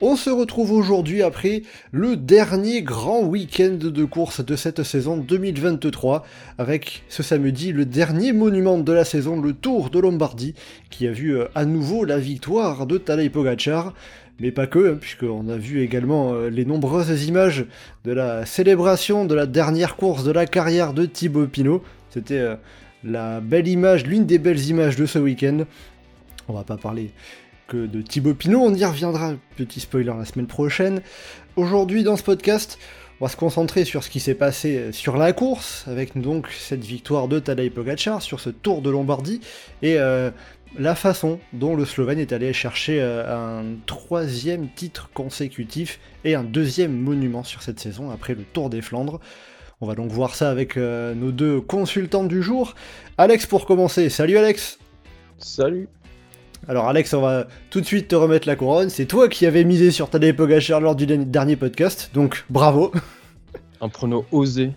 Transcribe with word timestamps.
On 0.00 0.16
se 0.16 0.28
retrouve 0.28 0.72
aujourd'hui 0.72 1.22
après 1.22 1.62
le 1.92 2.16
dernier 2.16 2.82
grand 2.82 3.22
week-end 3.22 3.78
de 3.80 4.04
course 4.04 4.44
de 4.44 4.56
cette 4.56 4.82
saison 4.82 5.16
2023, 5.16 6.26
avec 6.58 7.04
ce 7.08 7.22
samedi 7.22 7.70
le 7.70 7.84
dernier 7.84 8.32
monument 8.32 8.76
de 8.78 8.92
la 8.92 9.04
saison, 9.04 9.40
le 9.40 9.52
Tour 9.52 9.90
de 9.90 10.00
Lombardie, 10.00 10.54
qui 10.90 11.06
a 11.06 11.12
vu 11.12 11.36
euh, 11.36 11.46
à 11.54 11.64
nouveau 11.64 12.04
la 12.04 12.18
victoire 12.18 12.86
de 12.86 12.98
Tadej 12.98 13.30
Pogacar, 13.30 13.94
mais 14.40 14.50
pas 14.50 14.66
que, 14.66 14.94
hein, 14.94 14.98
puisqu'on 15.00 15.48
a 15.48 15.56
vu 15.56 15.80
également 15.80 16.34
euh, 16.34 16.50
les 16.50 16.64
nombreuses 16.64 17.28
images 17.28 17.64
de 18.04 18.10
la 18.10 18.44
célébration 18.46 19.24
de 19.24 19.34
la 19.36 19.46
dernière 19.46 19.94
course 19.94 20.24
de 20.24 20.32
la 20.32 20.46
carrière 20.46 20.92
de 20.92 21.06
Thibaut 21.06 21.46
Pinot. 21.46 21.84
C'était 22.10 22.40
euh, 22.40 22.56
la 23.04 23.40
belle 23.40 23.68
image, 23.68 24.06
l'une 24.06 24.26
des 24.26 24.40
belles 24.40 24.66
images 24.66 24.96
de 24.96 25.06
ce 25.06 25.20
week-end. 25.20 25.64
On 26.48 26.52
va 26.52 26.64
pas 26.64 26.76
parler 26.76 27.12
de 27.72 28.02
Thibaut 28.02 28.34
Pinot, 28.34 28.60
on 28.60 28.74
y 28.74 28.84
reviendra, 28.84 29.32
petit 29.56 29.80
spoiler 29.80 30.12
la 30.16 30.24
semaine 30.24 30.46
prochaine. 30.46 31.00
Aujourd'hui 31.56 32.02
dans 32.02 32.16
ce 32.16 32.22
podcast, 32.22 32.78
on 33.20 33.24
va 33.24 33.30
se 33.30 33.36
concentrer 33.36 33.84
sur 33.84 34.04
ce 34.04 34.10
qui 34.10 34.20
s'est 34.20 34.34
passé 34.34 34.92
sur 34.92 35.16
la 35.16 35.32
course, 35.32 35.84
avec 35.88 36.20
donc 36.20 36.48
cette 36.50 36.84
victoire 36.84 37.26
de 37.26 37.38
Tadej 37.38 37.70
Pogacar 37.70 38.20
sur 38.20 38.40
ce 38.40 38.50
Tour 38.50 38.82
de 38.82 38.90
Lombardie, 38.90 39.40
et 39.82 39.98
euh, 39.98 40.30
la 40.78 40.94
façon 40.94 41.40
dont 41.52 41.74
le 41.74 41.84
Slovène 41.84 42.18
est 42.18 42.32
allé 42.32 42.52
chercher 42.52 43.00
euh, 43.00 43.60
un 43.60 43.76
troisième 43.86 44.68
titre 44.68 45.10
consécutif 45.14 46.00
et 46.24 46.34
un 46.34 46.44
deuxième 46.44 46.92
monument 46.92 47.44
sur 47.44 47.62
cette 47.62 47.80
saison 47.80 48.10
après 48.10 48.34
le 48.34 48.42
Tour 48.42 48.68
des 48.68 48.82
Flandres. 48.82 49.20
On 49.80 49.86
va 49.86 49.94
donc 49.94 50.10
voir 50.10 50.34
ça 50.34 50.50
avec 50.50 50.76
euh, 50.76 51.14
nos 51.14 51.32
deux 51.32 51.60
consultants 51.60 52.24
du 52.24 52.42
jour. 52.42 52.74
Alex 53.16 53.46
pour 53.46 53.66
commencer, 53.66 54.10
salut 54.10 54.36
Alex 54.36 54.78
Salut 55.38 55.88
alors 56.66 56.88
Alex, 56.88 57.12
on 57.12 57.20
va 57.20 57.46
tout 57.68 57.80
de 57.80 57.86
suite 57.86 58.08
te 58.08 58.14
remettre 58.14 58.48
la 58.48 58.56
couronne. 58.56 58.88
C'est 58.88 59.04
toi 59.04 59.28
qui 59.28 59.44
avais 59.44 59.64
misé 59.64 59.90
sur 59.90 60.08
Tadej 60.08 60.34
Pogacar 60.34 60.80
lors 60.80 60.94
du 60.94 61.06
dernier 61.06 61.56
podcast, 61.56 62.10
donc 62.14 62.44
bravo. 62.48 62.92
Un 63.80 63.88
prono 63.88 64.24
osé, 64.32 64.70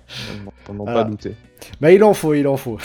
pour 0.65 0.75
n'en 0.75 0.83
pas 0.83 1.05
douter. 1.05 1.33
Bah 1.79 1.93
il 1.93 2.03
en 2.03 2.13
faut, 2.13 2.33
il 2.33 2.47
en 2.47 2.57
faut. 2.57 2.77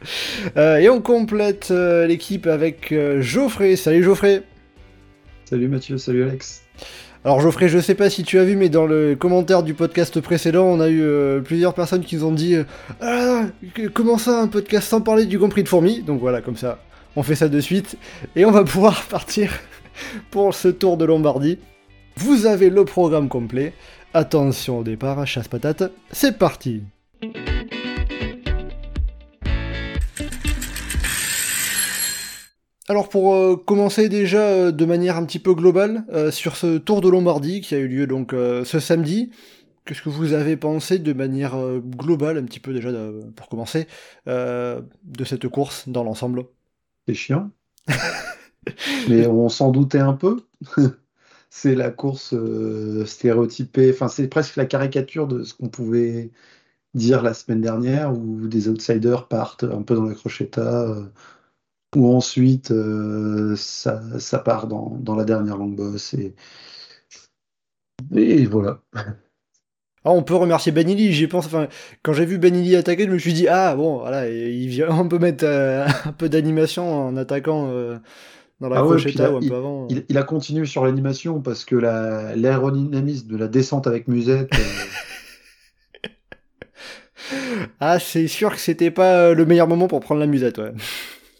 euh, 0.56 0.78
et 0.78 0.88
on 0.88 1.00
complète 1.00 1.68
euh, 1.70 2.06
l'équipe 2.06 2.48
avec 2.48 2.90
euh, 2.90 3.20
Geoffrey. 3.20 3.76
Salut 3.76 4.02
Geoffrey. 4.02 4.42
Salut 5.44 5.68
Mathieu, 5.68 5.96
salut 5.96 6.24
Alex. 6.24 6.64
Alors 7.24 7.40
Geoffrey, 7.40 7.68
je 7.68 7.78
sais 7.78 7.94
pas 7.94 8.10
si 8.10 8.24
tu 8.24 8.38
as 8.38 8.44
vu, 8.44 8.56
mais 8.56 8.68
dans 8.68 8.86
le 8.86 9.14
commentaire 9.14 9.62
du 9.62 9.74
podcast 9.74 10.20
précédent, 10.20 10.64
on 10.64 10.80
a 10.80 10.88
eu 10.88 11.02
euh, 11.02 11.40
plusieurs 11.40 11.74
personnes 11.74 12.02
qui 12.02 12.16
nous 12.16 12.24
ont 12.24 12.32
dit 12.32 12.56
ah, 13.00 13.44
comment 13.94 14.18
ça 14.18 14.40
un 14.40 14.48
podcast 14.48 14.88
sans 14.88 15.02
parler 15.02 15.26
du 15.26 15.38
Grand 15.38 15.50
Prix 15.50 15.62
de 15.62 15.68
fourmis? 15.68 16.02
Donc 16.02 16.20
voilà, 16.20 16.40
comme 16.40 16.56
ça, 16.56 16.80
on 17.16 17.22
fait 17.22 17.34
ça 17.34 17.48
de 17.48 17.60
suite, 17.60 17.96
et 18.36 18.44
on 18.44 18.50
va 18.50 18.64
pouvoir 18.64 19.04
partir 19.08 19.52
pour 20.30 20.54
ce 20.54 20.68
tour 20.68 20.96
de 20.96 21.04
Lombardie. 21.04 21.58
Vous 22.16 22.46
avez 22.46 22.70
le 22.70 22.84
programme 22.84 23.28
complet. 23.28 23.72
Attention 24.12 24.78
au 24.78 24.82
départ, 24.82 25.24
chasse 25.26 25.48
patate, 25.48 25.92
c'est 26.10 26.36
parti 26.36 26.82
Alors 32.90 33.08
pour 33.08 33.36
euh, 33.36 33.54
commencer 33.54 34.08
déjà 34.08 34.40
euh, 34.40 34.72
de 34.72 34.84
manière 34.84 35.16
un 35.16 35.24
petit 35.24 35.38
peu 35.38 35.54
globale 35.54 36.02
euh, 36.12 36.32
sur 36.32 36.56
ce 36.56 36.76
Tour 36.76 37.00
de 37.00 37.08
Lombardie 37.08 37.60
qui 37.60 37.76
a 37.76 37.78
eu 37.78 37.86
lieu 37.86 38.08
donc 38.08 38.32
ce 38.32 38.80
samedi, 38.80 39.30
qu'est-ce 39.86 40.02
que 40.02 40.08
vous 40.08 40.32
avez 40.32 40.56
pensé 40.56 40.98
de 40.98 41.12
manière 41.12 41.56
globale 41.84 42.36
un 42.36 42.42
petit 42.42 42.58
peu 42.58 42.72
déjà 42.72 42.90
pour 43.36 43.48
commencer 43.48 43.86
de 44.26 45.24
cette 45.24 45.46
course 45.46 45.88
dans 45.88 46.02
l'ensemble? 46.02 46.46
C'est 47.10 47.14
chiant. 47.14 47.50
Mais 49.08 49.26
on 49.26 49.48
s'en 49.48 49.72
doutait 49.72 49.98
un 49.98 50.12
peu. 50.12 50.44
C'est 51.50 51.74
la 51.74 51.90
course 51.90 52.34
euh, 52.34 53.04
stéréotypée, 53.06 53.90
enfin 53.92 54.06
c'est 54.06 54.28
presque 54.28 54.54
la 54.54 54.66
caricature 54.66 55.26
de 55.26 55.42
ce 55.42 55.52
qu'on 55.52 55.68
pouvait 55.68 56.30
dire 56.94 57.22
la 57.22 57.34
semaine 57.34 57.60
dernière, 57.60 58.12
où 58.16 58.46
des 58.46 58.68
outsiders 58.68 59.26
partent 59.26 59.64
un 59.64 59.82
peu 59.82 59.96
dans 59.96 60.04
la 60.04 60.14
crocheta, 60.14 60.82
euh, 60.88 61.06
où 61.96 62.14
ensuite 62.14 62.70
euh, 62.70 63.56
ça, 63.56 64.00
part 64.44 64.68
dans, 64.68 65.16
la 65.16 65.24
dernière 65.24 65.56
longue 65.56 65.74
bosse. 65.76 66.14
Et 68.14 68.46
voilà. 68.46 68.82
Ah, 70.04 70.12
on 70.12 70.22
peut 70.22 70.34
remercier 70.34 70.72
Benili, 70.72 71.12
j'y 71.12 71.26
pense, 71.26 71.44
enfin, 71.46 71.68
quand 72.02 72.12
j'ai 72.14 72.24
vu 72.24 72.38
Benili 72.38 72.74
attaquer, 72.76 73.04
je 73.04 73.10
me 73.10 73.18
suis 73.18 73.34
dit, 73.34 73.48
ah 73.48 73.74
bon, 73.76 73.98
voilà, 73.98 74.28
il 74.30 74.66
vient, 74.68 74.86
on 74.90 75.06
peut 75.08 75.18
mettre 75.18 75.44
euh, 75.46 75.86
un 76.06 76.12
peu 76.12 76.28
d'animation 76.30 77.08
en 77.08 77.16
attaquant 77.18 77.68
euh, 77.70 77.98
dans 78.60 78.70
la 78.70 78.78
Ah 78.78 78.86
ouais, 78.86 78.96
puis 78.96 79.04
crocheta 79.14 79.24
là, 79.24 79.32
ou 79.32 79.36
un 79.36 79.40
peu 79.46 79.54
avant. 79.54 79.86
Il, 79.90 80.04
il 80.08 80.16
a 80.16 80.22
continué 80.22 80.64
sur 80.66 80.84
l'animation 80.86 81.40
parce 81.42 81.64
que 81.66 81.76
la- 81.76 82.34
l'aérodynamisme 82.34 83.28
de 83.28 83.36
la 83.36 83.46
descente 83.48 83.86
avec 83.86 84.08
Musette. 84.08 84.48
euh, 84.54 84.58
Ah, 87.80 87.98
c'est 87.98 88.26
sûr 88.28 88.50
que 88.50 88.58
c'était 88.60 88.90
pas 88.90 89.34
le 89.34 89.46
meilleur 89.46 89.68
moment 89.68 89.88
pour 89.88 90.00
prendre 90.00 90.20
la 90.20 90.26
musette, 90.26 90.58
ouais. 90.58 90.72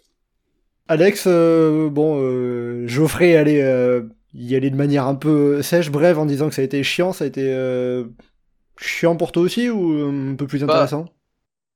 Alex, 0.88 1.26
bon, 1.26 2.86
Geoffrey 2.86 3.36
allait 3.36 4.02
y 4.34 4.56
aller 4.56 4.70
de 4.70 4.76
manière 4.76 5.06
un 5.06 5.14
peu 5.14 5.62
sèche, 5.62 5.90
brève, 5.90 6.18
en 6.18 6.26
disant 6.26 6.48
que 6.48 6.54
ça 6.54 6.62
a 6.62 6.64
été 6.64 6.82
chiant, 6.82 7.12
ça 7.12 7.24
a 7.24 7.28
été 7.28 7.42
chiant 8.80 9.16
pour 9.16 9.32
toi 9.32 9.42
aussi 9.42 9.68
ou 9.70 9.92
euh, 9.92 10.32
un 10.32 10.36
peu 10.36 10.46
plus 10.46 10.60
Bah, 10.60 10.72
intéressant? 10.74 11.06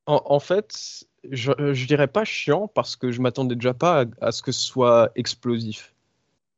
En, 0.07 0.21
en 0.25 0.39
fait, 0.39 1.05
je, 1.29 1.51
je 1.73 1.87
dirais 1.87 2.07
pas 2.07 2.25
chiant 2.25 2.67
parce 2.67 2.95
que 2.95 3.11
je 3.11 3.21
m'attendais 3.21 3.55
déjà 3.55 3.73
pas 3.73 4.01
à, 4.01 4.05
à 4.27 4.31
ce 4.31 4.41
que 4.43 4.51
ce 4.51 4.61
soit 4.63 5.11
explosif. 5.15 5.93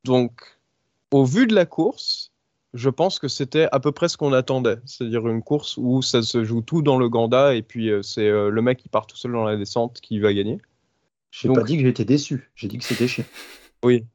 Donc, 0.03 0.59
au 1.11 1.25
vu 1.25 1.47
de 1.47 1.55
la 1.55 1.65
course, 1.65 2.31
je 2.73 2.89
pense 2.89 3.19
que 3.19 3.27
c'était 3.27 3.67
à 3.71 3.79
peu 3.79 3.91
près 3.91 4.09
ce 4.09 4.17
qu'on 4.17 4.33
attendait. 4.33 4.77
C'est-à-dire 4.85 5.27
une 5.27 5.41
course 5.41 5.77
où 5.77 6.01
ça 6.01 6.21
se 6.21 6.43
joue 6.43 6.61
tout 6.61 6.81
dans 6.81 6.97
le 6.97 7.09
Ganda 7.09 7.55
et 7.55 7.61
puis 7.61 7.89
euh, 7.89 8.01
c'est 8.03 8.27
euh, 8.27 8.49
le 8.49 8.61
mec 8.61 8.77
qui 8.79 8.89
part 8.89 9.07
tout 9.07 9.15
seul 9.17 9.31
dans 9.31 9.45
la 9.45 9.55
descente 9.57 9.99
qui 10.01 10.19
va 10.19 10.33
gagner. 10.33 10.59
J'ai 11.31 11.47
Donc- 11.47 11.57
pas 11.57 11.63
dit 11.63 11.77
que 11.77 11.83
j'étais 11.83 12.05
déçu, 12.05 12.51
j'ai 12.55 12.67
dit 12.67 12.77
que 12.77 12.83
c'était 12.85 13.07
chiant. 13.07 13.25
Oui. 13.83 14.05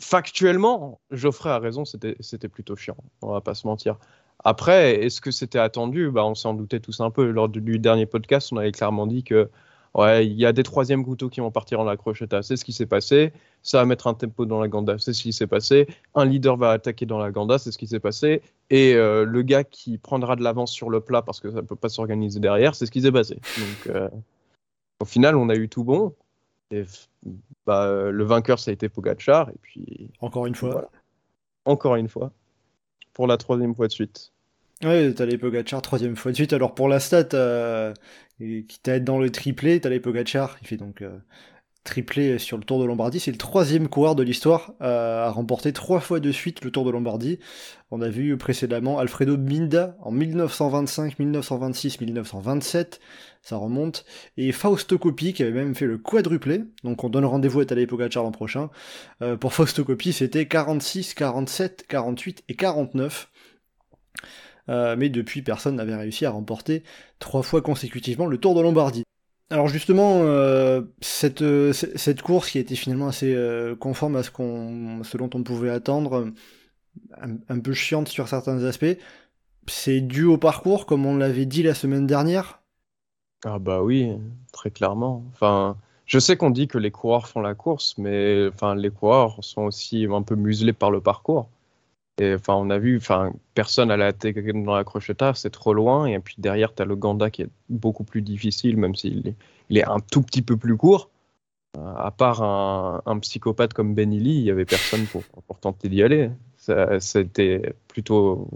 Factuellement, 0.00 1.00
Geoffrey 1.10 1.50
a 1.50 1.58
raison, 1.58 1.84
c'était 1.84 2.16
c'était 2.20 2.48
plutôt 2.48 2.76
chiant, 2.76 2.96
on 3.22 3.32
va 3.32 3.40
pas 3.40 3.54
se 3.54 3.66
mentir. 3.66 3.96
Après, 4.44 5.04
est-ce 5.04 5.20
que 5.20 5.30
c'était 5.30 5.58
attendu? 5.58 6.10
Bah, 6.10 6.24
On 6.24 6.34
s'en 6.34 6.54
doutait 6.54 6.80
tous 6.80 7.00
un 7.00 7.10
peu. 7.10 7.30
Lors 7.30 7.48
du, 7.48 7.78
dernier 7.78 8.06
podcast, 8.06 8.52
on 8.52 8.56
avait 8.56 8.72
clairement 8.72 9.06
dit 9.06 9.24
que 9.24 9.50
ouais, 9.94 10.26
il 10.26 10.34
y 10.34 10.46
a 10.46 10.52
des 10.52 10.62
troisièmes 10.62 11.04
couteaux 11.04 11.28
qui 11.28 11.40
vont 11.40 11.50
partir 11.50 11.80
en 11.80 11.84
la 11.84 11.96
crocheta. 11.96 12.42
C'est 12.42 12.56
ce 12.56 12.64
qui 12.64 12.72
s'est 12.72 12.86
passé. 12.86 13.32
Ça 13.62 13.78
va 13.78 13.84
mettre 13.84 14.06
un 14.06 14.14
tempo 14.14 14.46
dans 14.46 14.60
la 14.60 14.68
ganda. 14.68 14.96
C'est 14.98 15.12
ce 15.12 15.22
qui 15.22 15.32
s'est 15.32 15.46
passé. 15.46 15.88
Un 16.14 16.24
leader 16.24 16.56
va 16.56 16.70
attaquer 16.70 17.04
dans 17.04 17.18
la 17.18 17.30
ganda. 17.30 17.58
C'est 17.58 17.72
ce 17.72 17.78
qui 17.78 17.88
s'est 17.88 18.00
passé. 18.00 18.42
Et 18.70 18.94
euh, 18.94 19.24
le 19.24 19.42
gars 19.42 19.64
qui 19.64 19.98
prendra 19.98 20.36
de 20.36 20.42
l'avance 20.42 20.72
sur 20.72 20.88
le 20.90 21.00
plat 21.00 21.22
parce 21.22 21.40
que 21.40 21.50
ça 21.50 21.56
ne 21.56 21.62
peut 21.62 21.76
pas 21.76 21.88
s'organiser 21.88 22.38
derrière, 22.38 22.74
c'est 22.74 22.86
ce 22.86 22.90
qui 22.90 23.02
s'est 23.02 23.12
passé. 23.12 23.34
Donc, 23.34 23.94
euh, 23.94 24.08
au 25.00 25.04
final, 25.04 25.36
on 25.36 25.48
a 25.48 25.56
eu 25.56 25.68
tout 25.68 25.84
bon. 25.84 26.14
Et 26.70 26.84
bah, 27.66 28.10
le 28.10 28.24
vainqueur, 28.24 28.58
ça 28.58 28.70
a 28.70 28.74
été 28.74 28.88
Pogacar. 28.88 29.50
Et 29.50 29.58
puis, 29.62 30.10
Encore 30.20 30.46
une 30.46 30.54
fois. 30.54 30.70
voilà. 30.70 30.88
encore 31.64 31.96
une 31.96 32.08
fois, 32.08 32.30
pour 33.18 33.26
la 33.26 33.36
troisième 33.36 33.74
fois 33.74 33.88
de 33.88 33.92
suite. 33.92 34.32
Ouais, 34.84 35.12
t'as 35.12 35.26
les 35.26 35.38
Pogacar 35.38 35.82
troisième 35.82 36.14
fois 36.14 36.30
de 36.30 36.36
suite. 36.36 36.52
Alors 36.52 36.72
pour 36.76 36.88
la 36.88 37.00
stat, 37.00 37.30
euh, 37.34 37.92
qui 38.38 38.78
t'aide 38.80 39.02
dans 39.02 39.18
le 39.18 39.28
triplé, 39.30 39.80
t'as 39.80 39.88
les 39.88 39.98
Pogacar, 39.98 40.56
il 40.62 40.68
fait 40.68 40.76
donc 40.76 41.02
euh, 41.02 41.18
triplé 41.88 42.38
sur 42.38 42.58
le 42.58 42.64
Tour 42.64 42.80
de 42.80 42.84
Lombardie. 42.84 43.18
C'est 43.18 43.30
le 43.30 43.38
troisième 43.38 43.88
coureur 43.88 44.14
de 44.14 44.22
l'histoire 44.22 44.74
euh, 44.82 45.26
à 45.26 45.30
remporter 45.30 45.72
trois 45.72 46.00
fois 46.00 46.20
de 46.20 46.30
suite 46.30 46.62
le 46.62 46.70
Tour 46.70 46.84
de 46.84 46.90
Lombardie. 46.90 47.38
On 47.90 48.02
a 48.02 48.08
vu 48.08 48.36
précédemment 48.36 48.98
Alfredo 48.98 49.36
Binda 49.36 49.96
en 50.00 50.10
1925, 50.10 51.18
1926, 51.18 52.00
1927. 52.00 53.00
Ça 53.42 53.56
remonte. 53.56 54.04
Et 54.36 54.52
Fausto 54.52 54.98
Coppi 54.98 55.32
qui 55.32 55.42
avait 55.42 55.52
même 55.52 55.74
fait 55.74 55.86
le 55.86 55.96
quadruplé. 55.98 56.62
Donc 56.84 57.02
on 57.04 57.08
donne 57.08 57.24
rendez-vous 57.24 57.60
à 57.60 57.64
Tadej 57.64 57.86
Pogacar 57.86 58.22
l'an 58.22 58.32
prochain. 58.32 58.68
Euh, 59.22 59.36
pour 59.36 59.54
Fausto 59.54 59.84
Coppi, 59.84 60.12
c'était 60.12 60.46
46, 60.46 61.14
47, 61.14 61.86
48 61.88 62.44
et 62.48 62.54
49. 62.54 63.30
Euh, 64.68 64.96
mais 64.98 65.08
depuis, 65.08 65.40
personne 65.40 65.76
n'avait 65.76 65.96
réussi 65.96 66.26
à 66.26 66.30
remporter 66.30 66.82
trois 67.18 67.42
fois 67.42 67.62
consécutivement 67.62 68.26
le 68.26 68.36
Tour 68.36 68.54
de 68.54 68.60
Lombardie. 68.60 69.04
Alors 69.50 69.68
justement, 69.68 70.20
euh, 70.22 70.82
cette, 71.00 71.40
euh, 71.42 71.72
cette 71.72 72.20
course 72.22 72.50
qui 72.50 72.58
était 72.58 72.74
finalement 72.74 73.08
assez 73.08 73.34
euh, 73.34 73.74
conforme 73.74 74.16
à 74.16 74.22
ce, 74.22 74.30
qu'on, 74.30 75.02
ce 75.04 75.16
dont 75.16 75.30
on 75.34 75.42
pouvait 75.42 75.70
attendre, 75.70 76.32
un, 77.20 77.36
un 77.48 77.60
peu 77.60 77.72
chiante 77.74 78.08
sur 78.08 78.28
certains 78.28 78.64
aspects, 78.64 78.98
c'est 79.68 80.00
dû 80.02 80.24
au 80.24 80.38
parcours, 80.38 80.86
comme 80.86 81.06
on 81.06 81.16
l'avait 81.16 81.46
dit 81.46 81.62
la 81.62 81.74
semaine 81.74 82.06
dernière? 82.06 82.62
Ah 83.44 83.58
bah 83.58 83.82
oui, 83.82 84.12
très 84.52 84.70
clairement. 84.70 85.24
Enfin, 85.32 85.76
je 86.06 86.18
sais 86.18 86.36
qu'on 86.36 86.50
dit 86.50 86.68
que 86.68 86.78
les 86.78 86.90
coureurs 86.90 87.28
font 87.28 87.40
la 87.40 87.54
course, 87.54 87.96
mais 87.98 88.48
enfin, 88.48 88.74
les 88.74 88.90
coureurs 88.90 89.42
sont 89.44 89.62
aussi 89.62 90.06
un 90.10 90.22
peu 90.22 90.34
muselés 90.36 90.72
par 90.72 90.90
le 90.90 91.00
parcours. 91.00 91.48
Et 92.18 92.34
enfin, 92.34 92.54
on 92.54 92.70
a 92.70 92.78
vu, 92.78 92.96
enfin, 92.96 93.32
personne 93.54 93.90
à 93.90 93.96
la 93.96 94.12
dans 94.12 94.74
la 94.74 94.84
crocheta, 94.84 95.34
c'est 95.34 95.50
trop 95.50 95.72
loin. 95.72 96.06
Et 96.06 96.18
puis 96.18 96.34
derrière, 96.38 96.74
tu 96.74 96.82
as 96.82 96.84
le 96.84 96.96
Ganda 96.96 97.30
qui 97.30 97.42
est 97.42 97.50
beaucoup 97.68 98.04
plus 98.04 98.22
difficile, 98.22 98.76
même 98.76 98.94
s'il 98.94 99.28
est, 99.28 99.34
il 99.70 99.78
est 99.78 99.84
un 99.84 100.00
tout 100.00 100.22
petit 100.22 100.42
peu 100.42 100.56
plus 100.56 100.76
court. 100.76 101.10
Euh, 101.76 101.94
à 101.96 102.10
part 102.10 102.42
un, 102.42 103.18
psychopathe 103.20 103.74
comme 103.74 103.94
Benili, 103.94 104.36
il 104.38 104.44
y 104.44 104.50
avait 104.50 104.64
personne 104.64 105.06
pour, 105.06 105.22
tenter 105.60 105.88
d'y 105.88 106.02
aller. 106.02 106.30
C'était 107.00 107.74
plutôt 107.88 108.48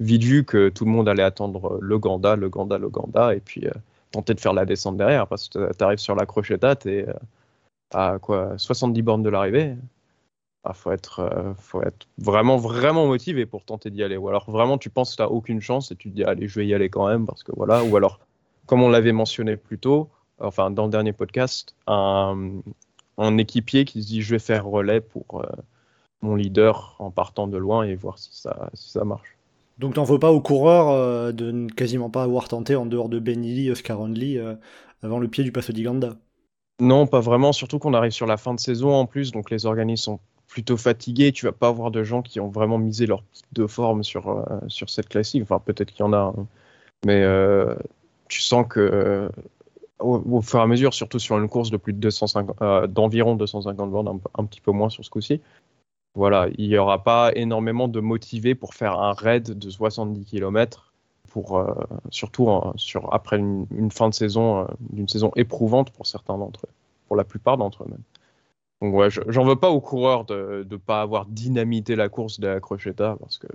vite 0.00 0.24
vu 0.24 0.44
que 0.44 0.68
tout 0.70 0.84
le 0.84 0.90
monde 0.90 1.08
allait 1.08 1.22
attendre 1.22 1.78
le 1.80 1.98
Ganda, 1.98 2.36
le 2.36 2.48
Ganda, 2.48 2.78
le 2.78 2.88
Ganda, 2.88 3.34
et 3.34 3.40
puis 3.40 3.66
euh, 3.66 3.72
tenter 4.12 4.34
de 4.34 4.40
faire 4.40 4.54
la 4.54 4.64
descente 4.64 4.96
derrière, 4.96 5.26
parce 5.26 5.48
que 5.48 5.72
tu 5.76 5.84
arrives 5.84 5.98
sur 5.98 6.14
la 6.14 6.26
crocheta, 6.26 6.76
tu 6.76 6.90
es 6.90 7.08
euh, 7.08 7.14
à 7.92 8.18
quoi 8.20 8.56
70 8.56 9.02
bornes 9.02 9.22
de 9.22 9.30
l'arrivée. 9.30 9.76
Il 10.64 10.68
ah, 10.70 10.74
faut, 10.74 10.92
être, 10.92 11.20
euh, 11.20 11.54
faut 11.56 11.82
être 11.82 12.06
vraiment, 12.18 12.58
vraiment 12.58 13.06
motivé 13.06 13.46
pour 13.46 13.64
tenter 13.64 13.90
d'y 13.90 14.02
aller. 14.02 14.16
Ou 14.16 14.28
alors 14.28 14.50
vraiment, 14.50 14.76
tu 14.76 14.90
penses 14.90 15.12
que 15.12 15.16
tu 15.16 15.22
n'as 15.22 15.28
aucune 15.28 15.60
chance 15.60 15.90
et 15.90 15.96
tu 15.96 16.10
te 16.10 16.14
dis, 16.14 16.24
allez, 16.24 16.48
je 16.48 16.60
vais 16.60 16.66
y 16.66 16.74
aller 16.74 16.90
quand 16.90 17.08
même, 17.08 17.24
parce 17.24 17.42
que 17.42 17.52
voilà. 17.56 17.82
Ou 17.82 17.96
alors, 17.96 18.20
comme 18.66 18.82
on 18.82 18.90
l'avait 18.90 19.12
mentionné 19.12 19.56
plus 19.56 19.78
tôt, 19.78 20.10
enfin, 20.38 20.70
dans 20.70 20.84
le 20.84 20.90
dernier 20.90 21.14
podcast, 21.14 21.74
un, 21.86 22.60
un 23.16 23.38
équipier 23.38 23.86
qui 23.86 24.02
se 24.02 24.08
dit, 24.08 24.20
je 24.20 24.34
vais 24.34 24.38
faire 24.38 24.66
relais 24.66 25.00
pour 25.00 25.42
mon 26.22 26.34
leader 26.34 26.96
en 26.98 27.10
partant 27.10 27.46
de 27.46 27.56
loin 27.56 27.84
et 27.84 27.94
voir 27.94 28.18
si 28.18 28.30
ça, 28.32 28.70
si 28.74 28.90
ça 28.90 29.04
marche. 29.04 29.36
Donc 29.78 29.94
t'en 29.94 30.04
veux 30.04 30.18
pas 30.18 30.30
aux 30.30 30.42
coureurs 30.42 30.90
euh, 30.90 31.32
de 31.32 31.50
ne 31.50 31.68
quasiment 31.68 32.10
pas 32.10 32.22
avoir 32.22 32.48
tenté 32.48 32.76
en 32.76 32.84
dehors 32.84 33.08
de 33.08 33.18
Benili, 33.18 33.70
Oscar 33.70 34.00
Only, 34.00 34.38
euh, 34.38 34.54
avant 35.02 35.18
le 35.18 35.28
pied 35.28 35.42
du 35.42 35.52
Passo 35.52 35.72
di 35.72 35.82
Ganda? 35.82 36.16
Non, 36.80 37.06
pas 37.06 37.20
vraiment, 37.20 37.52
surtout 37.52 37.78
qu'on 37.78 37.94
arrive 37.94 38.12
sur 38.12 38.26
la 38.26 38.36
fin 38.36 38.54
de 38.54 38.60
saison 38.60 38.92
en 38.92 39.06
plus, 39.06 39.32
donc 39.32 39.50
les 39.50 39.66
organismes 39.66 40.02
sont 40.02 40.20
plutôt 40.50 40.76
fatigués, 40.76 41.32
tu 41.32 41.46
vas 41.46 41.52
pas 41.52 41.68
avoir 41.68 41.90
de 41.90 42.02
gens 42.04 42.22
qui 42.22 42.40
ont 42.40 42.48
vraiment 42.48 42.78
misé 42.78 43.06
leur 43.06 43.22
pic 43.22 43.46
de 43.52 43.66
forme 43.66 44.04
sur, 44.04 44.28
euh, 44.28 44.44
sur 44.68 44.90
cette 44.90 45.08
classique, 45.08 45.42
enfin 45.42 45.60
peut-être 45.64 45.92
qu'il 45.92 46.00
y 46.00 46.08
en 46.08 46.12
a, 46.12 46.34
hein. 46.36 46.46
mais 47.06 47.24
tu 48.28 48.40
sens 48.40 48.66
que 48.68 49.30
au, 49.98 50.40
fur 50.42 50.60
et 50.60 50.62
à 50.62 50.66
mesure, 50.66 50.94
surtout 50.94 51.18
sur 51.18 51.38
une 51.38 51.48
course 51.48 51.70
de 51.70 51.76
plus 51.76 51.92
de 51.92 51.98
250, 51.98 52.92
d'environ 52.92 53.36
250 53.36 53.90
bornes, 53.90 54.08
un, 54.08 54.20
un, 54.42 54.44
petit 54.44 54.60
peu 54.60 54.72
moins 54.72 54.88
sur 54.90 55.04
ce 55.04 55.10
coup-ci, 55.10 55.40
voilà, 56.14 56.48
il 56.58 56.68
n'y 56.68 56.76
aura 56.76 57.02
pas 57.02 57.32
énormément 57.34 57.88
de 57.88 58.00
motivés 58.00 58.54
pour 58.54 58.74
faire 58.74 58.98
un 58.98 59.12
raid 59.12 59.58
de 59.58 59.70
70 59.70 60.24
km, 60.24 60.92
pour, 61.30 61.58
euh, 61.58 61.72
surtout 62.10 62.48
sur, 62.76 63.14
après 63.14 63.38
une, 63.38 63.90
fin 63.90 64.08
de 64.08 64.14
saison, 64.14 64.62
euh, 64.62 64.64
d'une 64.80 65.08
saison 65.08 65.30
éprouvante 65.36 65.90
pour 65.92 66.06
certains 66.06 66.36
d'entre 66.36 66.66
eux, 66.66 66.72
pour 67.06 67.16
la 67.16 67.24
plupart 67.24 67.56
d'entre 67.56 67.84
eux 67.84 67.88
même. 67.88 68.02
Donc 68.80 68.94
ouais, 68.94 69.08
j'en 69.10 69.44
veux 69.44 69.56
pas 69.56 69.70
aux 69.70 69.80
coureurs 69.80 70.24
de 70.24 70.66
ne 70.68 70.76
pas 70.76 71.02
avoir 71.02 71.26
dynamité 71.26 71.96
la 71.96 72.08
course 72.08 72.40
de 72.40 72.48
la 72.48 72.60
Crocheta, 72.60 73.16
parce 73.20 73.38
que 73.38 73.48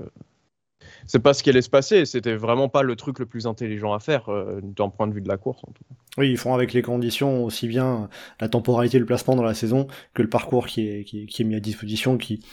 c'est 1.08 1.20
pas 1.20 1.34
ce 1.34 1.44
qui 1.44 1.50
allait 1.50 1.62
se 1.62 1.70
passer. 1.70 2.06
C'était 2.06 2.36
vraiment 2.36 2.70
pas 2.70 2.84
le 2.84 2.96
truc 2.96 3.20
le 3.20 3.26
plus 3.26 3.48
intelligent 3.48 3.94
à 3.94 4.00
faire 4.00 4.30
euh, 4.30 4.60
d'un 4.62 4.90
point 4.90 5.08
de 5.08 5.14
vue 5.14 5.22
de 5.22 5.28
la 5.28 5.38
course. 5.38 5.62
En 5.68 5.72
tout 5.72 5.84
cas. 5.84 5.96
Oui, 6.18 6.30
ils 6.30 6.38
font 6.38 6.54
avec 6.54 6.74
les 6.74 6.82
conditions 6.82 7.44
aussi 7.44 7.68
bien 7.68 8.10
la 8.40 8.50
temporalité, 8.50 9.00
le 9.00 9.06
placement 9.06 9.36
dans 9.36 9.44
la 9.44 9.54
saison 9.54 9.88
que 10.14 10.22
le 10.22 10.30
parcours 10.30 10.68
qui 10.68 10.88
est, 10.88 11.04
qui 11.04 11.26
est, 11.26 11.44
mis 11.44 11.56
à 11.56 11.60
disposition, 11.60 12.18
qui 12.18 12.46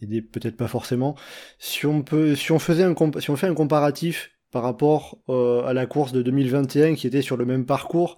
aidait 0.00 0.22
peut-être 0.22 0.56
pas 0.56 0.68
forcément. 0.68 1.16
Si 1.58 1.86
on 1.86 2.02
peut, 2.02 2.34
si 2.34 2.52
on 2.52 2.58
faisait 2.58 2.84
un 2.84 2.94
si 3.18 3.30
on 3.30 3.36
fait 3.36 3.46
un 3.46 3.54
comparatif 3.54 4.30
par 4.50 4.62
rapport 4.62 5.18
euh, 5.28 5.64
à 5.64 5.72
la 5.72 5.86
course 5.86 6.12
de 6.12 6.22
2021 6.22 6.94
qui 6.94 7.06
était 7.06 7.22
sur 7.22 7.36
le 7.36 7.44
même 7.44 7.66
parcours 7.66 8.16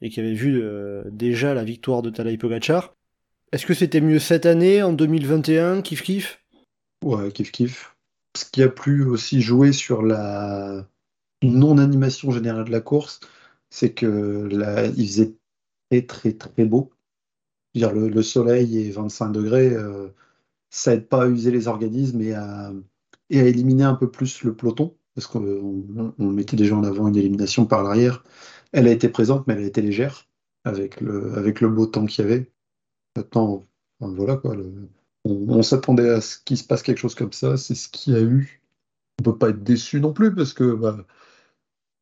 et 0.00 0.10
qui 0.10 0.20
avait 0.20 0.34
vu 0.34 0.60
euh, 0.62 1.02
déjà 1.10 1.54
la 1.54 1.64
victoire 1.64 2.02
de 2.02 2.10
Tadej 2.10 2.38
Pogacar, 2.38 2.94
est-ce 3.52 3.66
que 3.66 3.74
c'était 3.74 4.00
mieux 4.00 4.18
cette 4.18 4.46
année 4.46 4.82
en 4.82 4.92
2021, 4.92 5.82
kiff 5.82 6.02
kiff? 6.02 6.42
Ouais, 7.04 7.30
kiff 7.32 7.52
kiff 7.52 7.94
ce 8.38 8.44
qui 8.44 8.62
a 8.62 8.68
pu 8.68 9.04
aussi 9.04 9.40
jouer 9.40 9.72
sur 9.72 10.02
la 10.02 10.86
non-animation 11.42 12.30
générale 12.30 12.64
de 12.64 12.70
la 12.70 12.80
course, 12.80 13.20
c'est 13.70 13.92
que 13.92 14.48
là, 14.50 14.86
il 14.86 15.06
faisait 15.06 15.34
très 15.90 16.02
très 16.02 16.32
très 16.32 16.64
beau. 16.64 16.92
Dire, 17.74 17.92
le, 17.92 18.22
soleil 18.22 18.78
et 18.78 18.90
25 18.90 19.30
degrés, 19.30 19.72
euh, 19.74 20.08
ça 20.70 20.94
aide 20.94 21.08
pas 21.08 21.24
à 21.24 21.28
user 21.28 21.50
les 21.50 21.68
organismes 21.68 22.20
et 22.22 22.34
à, 22.34 22.72
et 23.30 23.38
éliminer 23.38 23.84
un 23.84 23.94
peu 23.94 24.10
plus 24.10 24.42
le 24.42 24.54
peloton, 24.54 24.96
parce 25.14 25.26
qu'on 25.26 26.14
on, 26.18 26.26
mettait 26.30 26.56
déjà 26.56 26.76
en 26.76 26.84
avant 26.84 27.08
une 27.08 27.16
élimination 27.16 27.66
par 27.66 27.82
l'arrière. 27.82 28.24
Elle 28.72 28.88
a 28.88 28.92
été 28.92 29.08
présente, 29.08 29.46
mais 29.46 29.54
elle 29.54 29.64
a 29.64 29.66
été 29.66 29.82
légère 29.82 30.26
avec 30.64 31.00
le, 31.00 31.34
avec 31.36 31.60
le 31.60 31.68
beau 31.68 31.86
temps 31.86 32.06
qu'il 32.06 32.24
y 32.24 32.28
avait. 32.28 32.50
Maintenant, 33.18 33.64
voilà 34.00 34.36
quoi. 34.36 34.54
Le, 34.54 34.72
on, 35.24 35.62
s'attendait 35.62 36.08
à 36.08 36.20
ce 36.20 36.38
qu'il 36.38 36.56
se 36.56 36.64
passe 36.64 36.82
quelque 36.82 36.98
chose 36.98 37.16
comme 37.16 37.32
ça, 37.32 37.56
c'est 37.56 37.74
ce 37.74 37.88
qu'il 37.88 38.14
y 38.14 38.16
a 38.16 38.20
eu. 38.20 38.62
On 39.20 39.24
peut 39.24 39.36
pas 39.36 39.50
être 39.50 39.64
déçu 39.64 40.00
non 40.00 40.12
plus 40.12 40.32
parce 40.32 40.52
que 40.52 40.72
bah, 40.72 40.96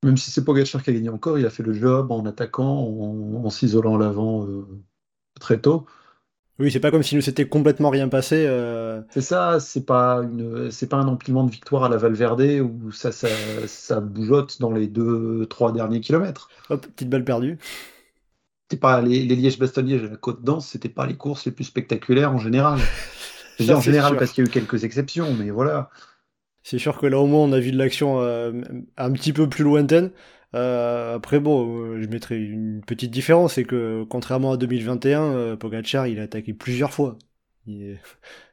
même 0.04 0.18
si 0.18 0.30
c'est 0.30 0.44
Pogacar 0.44 0.82
qui 0.82 0.90
a 0.90 0.92
gagné 0.92 1.08
encore, 1.08 1.38
il 1.38 1.46
a 1.46 1.50
fait 1.50 1.62
le 1.62 1.72
job 1.72 2.12
en 2.12 2.26
attaquant, 2.26 2.68
en, 2.68 3.48
s'isolant 3.50 3.96
à 3.96 3.98
l'avant 3.98 4.46
euh, 4.46 4.66
très 5.40 5.58
tôt. 5.58 5.86
Oui, 6.58 6.70
c'est 6.70 6.80
pas 6.80 6.90
comme 6.90 7.02
s'il 7.02 7.16
ne 7.16 7.22
s'était 7.22 7.48
complètement 7.48 7.90
rien 7.90 8.08
passé. 8.08 8.44
Euh. 8.46 9.02
C'est 9.10 9.22
ça, 9.22 9.58
c'est 9.60 9.84
pas 9.84 10.18
une, 10.22 10.70
c'est 10.70 10.88
pas 10.88 10.96
un 10.96 11.08
empilement 11.08 11.44
de 11.44 11.50
victoire 11.50 11.84
à 11.84 11.88
la 11.88 11.96
Valverde 11.96 12.42
où 12.60 12.92
ça, 12.92 13.12
ça, 13.12 13.28
ça 13.66 14.00
bougeotte 14.00 14.60
dans 14.60 14.70
les 14.70 14.86
deux, 14.86 15.46
trois 15.46 15.72
derniers 15.72 16.00
kilomètres. 16.00 16.50
Hop, 16.70 16.86
petite 16.86 17.10
balle 17.10 17.24
perdue. 17.24 17.58
C'était 18.68 18.80
pas 18.80 19.00
les, 19.00 19.22
les 19.22 19.36
Liège-Bastogne-Liège 19.36 20.02
à 20.02 20.08
la 20.08 20.16
Côte 20.16 20.42
d'Anse, 20.42 20.66
c'était 20.66 20.88
pas 20.88 21.06
les 21.06 21.14
courses 21.14 21.46
les 21.46 21.52
plus 21.52 21.62
spectaculaires 21.62 22.32
en 22.32 22.38
général. 22.38 22.80
en 23.60 23.80
général 23.80 24.16
parce 24.16 24.32
qu'il 24.32 24.42
y 24.42 24.46
a 24.46 24.50
eu 24.50 24.52
quelques 24.52 24.82
exceptions, 24.82 25.32
mais 25.34 25.50
voilà. 25.50 25.88
C'est 26.64 26.80
sûr 26.80 26.98
que 26.98 27.06
là 27.06 27.20
au 27.20 27.26
moins 27.26 27.44
on 27.44 27.52
a 27.52 27.60
vu 27.60 27.70
de 27.70 27.78
l'action 27.78 28.20
euh, 28.22 28.52
un 28.96 29.12
petit 29.12 29.32
peu 29.32 29.48
plus 29.48 29.62
lointaine. 29.62 30.10
Euh, 30.56 31.14
après 31.14 31.38
bon, 31.38 31.92
euh, 31.92 32.02
je 32.02 32.08
mettrais 32.08 32.38
une 32.38 32.82
petite 32.84 33.12
différence, 33.12 33.54
c'est 33.54 33.62
que 33.62 34.02
contrairement 34.10 34.50
à 34.50 34.56
2021, 34.56 35.54
Pogacar 35.54 36.08
il 36.08 36.18
a 36.18 36.24
attaqué 36.24 36.52
plusieurs 36.54 36.92
fois. 36.92 37.18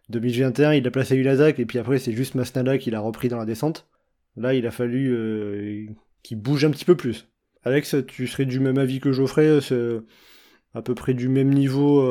2021 0.10 0.74
il 0.76 0.86
a 0.86 0.92
placé 0.92 1.16
Ulazak 1.16 1.58
et 1.58 1.66
puis 1.66 1.80
après 1.80 1.98
c'est 1.98 2.14
juste 2.14 2.36
Masnada 2.36 2.78
qui 2.78 2.92
l'a 2.92 3.00
repris 3.00 3.30
dans 3.30 3.38
la 3.38 3.46
descente. 3.46 3.88
Là 4.38 4.54
il 4.54 4.68
a 4.68 4.72
fallu 4.72 5.90
qu'il 6.22 6.38
bouge 6.38 6.66
un 6.66 6.70
petit 6.70 6.86
peu 6.86 6.96
plus. 6.96 7.28
Alex, 7.66 7.96
tu 8.08 8.28
serais 8.28 8.46
du 8.46 8.60
même 8.60 8.78
avis 8.78 9.00
que 9.00 9.12
Geoffrey, 9.12 9.60
c'est 9.62 10.02
à 10.74 10.82
peu 10.82 10.96
près 10.96 11.14
du 11.14 11.30
même 11.30 11.54
niveau 11.54 12.02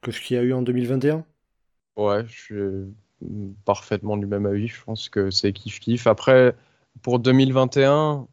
que 0.00 0.10
ce 0.10 0.20
qu'il 0.20 0.36
y 0.36 0.40
a 0.40 0.42
eu 0.42 0.52
en 0.52 0.62
2021 0.62 1.24
Ouais, 1.96 2.24
je 2.26 2.32
suis 2.32 2.94
parfaitement 3.64 4.16
du 4.16 4.26
même 4.26 4.46
avis. 4.46 4.68
Je 4.68 4.82
pense 4.82 5.08
que 5.08 5.30
c'est 5.30 5.50
kiff-kiff. 5.50 6.08
Après, 6.08 6.54
pour 7.02 7.18
2021, 7.18 8.26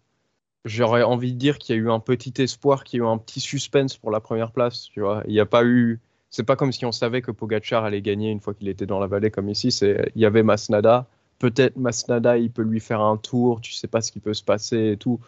j'aurais 0.66 1.04
envie 1.04 1.34
de 1.34 1.38
dire 1.38 1.58
qu'il 1.60 1.76
y 1.76 1.80
a 1.80 1.82
eu 1.82 1.92
un 1.92 2.00
petit 2.00 2.34
espoir, 2.42 2.84
qu'il 2.84 3.00
y 3.00 3.02
a 3.02 3.06
eu 3.06 3.08
un 3.08 3.18
petit 3.18 3.40
suspense 3.40 3.98
pour 3.98 4.12
la 4.12 4.20
première 4.20 4.52
place. 4.52 4.90
Tu 4.94 5.02
vois, 5.02 5.24
il 5.28 5.34
n'y 5.34 5.40
a 5.40 5.46
pas 5.46 5.64
eu. 5.66 6.00
C'est 6.30 6.44
pas 6.44 6.56
comme 6.56 6.72
si 6.72 6.86
on 6.86 6.92
savait 6.92 7.22
que 7.22 7.32
Pogachar 7.32 7.84
allait 7.84 8.02
gagner 8.02 8.30
une 8.32 8.40
fois 8.40 8.54
qu'il 8.54 8.68
était 8.68 8.86
dans 8.86 9.00
la 9.00 9.08
vallée 9.08 9.32
comme 9.32 9.50
ici. 9.50 9.70
Il 9.70 10.22
y 10.22 10.26
avait 10.26 10.44
Masnada. 10.44 11.08
Peut-être 11.40 11.78
Masnada, 11.78 12.38
il 12.38 12.52
peut 12.52 12.62
lui 12.64 12.80
faire 12.80 13.02
un 13.02 13.18
tour. 13.18 13.62
Tu 13.62 13.74
sais 13.74 13.88
pas 13.88 14.02
ce 14.02 14.12
qui 14.12 14.20
peut 14.20 14.34
se 14.34 14.44
passer 14.44 14.92
et 14.92 14.98
tout. 14.98 15.20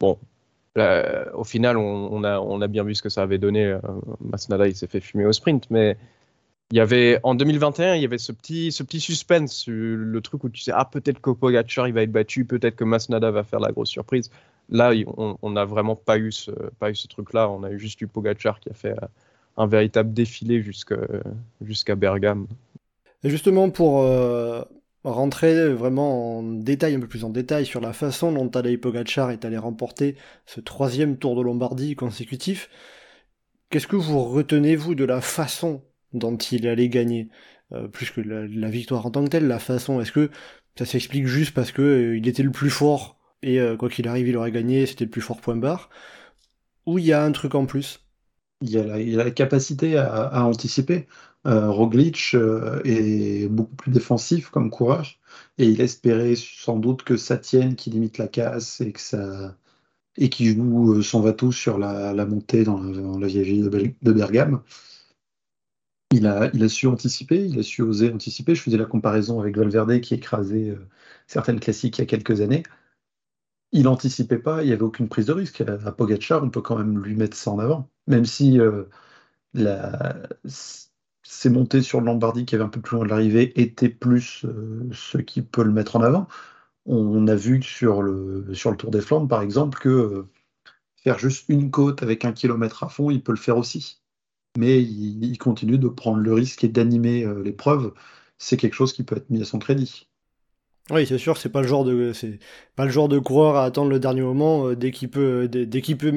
Bon, 0.00 0.18
au 0.76 1.44
final, 1.44 1.76
on, 1.76 2.24
a, 2.24 2.68
bien 2.68 2.84
vu 2.84 2.94
ce 2.94 3.02
que 3.02 3.08
ça 3.08 3.22
avait 3.22 3.38
donné. 3.38 3.66
Euh, 3.66 3.80
Masnada, 4.20 4.66
il 4.66 4.74
s'est 4.74 4.86
fait 4.86 5.00
fumer 5.00 5.26
au 5.26 5.32
sprint, 5.32 5.66
mais 5.70 5.96
il 6.70 6.78
y 6.78 6.80
avait 6.80 7.20
en 7.22 7.34
2021, 7.34 7.96
il 7.96 8.02
y 8.02 8.04
avait 8.04 8.18
ce 8.18 8.32
petit, 8.32 8.72
suspense, 8.72 9.66
le 9.68 10.20
truc 10.20 10.44
où 10.44 10.48
tu 10.48 10.62
sais 10.62 10.72
ah 10.74 10.86
peut-être 10.90 11.20
que 11.20 11.30
Pogacar 11.30 11.86
il 11.86 11.92
va 11.92 12.02
être 12.02 12.12
battu, 12.12 12.46
peut-être 12.46 12.76
que 12.76 12.84
Masnada 12.84 13.30
va 13.30 13.44
faire 13.44 13.60
la 13.60 13.72
grosse 13.72 13.90
surprise. 13.90 14.30
Là, 14.70 14.92
on 15.18 15.50
n'a 15.50 15.66
vraiment 15.66 15.96
pas 15.96 16.16
eu 16.16 16.32
ce, 16.32 16.50
truc-là. 17.08 17.50
On 17.50 17.62
a 17.62 17.70
eu 17.70 17.78
juste 17.78 18.00
eu 18.00 18.06
Pogacar 18.06 18.58
qui 18.58 18.70
a 18.70 18.74
fait 18.74 18.92
euh, 18.92 19.06
un 19.58 19.66
véritable 19.66 20.14
défilé 20.14 20.62
jusqu'à 20.62 21.94
Bergame. 21.94 22.46
Et 23.22 23.30
justement 23.30 23.68
pour 23.70 24.02
euh, 24.02 24.62
rentrer 25.04 25.72
vraiment 25.72 26.38
en 26.38 26.42
détail, 26.42 26.94
un 26.94 27.00
peu 27.00 27.08
plus 27.08 27.24
en 27.24 27.30
détail 27.30 27.66
sur 27.66 27.80
la 27.80 27.92
façon 27.92 28.32
dont 28.32 28.48
Tadej 28.48 28.78
Pogacar 28.78 29.30
est 29.30 29.44
allé 29.44 29.58
remporter 29.58 30.16
ce 30.46 30.60
troisième 30.60 31.16
Tour 31.18 31.36
de 31.36 31.42
Lombardie 31.42 31.96
consécutif. 31.96 32.70
Qu'est-ce 33.70 33.86
que 33.86 33.96
vous 33.96 34.22
retenez 34.22 34.76
vous 34.76 34.94
de 34.94 35.04
la 35.04 35.20
façon 35.20 35.82
dont 36.12 36.36
il 36.36 36.66
allait 36.68 36.88
gagner, 36.88 37.28
euh, 37.72 37.88
plus 37.88 38.10
que 38.10 38.20
la, 38.20 38.68
victoire 38.68 39.06
en 39.06 39.10
tant 39.10 39.24
que 39.24 39.30
telle, 39.30 39.46
la 39.46 39.58
façon. 39.58 40.00
Est-ce 40.00 40.12
que 40.12 40.30
ça 40.76 40.84
s'explique 40.84 41.26
juste 41.26 41.54
parce 41.54 41.72
que 41.72 41.82
euh, 41.82 42.18
il 42.18 42.28
était 42.28 42.42
le 42.42 42.50
plus 42.50 42.70
fort 42.70 43.18
et 43.42 43.60
euh, 43.60 43.76
quoi 43.76 43.88
qu'il 43.88 44.08
arrive, 44.08 44.28
il 44.28 44.36
aurait 44.36 44.52
gagné, 44.52 44.86
c'était 44.86 45.04
le 45.04 45.10
plus 45.10 45.20
fort 45.20 45.40
point 45.40 45.56
barre, 45.56 45.90
ou 46.86 46.98
il 46.98 47.06
y 47.06 47.12
a 47.12 47.24
un 47.24 47.32
truc 47.32 47.54
en 47.54 47.66
plus? 47.66 48.00
Il 48.60 48.70
y, 48.70 48.78
a 48.78 48.84
la, 48.84 49.00
il 49.00 49.18
a 49.20 49.24
la 49.24 49.30
capacité 49.32 49.96
à, 49.98 50.44
anticiper. 50.44 51.08
Roglic 51.44 52.36
est 52.84 53.48
beaucoup 53.48 53.74
plus 53.74 53.90
défensif 53.90 54.50
comme 54.50 54.70
coureur 54.70 55.06
et 55.58 55.66
il 55.66 55.80
espérait 55.80 56.34
sans 56.36 56.78
doute 56.78 57.02
que 57.02 57.16
ça 57.16 57.36
tienne, 57.36 57.76
qu'il 57.76 57.94
limite 57.94 58.18
la 58.18 58.28
casse 58.28 58.80
et 58.80 58.92
que 58.92 59.50
qui 60.28 60.46
joue 60.46 61.02
son 61.02 61.20
va-tout 61.20 61.52
sur 61.52 61.78
la, 61.78 62.26
montée 62.26 62.64
dans 62.64 62.80
la, 62.80 63.26
vieille 63.26 63.44
ville 63.44 63.70
de, 64.02 64.12
Bergame. 64.12 64.62
Il 66.12 66.26
a, 66.26 66.68
su 66.68 66.86
anticiper, 66.86 67.46
il 67.46 67.58
a 67.58 67.62
su 67.62 67.82
oser 67.82 68.12
anticiper. 68.12 68.54
Je 68.54 68.62
faisais 68.62 68.76
la 68.76 68.84
comparaison 68.84 69.40
avec 69.40 69.56
Valverde 69.56 70.00
qui 70.00 70.14
écrasait 70.14 70.76
certaines 71.26 71.58
classiques 71.60 71.98
il 71.98 72.02
y 72.02 72.04
a 72.04 72.06
quelques 72.06 72.40
années. 72.40 72.62
Il 73.72 73.84
n'anticipait 73.84 74.38
pas, 74.38 74.62
il 74.62 74.66
n'y 74.66 74.72
avait 74.72 74.82
aucune 74.82 75.08
prise 75.08 75.26
de 75.26 75.32
risque. 75.32 75.62
À 75.62 75.92
Pogacar, 75.92 76.44
on 76.44 76.50
peut 76.50 76.60
quand 76.60 76.76
même 76.76 77.02
lui 77.02 77.16
mettre 77.16 77.36
ça 77.36 77.50
en 77.50 77.58
avant. 77.58 77.88
Même 78.06 78.26
si 78.26 78.58
la, 79.54 80.28
ces 81.22 81.50
montées 81.50 81.82
sur 81.82 82.00
le 82.00 82.06
Lombardie 82.06 82.44
qui 82.44 82.54
avait 82.54 82.64
un 82.64 82.68
peu 82.68 82.80
plus 82.80 82.96
loin 82.96 83.04
de 83.04 83.10
l'arrivée 83.10 83.60
étaient 83.60 83.88
plus 83.88 84.44
euh, 84.44 84.88
ce 84.92 85.18
qui 85.18 85.42
peut 85.42 85.62
le 85.62 85.72
mettre 85.72 85.96
en 85.96 86.02
avant. 86.02 86.28
On 86.84 87.28
a 87.28 87.36
vu 87.36 87.62
sur 87.62 88.02
le, 88.02 88.44
Tour 88.76 88.90
des 88.90 89.00
Flandres, 89.00 89.28
par 89.28 89.42
exemple, 89.42 89.78
que 89.78 89.88
euh, 89.88 90.28
faire 90.96 91.18
juste 91.18 91.44
une 91.48 91.70
côte 91.70 92.02
avec 92.02 92.24
un 92.24 92.32
kilomètre 92.32 92.82
à 92.82 92.88
fond, 92.88 93.10
il 93.10 93.22
peut 93.22 93.32
le 93.32 93.38
faire 93.38 93.56
aussi. 93.56 94.00
Mais 94.58 94.82
il, 94.82 95.38
continue 95.38 95.78
de 95.78 95.88
prendre 95.88 96.18
le 96.18 96.32
risque 96.34 96.64
et 96.64 96.68
d'animer 96.68 97.24
euh, 97.24 97.42
l'épreuve. 97.42 97.94
C'est 98.38 98.56
quelque 98.56 98.74
chose 98.74 98.92
qui 98.92 99.04
peut 99.04 99.16
être 99.16 99.30
mis 99.30 99.40
à 99.40 99.44
son 99.44 99.58
crédit. 99.58 100.08
Oui, 100.90 101.06
c'est 101.06 101.18
sûr, 101.18 101.38
c'est 101.38 101.48
pas 101.48 101.62
le 101.62 101.68
genre 101.68 101.84
de 101.84 102.12
c'est 102.12 102.40
pas 102.74 102.84
le 102.84 102.90
genre 102.90 103.08
de 103.08 103.20
coureur 103.20 103.54
à 103.54 103.64
attendre 103.64 103.88
le 103.88 104.00
dernier 104.00 104.22
moment 104.22 104.72
dès 104.72 104.90
qu'il 104.90 105.08
dès, 105.48 105.80
qu'il 105.80 105.96
peut 105.96 106.12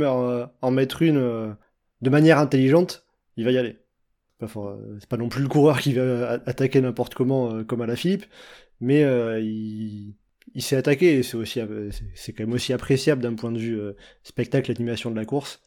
en 0.62 0.71
mettre 0.71 1.03
une 1.03 1.55
de 2.01 2.09
manière 2.09 2.39
intelligente, 2.39 3.05
il 3.38 3.45
va 3.45 3.51
y 3.51 3.59
aller. 3.59 3.77
Euh, 4.43 4.97
c'est 4.99 5.09
pas 5.09 5.17
non 5.17 5.29
plus 5.29 5.43
le 5.43 5.47
coureur 5.47 5.79
qui 5.79 5.93
va 5.93 6.31
attaquer 6.45 6.81
n'importe 6.81 7.15
comment 7.15 7.51
euh, 7.51 7.63
comme 7.63 7.81
à 7.81 7.85
la 7.85 7.95
Philippe, 7.95 8.25
mais 8.81 9.03
euh, 9.03 9.39
il, 9.39 10.15
s'est 10.61 10.75
attaqué 10.75 11.17
et 11.17 11.23
c'est 11.23 11.37
aussi 11.37 11.59
c'est 12.15 12.33
quand 12.33 12.43
même 12.43 12.53
aussi 12.53 12.73
appréciable 12.73 13.21
d'un 13.21 13.35
point 13.35 13.51
de 13.51 13.59
vue 13.59 13.79
spectacle, 14.23 14.71
animation 14.71 15.09
de 15.09 15.15
la 15.15 15.25
course, 15.25 15.61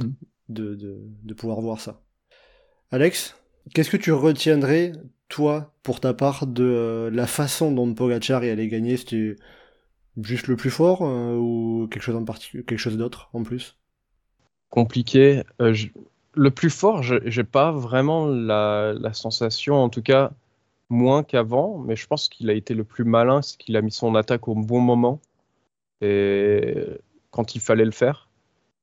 mm. 0.00 0.10
de, 0.48 1.34
pouvoir 1.34 1.60
voir 1.60 1.80
ça. 1.80 2.02
Alex, 2.90 3.36
qu'est-ce 3.74 3.90
que 3.90 3.96
tu 3.96 4.12
retiendrais 4.12 4.92
toi 5.28 5.74
pour 5.82 6.00
ta 6.00 6.14
part 6.14 6.46
de 6.46 7.10
la 7.12 7.26
façon 7.26 7.72
dont 7.72 7.92
Pogacar 7.94 8.44
est 8.44 8.50
allé 8.50 8.68
gagner? 8.68 8.96
C'était 8.96 9.36
juste 10.22 10.46
le 10.46 10.56
plus 10.56 10.70
fort 10.70 11.02
ou 11.02 11.88
quelque 11.90 12.02
chose 12.02 12.16
en 12.16 12.24
particulier, 12.24 12.64
quelque 12.64 12.78
chose 12.78 12.98
d'autre 12.98 13.30
en 13.32 13.42
plus? 13.42 13.76
Compliqué 14.70 15.42
le 16.36 16.50
plus 16.50 16.70
fort, 16.70 17.02
j'ai 17.02 17.44
pas 17.44 17.72
vraiment 17.72 18.26
la, 18.26 19.12
sensation, 19.12 19.76
en 19.76 19.88
tout 19.88 20.02
cas 20.02 20.32
moins 20.90 21.22
qu'avant, 21.22 21.78
mais 21.78 21.96
je 21.96 22.06
pense 22.06 22.28
qu'il 22.28 22.50
a 22.50 22.52
été 22.52 22.74
le 22.74 22.84
plus 22.84 23.04
malin, 23.04 23.42
c'est 23.42 23.56
qu'il 23.56 23.76
a 23.76 23.82
mis 23.82 23.90
son 23.90 24.14
attaque 24.14 24.48
au 24.48 24.54
bon 24.54 24.80
moment 24.80 25.20
et 26.00 26.74
quand 27.30 27.54
il 27.54 27.60
fallait 27.60 27.84
le 27.84 27.90
faire. 27.90 28.28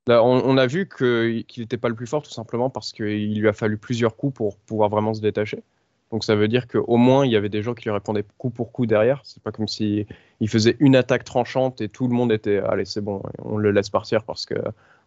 On, 0.08 0.58
a 0.58 0.66
vu 0.66 0.90
qu'il 0.90 1.46
n'était 1.58 1.78
pas 1.78 1.88
le 1.88 1.96
plus 1.96 2.08
fort 2.08 2.24
tout 2.24 2.32
simplement 2.32 2.70
parce 2.70 2.92
qu'il 2.92 3.40
lui 3.40 3.48
a 3.48 3.54
fallu 3.54 3.78
plusieurs 3.78 4.18
coups 4.18 4.34
pour 4.34 4.58
pouvoir 4.58 4.90
vraiment 4.90 5.14
se 5.14 5.22
détacher. 5.22 5.64
Donc 6.12 6.24
ça 6.24 6.36
veut 6.36 6.48
dire 6.48 6.68
qu'au 6.68 6.98
moins 6.98 7.26
il 7.26 7.32
y 7.32 7.36
avait 7.36 7.50
des 7.50 7.62
gens 7.62 7.74
qui 7.76 7.84
lui 7.84 7.92
répondaient 7.92 8.26
coup 8.38 8.50
pour 8.50 8.72
coup 8.72 8.88
derrière. 8.88 9.22
C'est 9.24 9.42
pas 9.44 9.52
comme 9.52 9.68
si 9.68 10.08
faisait 10.48 10.76
une 10.80 10.96
attaque 10.96 11.24
tranchante 11.24 11.82
et 11.82 11.88
tout 11.88 12.08
le 12.08 12.14
monde 12.14 12.32
était 12.32 12.58
allez 12.58 12.84
c'est 12.84 13.00
bon, 13.00 13.22
on 13.44 13.58
le 13.58 13.72
laisse 13.72 13.90
partir 13.90 14.24
parce 14.24 14.46
que 14.46 14.56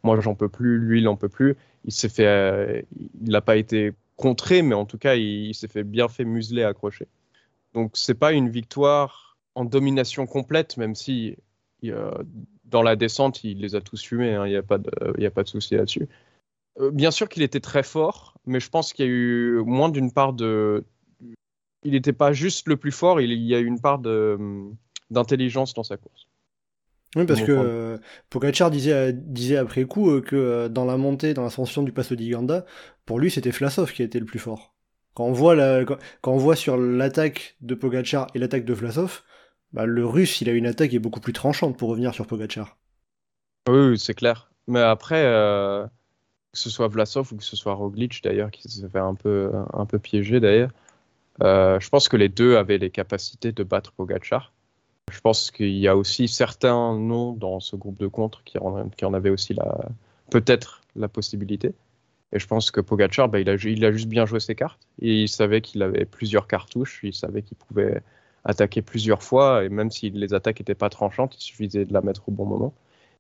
moi 0.05 0.21
j'en 0.21 0.35
peux 0.35 0.49
plus, 0.49 0.79
lui 0.79 1.01
il 1.01 1.09
en 1.09 1.17
peut 1.17 1.29
plus. 1.29 1.57
Il 1.85 1.93
s'est 1.93 2.09
fait, 2.09 2.27
euh, 2.27 2.83
il 3.21 3.31
n'a 3.31 3.41
pas 3.41 3.57
été 3.57 3.93
contré, 4.17 4.63
mais 4.63 4.75
en 4.75 4.85
tout 4.85 4.99
cas 4.99 5.17
il, 5.17 5.55
s'est 5.55 5.69
fait 5.69 5.83
bien 5.83 6.09
fait 6.09 6.25
museler, 6.25 6.63
accrocher. 6.63 7.09
Donc 7.75 7.93
c'est 7.95 8.15
pas 8.15 8.33
une 8.33 8.49
victoire 8.49 9.37
en 9.57 9.65
domination 9.65 10.27
complète, 10.27 10.77
même 10.77 10.95
si 10.95 11.37
dans 12.65 12.83
la 12.83 12.97
descente 12.97 13.45
il 13.45 13.61
les 13.61 13.75
a 13.75 13.81
tous 13.81 14.03
fumés, 14.03 14.35
hein. 14.35 14.47
il 14.47 14.51
n'y 14.51 14.57
a 14.57 14.63
pas 14.63 14.79
de, 14.79 14.91
il 15.19 15.27
a 15.27 15.31
pas 15.31 15.43
de 15.43 15.49
souci 15.49 15.75
là-dessus. 15.75 16.09
Euh, 16.81 16.91
bien 16.91 17.11
sûr 17.11 17.29
qu'il 17.29 17.43
était 17.43 17.61
très 17.61 17.83
fort, 17.83 18.35
mais 18.47 18.61
je 18.61 18.69
pense 18.69 18.93
qu'il 18.93 19.05
y 19.05 19.09
a 19.09 19.11
eu 19.11 19.63
moins 19.65 19.89
d'une 19.89 20.13
part 20.13 20.33
de, 20.33 20.85
il 21.85 21.93
n'était 21.93 22.13
pas 22.13 22.33
juste 22.33 22.67
le 22.69 22.77
plus 22.77 22.93
fort, 22.93 23.21
il, 23.21 23.33
y 23.33 23.55
a 23.55 23.61
eu 23.61 23.67
une 23.67 23.81
part 23.81 24.01
d'intelligence 25.11 25.75
dans 25.75 25.85
sa 25.85 25.97
course. 25.97 26.27
Oui, 27.17 27.27
parce 27.27 27.43
que 27.43 27.53
euh, 27.53 27.99
Pogacar 28.29 28.71
disait, 28.71 29.13
disait 29.13 29.57
après 29.57 29.85
coup 29.85 30.11
euh, 30.11 30.21
que 30.21 30.35
euh, 30.35 30.69
dans 30.69 30.85
la 30.85 30.97
montée, 30.97 31.33
dans 31.33 31.43
l'ascension 31.43 31.83
du 31.83 31.93
Passo 31.93 32.15
d'Iganda, 32.17 32.65
pour 33.07 33.19
lui 33.19 33.31
c'était 33.31 33.51
Vlasov 33.51 33.93
qui 33.93 34.03
était 34.03 34.19
le 34.19 34.25
plus 34.25 34.39
fort. 34.39 34.75
Quand 35.15 35.25
on 35.25 35.33
voit, 35.33 35.55
la, 35.55 35.85
quand, 35.85 36.33
on 36.33 36.39
voit 36.39 36.57
sur 36.57 36.77
l'attaque 36.77 37.57
de 37.61 37.75
Pogacar 37.75 38.27
et 38.35 38.39
l'attaque 38.39 38.65
de 38.65 38.75
Vlasov, 38.75 39.23
bah, 39.73 39.87
le 39.87 40.05
russe 40.05 40.41
il 40.41 40.49
a 40.49 40.53
une 40.53 40.67
attaque 40.67 40.91
qui 40.91 40.97
est 40.97 41.01
beaucoup 41.01 41.21
plus 41.21 41.33
tranchante 41.33 41.79
pour 41.79 41.91
revenir 41.91 42.13
sur 42.15 42.27
Pogacar. 42.27 42.77
Oui, 43.69 43.97
c'est 43.99 44.15
clair. 44.15 44.51
Mais 44.67 44.81
après, 44.81 45.23
que 45.23 45.89
ce 46.59 46.69
soit 46.69 46.89
Vlasov 46.89 47.33
ou 47.33 47.37
que 47.37 47.45
ce 47.45 47.55
soit 47.55 47.75
Roglic 47.75 48.23
d'ailleurs, 48.25 48.51
qui 48.51 48.69
s'est 48.69 48.89
fait 48.89 48.99
un 48.99 49.15
peu, 49.15 49.53
un 49.73 49.87
peu 49.87 49.99
piéger 49.99 50.41
d'ailleurs, 50.41 50.71
euh, 51.43 51.81
je 51.81 51.89
pense 51.89 52.09
que 52.09 52.17
les 52.17 52.29
deux 52.29 52.57
avaient 52.57 52.79
les 52.79 52.91
capacités 52.91 53.53
de 53.53 53.63
battre 53.65 53.93
Pogacar. 53.93 54.53
Je 55.13 55.21
pense 55.21 55.51
qu'il 55.51 55.77
y 55.77 55.89
a 55.89 55.97
aussi 55.97 56.29
certains 56.29 56.99
noms 56.99 57.33
dans 57.33 57.61
ce 57.61 57.77
groupe 57.77 57.99
de 57.99 58.07
contre 58.07 58.43
qui 58.45 58.59
en, 58.59 59.15
avaient 59.15 59.31
aussi 59.31 59.55
peut-être 60.31 60.83
la 60.97 61.09
possibilité. 61.09 61.75
Et 62.33 62.39
je 62.39 62.47
pense 62.47 62.71
que 62.71 62.81
Pogacar, 62.81 63.29
bah, 63.29 63.39
il, 63.39 63.49
a, 63.49 63.57
juste 63.57 64.09
bien 64.09 64.27
joué 64.27 64.41
ses 64.41 64.55
cartes. 64.55 64.81
Il 64.99 65.29
savait 65.29 65.61
qu'il 65.61 65.83
avait 65.83 66.05
plusieurs 66.05 66.49
cartouches. 66.49 67.01
Il 67.05 67.15
savait 67.15 67.43
qu'il 67.43 67.57
pouvait 67.57 68.03
attaquer 68.45 68.83
plusieurs 68.83 69.23
fois. 69.23 69.65
Et 69.65 69.69
même 69.69 69.91
si 69.91 70.11
les 70.11 70.35
attaques 70.35 70.59
n'étaient 70.59 70.75
pas 70.75 70.91
tranchantes, 70.91 71.37
il 71.37 71.43
suffisait 71.43 71.85
de 71.85 71.93
la 71.93 72.01
mettre 72.01 72.29
au 72.29 72.33
bon 72.33 72.45
moment. 72.45 72.75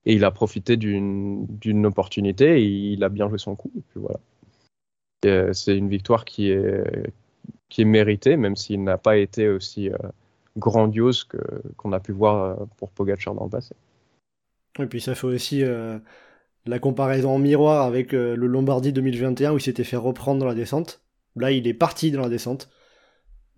Et 0.05 0.15
il 0.15 0.25
a 0.25 0.31
profité 0.31 0.77
d'une 0.77 1.87
opportunité 1.87 2.61
et 2.61 2.65
il 2.65 3.05
a 3.05 3.09
bien 3.09 3.29
joué 3.29 3.39
son 3.39 3.55
coup. 3.55 3.71
Et 3.77 3.83
puis 3.89 4.01
voilà. 4.01 4.19
Euh, 5.27 5.53
c'est 5.53 5.77
une 5.77 5.89
victoire 5.89 6.25
qui 6.25 6.51
est, 6.51 7.13
qui 7.69 7.83
est 7.83 7.87
mérité, 7.87 8.37
même 8.37 8.57
s'il 8.57 8.83
n'a 8.83 8.99
pas 8.99 9.17
été 9.17 9.49
aussi 9.49 9.91
euh, 9.91 9.97
grandiose 10.57 11.25
que, 11.25 11.39
qu'on 11.77 11.93
a 11.93 12.01
pu 12.01 12.13
voir 12.13 12.45
euh, 12.45 12.65
pour 12.77 12.91
Pogacar 12.91 13.35
dans 13.35 13.45
le 13.45 13.51
passé. 13.51 13.75
Et 14.79 14.87
puis 14.87 15.01
ça 15.01 15.15
fait 15.15 15.27
aussi 15.27 15.63
euh, 15.63 15.99
la 16.67 16.79
comparaison 16.79 17.31
en 17.31 17.39
miroir 17.39 17.87
avec 17.87 18.13
le 18.13 18.35
Lombardie 18.35 18.93
2021 18.93 19.53
où 19.53 19.59
il 19.59 19.63
s'était 19.63 19.85
fait 19.85 19.97
reprendre 19.97 20.41
dans 20.41 20.47
la 20.47 20.55
descente. 20.55 21.03
Là, 21.37 21.51
il 21.51 21.67
est 21.67 21.75
parti 21.75 22.11
dans 22.11 22.23
la 22.23 22.29
descente. 22.29 22.71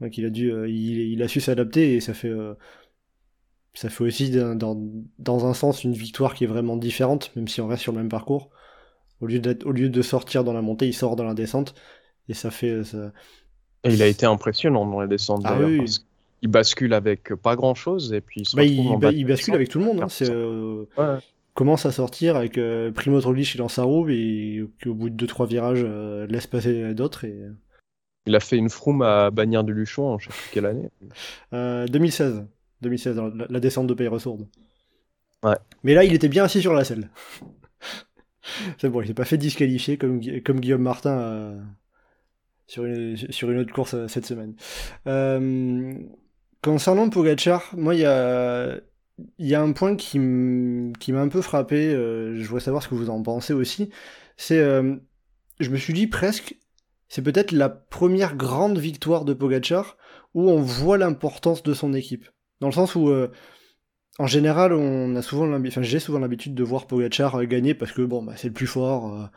Donc 0.01 0.19
il 0.19 0.27
a 0.27 0.31
dû, 0.31 0.53
il, 0.69 1.23
a 1.23 1.29
su 1.29 1.41
s'adapter 1.41 1.95
et 1.95 2.01
ça 2.01 2.13
fait, 2.13 2.35
ça 3.73 3.89
fait 3.89 4.05
aussi 4.05 4.31
dans, 4.31 4.77
dans, 5.19 5.47
un 5.47 5.55
sens 5.55 5.85
une 5.85 5.95
victoire 5.95 6.35
qui 6.35 6.45
est 6.45 6.47
vraiment 6.47 6.77
différente, 6.77 7.35
même 7.35 7.49
si 7.49 7.63
on 7.63 7.67
reste 7.67 7.83
sur 7.83 7.93
le 7.93 7.99
même 7.99 8.11
parcours. 8.11 8.51
Au 9.23 9.27
lieu, 9.27 9.41
au 9.65 9.73
lieu 9.73 9.89
de 9.89 10.03
sortir 10.03 10.45
dans 10.45 10.53
la 10.53 10.61
montée, 10.61 10.87
il 10.87 10.93
sort 10.93 11.17
dans 11.17 11.25
la 11.25 11.33
descente 11.33 11.75
et 12.29 12.35
ça 12.35 12.51
fait, 12.51 12.85
ça, 12.85 13.11
et 13.87 13.95
il 13.95 14.03
a 14.03 14.07
été 14.07 14.27
impressionnant 14.27 14.87
dans 14.87 15.01
les 15.01 15.09
descentes 15.09 15.43
ah, 15.45 15.59
il 16.43 16.49
bascule 16.49 16.95
avec 16.95 17.35
pas 17.35 17.57
grand 17.57 17.75
chose 17.75 18.13
et 18.13 18.21
puis 18.21 18.43
il, 18.43 18.57
bah, 18.99 19.11
il, 19.11 19.25
bascule 19.27 19.55
avec 19.55 19.69
tout 19.69 19.79
le 19.79 19.85
monde. 19.85 20.01
Hein, 20.01 20.09
euh, 20.23 20.85
commence 21.55 21.87
à 21.87 21.93
sortir 21.93 22.37
avec 22.37 22.59
euh, 22.59 22.93
Primo 22.93 23.19
Roglic 23.21 23.57
dans 23.57 23.69
sa 23.69 23.85
roue 23.85 24.09
et 24.11 24.67
au 24.85 24.95
bout 24.95 25.11
de 25.11 25.27
2-3 25.27 25.49
virages 25.49 25.83
euh, 25.85 26.27
laisse 26.27 26.47
passer 26.47 26.95
d'autres. 26.95 27.25
Et... 27.25 27.43
Il 28.27 28.37
a 28.37 28.41
fait 28.41 28.57
une 28.57 28.69
froome 28.69 29.03
à 29.03 29.31
Bagnères 29.31 29.65
de 29.65 29.73
Luchon, 29.73 30.19
je 30.19 30.27
sais 30.27 30.33
plus 30.33 30.51
quelle 30.53 30.67
année. 30.67 30.91
2016. 31.53 32.47
2016, 32.83 33.21
la, 33.49 33.61
descente 33.61 33.87
de 33.87 33.95
Peyre-Sourde. 33.95 34.47
Ouais. 35.43 35.57
Mais 35.83 35.95
là, 35.95 36.05
il 36.05 36.13
était 36.13 36.29
bien 36.29 36.45
assis 36.45 36.61
sur 36.61 36.75
la 36.75 36.85
selle. 36.85 37.09
C'est 38.79 38.91
bon, 38.91 39.01
il 39.01 39.07
s'est 39.07 39.15
pas 39.15 39.25
fait 39.25 39.39
disqualifier 39.39 39.97
comme, 39.97 40.21
comme 40.45 40.61
Guillaume 40.61 40.83
Martin 40.83 41.57
sur 42.67 42.85
une, 42.85 43.17
sur 43.17 43.51
une 43.51 43.59
autre 43.59 43.73
course 43.73 43.95
euh, 43.95 44.09
cette 44.09 44.27
semaine. 44.27 44.55
Euh, 45.07 45.95
concernant 46.71 47.09
Pogachar, 47.09 47.73
moi, 47.77 47.95
il 47.95 48.01
y 48.01 48.05
a, 48.05 49.63
un 49.63 49.73
point 49.73 49.97
qui 49.97 50.19
m'a 50.19 51.21
un 51.21 51.29
peu 51.29 51.43
frappé, 51.43 51.89
euh, 51.95 52.37
je 52.37 52.47
voudrais 52.47 52.61
savoir 52.61 52.83
ce 52.83 52.89
que 52.89 52.95
vous 52.95 53.11
en 53.11 53.23
pensez 53.23 53.53
aussi, 53.53 53.91
c'est, 54.37 54.59
je 54.59 55.71
me 55.71 55.77
suis 55.77 55.95
dit 55.95 56.07
presque, 56.07 56.57
c'est 57.09 57.23
peut-être 57.23 57.53
la 57.53 57.69
première 57.69 58.37
grande 58.37 58.79
victoire 58.79 59.25
de 59.25 59.33
Pogachar 59.33 59.97
où 60.35 60.51
on 60.51 60.61
voit 60.61 60.99
l'importance 60.99 61.63
de 61.63 61.73
son 61.73 61.95
équipe. 61.95 62.29
Dans 62.61 62.67
le 62.67 62.73
sens 62.73 62.95
où, 62.95 63.11
en 64.19 64.27
général, 64.27 64.73
on 64.73 65.17
a 65.17 65.23
souvent 65.23 65.51
enfin, 65.53 65.83
j'ai 65.83 66.01
souvent 66.01 66.19
l'habitude 66.19 66.55
de 66.55 66.63
voir 66.63 66.87
Pogachar 66.87 67.47
gagner 67.47 67.75
parce 67.75 67.93
que 67.93 68.03
bon, 68.03 68.23
bah, 68.23 68.35
c'est 68.37 68.49
le 68.49 68.55
plus 68.55 68.67
fort 68.67 69.31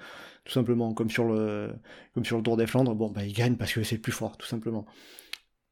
tout 0.50 0.54
simplement, 0.54 0.94
comme 0.94 1.10
sur 1.12 1.26
le, 1.26 1.74
comme 2.14 2.26
sur 2.26 2.38
le 2.38 2.44
Tour 2.44 2.58
des 2.58 2.66
Flandres, 2.66 2.96
bon, 2.96 3.10
bah, 3.12 3.24
il 3.24 3.34
gagne 3.34 3.56
parce 3.56 3.72
que 3.72 3.84
c'est 3.84 3.96
le 3.96 4.02
plus 4.02 4.12
fort, 4.12 4.36
tout 4.36 4.48
simplement. 4.48 4.86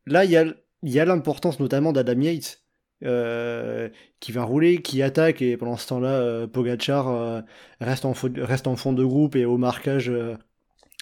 Là, 0.05 0.23
il 0.23 0.31
y 0.31 0.37
a, 0.37 0.45
y 0.91 0.99
a 0.99 1.05
l'importance 1.05 1.59
notamment 1.59 1.91
d'Adam 1.91 2.19
Yates, 2.21 2.63
euh, 3.03 3.89
qui 4.19 4.31
va 4.31 4.43
rouler, 4.43 4.81
qui 4.81 5.03
attaque, 5.03 5.41
et 5.41 5.55
pendant 5.55 5.77
ce 5.77 5.87
temps-là, 5.87 6.13
euh, 6.13 6.47
Pogachar 6.47 7.07
euh, 7.09 7.41
reste, 7.79 8.05
en 8.05 8.75
fond 8.75 8.93
de 8.93 9.03
groupe 9.03 9.35
et 9.35 9.45
au 9.45 9.57
marquage, 9.57 10.11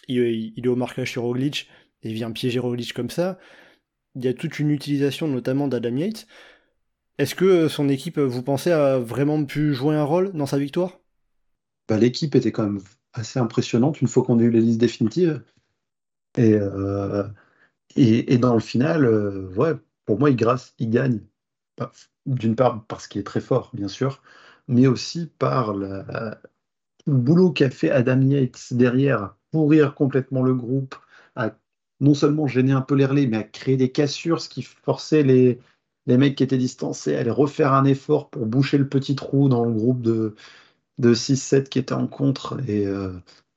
il, 0.08 0.18
il, 0.58 0.66
est 0.66 0.68
au 0.68 0.76
marquage 0.76 1.12
sur 1.12 1.24
Roglic, 1.24 1.70
et 2.04 2.12
vient 2.12 2.32
piéger 2.32 2.60
Roglic 2.60 2.94
comme 2.94 3.10
ça. 3.10 3.40
Il 4.16 4.26
y 4.26 4.28
a 4.28 4.34
toute 4.34 4.60
une 4.60 4.72
utilisation 4.72 5.28
notamment 5.28 5.68
d'Adam 5.68 5.96
Yates. 5.96 6.28
Est-ce 7.18 7.36
que 7.36 7.70
son 7.70 7.88
équipe, 7.88 8.20
vous 8.20 8.44
pensez, 8.44 8.72
a 8.72 9.00
vraiment 9.00 9.44
pu 9.46 9.74
jouer 9.74 9.96
un 9.96 10.04
rôle 10.04 10.34
dans 10.34 10.46
sa 10.46 10.58
victoire? 10.58 11.00
Bah, 11.88 11.98
L'équipe 11.98 12.36
était 12.36 12.52
quand 12.52 12.64
même 12.64 12.82
assez 13.14 13.40
impressionnante 13.40 14.02
une 14.02 14.10
fois 14.10 14.24
qu'on 14.24 14.40
a 14.40 14.44
eu 14.44 14.52
les 14.52 14.60
listes 14.60 14.82
définitives. 14.82 15.42
Et, 16.38 16.58
euh, 17.98 18.24
et, 18.28 18.38
dans 18.38 18.54
le 18.54 18.60
final, 18.60 19.06
euh, 19.06 19.50
ouais, 19.56 19.74
pour 20.06 20.20
moi, 20.20 20.30
il, 20.30 20.36
grâce, 20.36 20.74
il 20.80 20.90
gagne. 20.90 21.22
D'une 22.26 22.56
part 22.56 22.86
parce 22.88 23.08
qu'il 23.08 23.22
est 23.22 23.26
très 23.26 23.42
fort, 23.42 23.72
bien 23.74 23.88
sûr, 23.88 24.22
mais 24.68 24.88
aussi 24.88 25.28
par 25.38 25.74
le 25.74 26.04
boulot 27.08 27.52
qu'a 27.52 27.70
fait 27.70 27.92
Adam 27.92 28.22
Yates 28.22 28.74
derrière, 28.74 29.36
pourrir 29.52 29.94
complètement 29.96 30.42
le 30.42 30.56
groupe, 30.56 30.96
à 31.36 31.56
non 32.00 32.14
seulement 32.14 32.48
gêner 32.48 32.72
un 32.72 32.82
peu 32.82 32.96
les 32.96 33.28
mais 33.28 33.38
à 33.38 33.44
créer 33.44 33.78
des 33.78 33.92
cassures, 33.92 34.42
ce 34.42 34.50
qui 34.50 34.62
forçait 34.64 35.24
les, 35.24 35.60
les 36.08 36.18
mecs 36.18 36.36
qui 36.36 36.44
étaient 36.44 36.58
distancés 36.58 37.16
à 37.16 37.20
aller 37.20 37.32
refaire 37.32 37.74
un 37.74 37.86
effort 37.86 38.30
pour 38.30 38.46
boucher 38.46 38.78
le 38.78 38.88
petit 38.90 39.16
trou 39.16 39.50
dans 39.50 39.66
le 39.66 39.72
groupe 39.72 40.02
de, 40.02 40.36
de 41.00 41.14
6-7 41.14 41.70
qui 41.70 41.80
étaient 41.80 41.94
en 41.94 42.08
contre. 42.08 42.60
Et, 42.68 42.88
euh, 42.88 43.14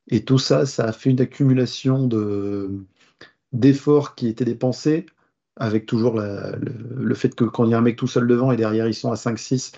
et 0.08 0.24
tout 0.24 0.38
ça, 0.38 0.66
ça 0.66 0.86
a 0.86 0.92
fait 0.92 1.10
une 1.10 1.20
accumulation 1.20 2.06
de, 2.06 2.70
d'efforts 3.52 4.14
qui 4.14 4.28
étaient 4.28 4.44
dépensés, 4.44 5.06
avec 5.56 5.86
toujours 5.86 6.20
le, 6.20 7.14
fait 7.14 7.34
que 7.34 7.44
quand 7.44 7.64
il 7.64 7.70
y 7.70 7.74
a 7.74 7.78
un 7.78 7.82
mec 7.82 7.96
tout 7.96 8.06
seul 8.06 8.26
devant 8.26 8.52
et 8.52 8.56
derrière 8.56 8.86
ils 8.86 8.94
sont 8.94 9.10
à 9.10 9.16
5-6, 9.16 9.72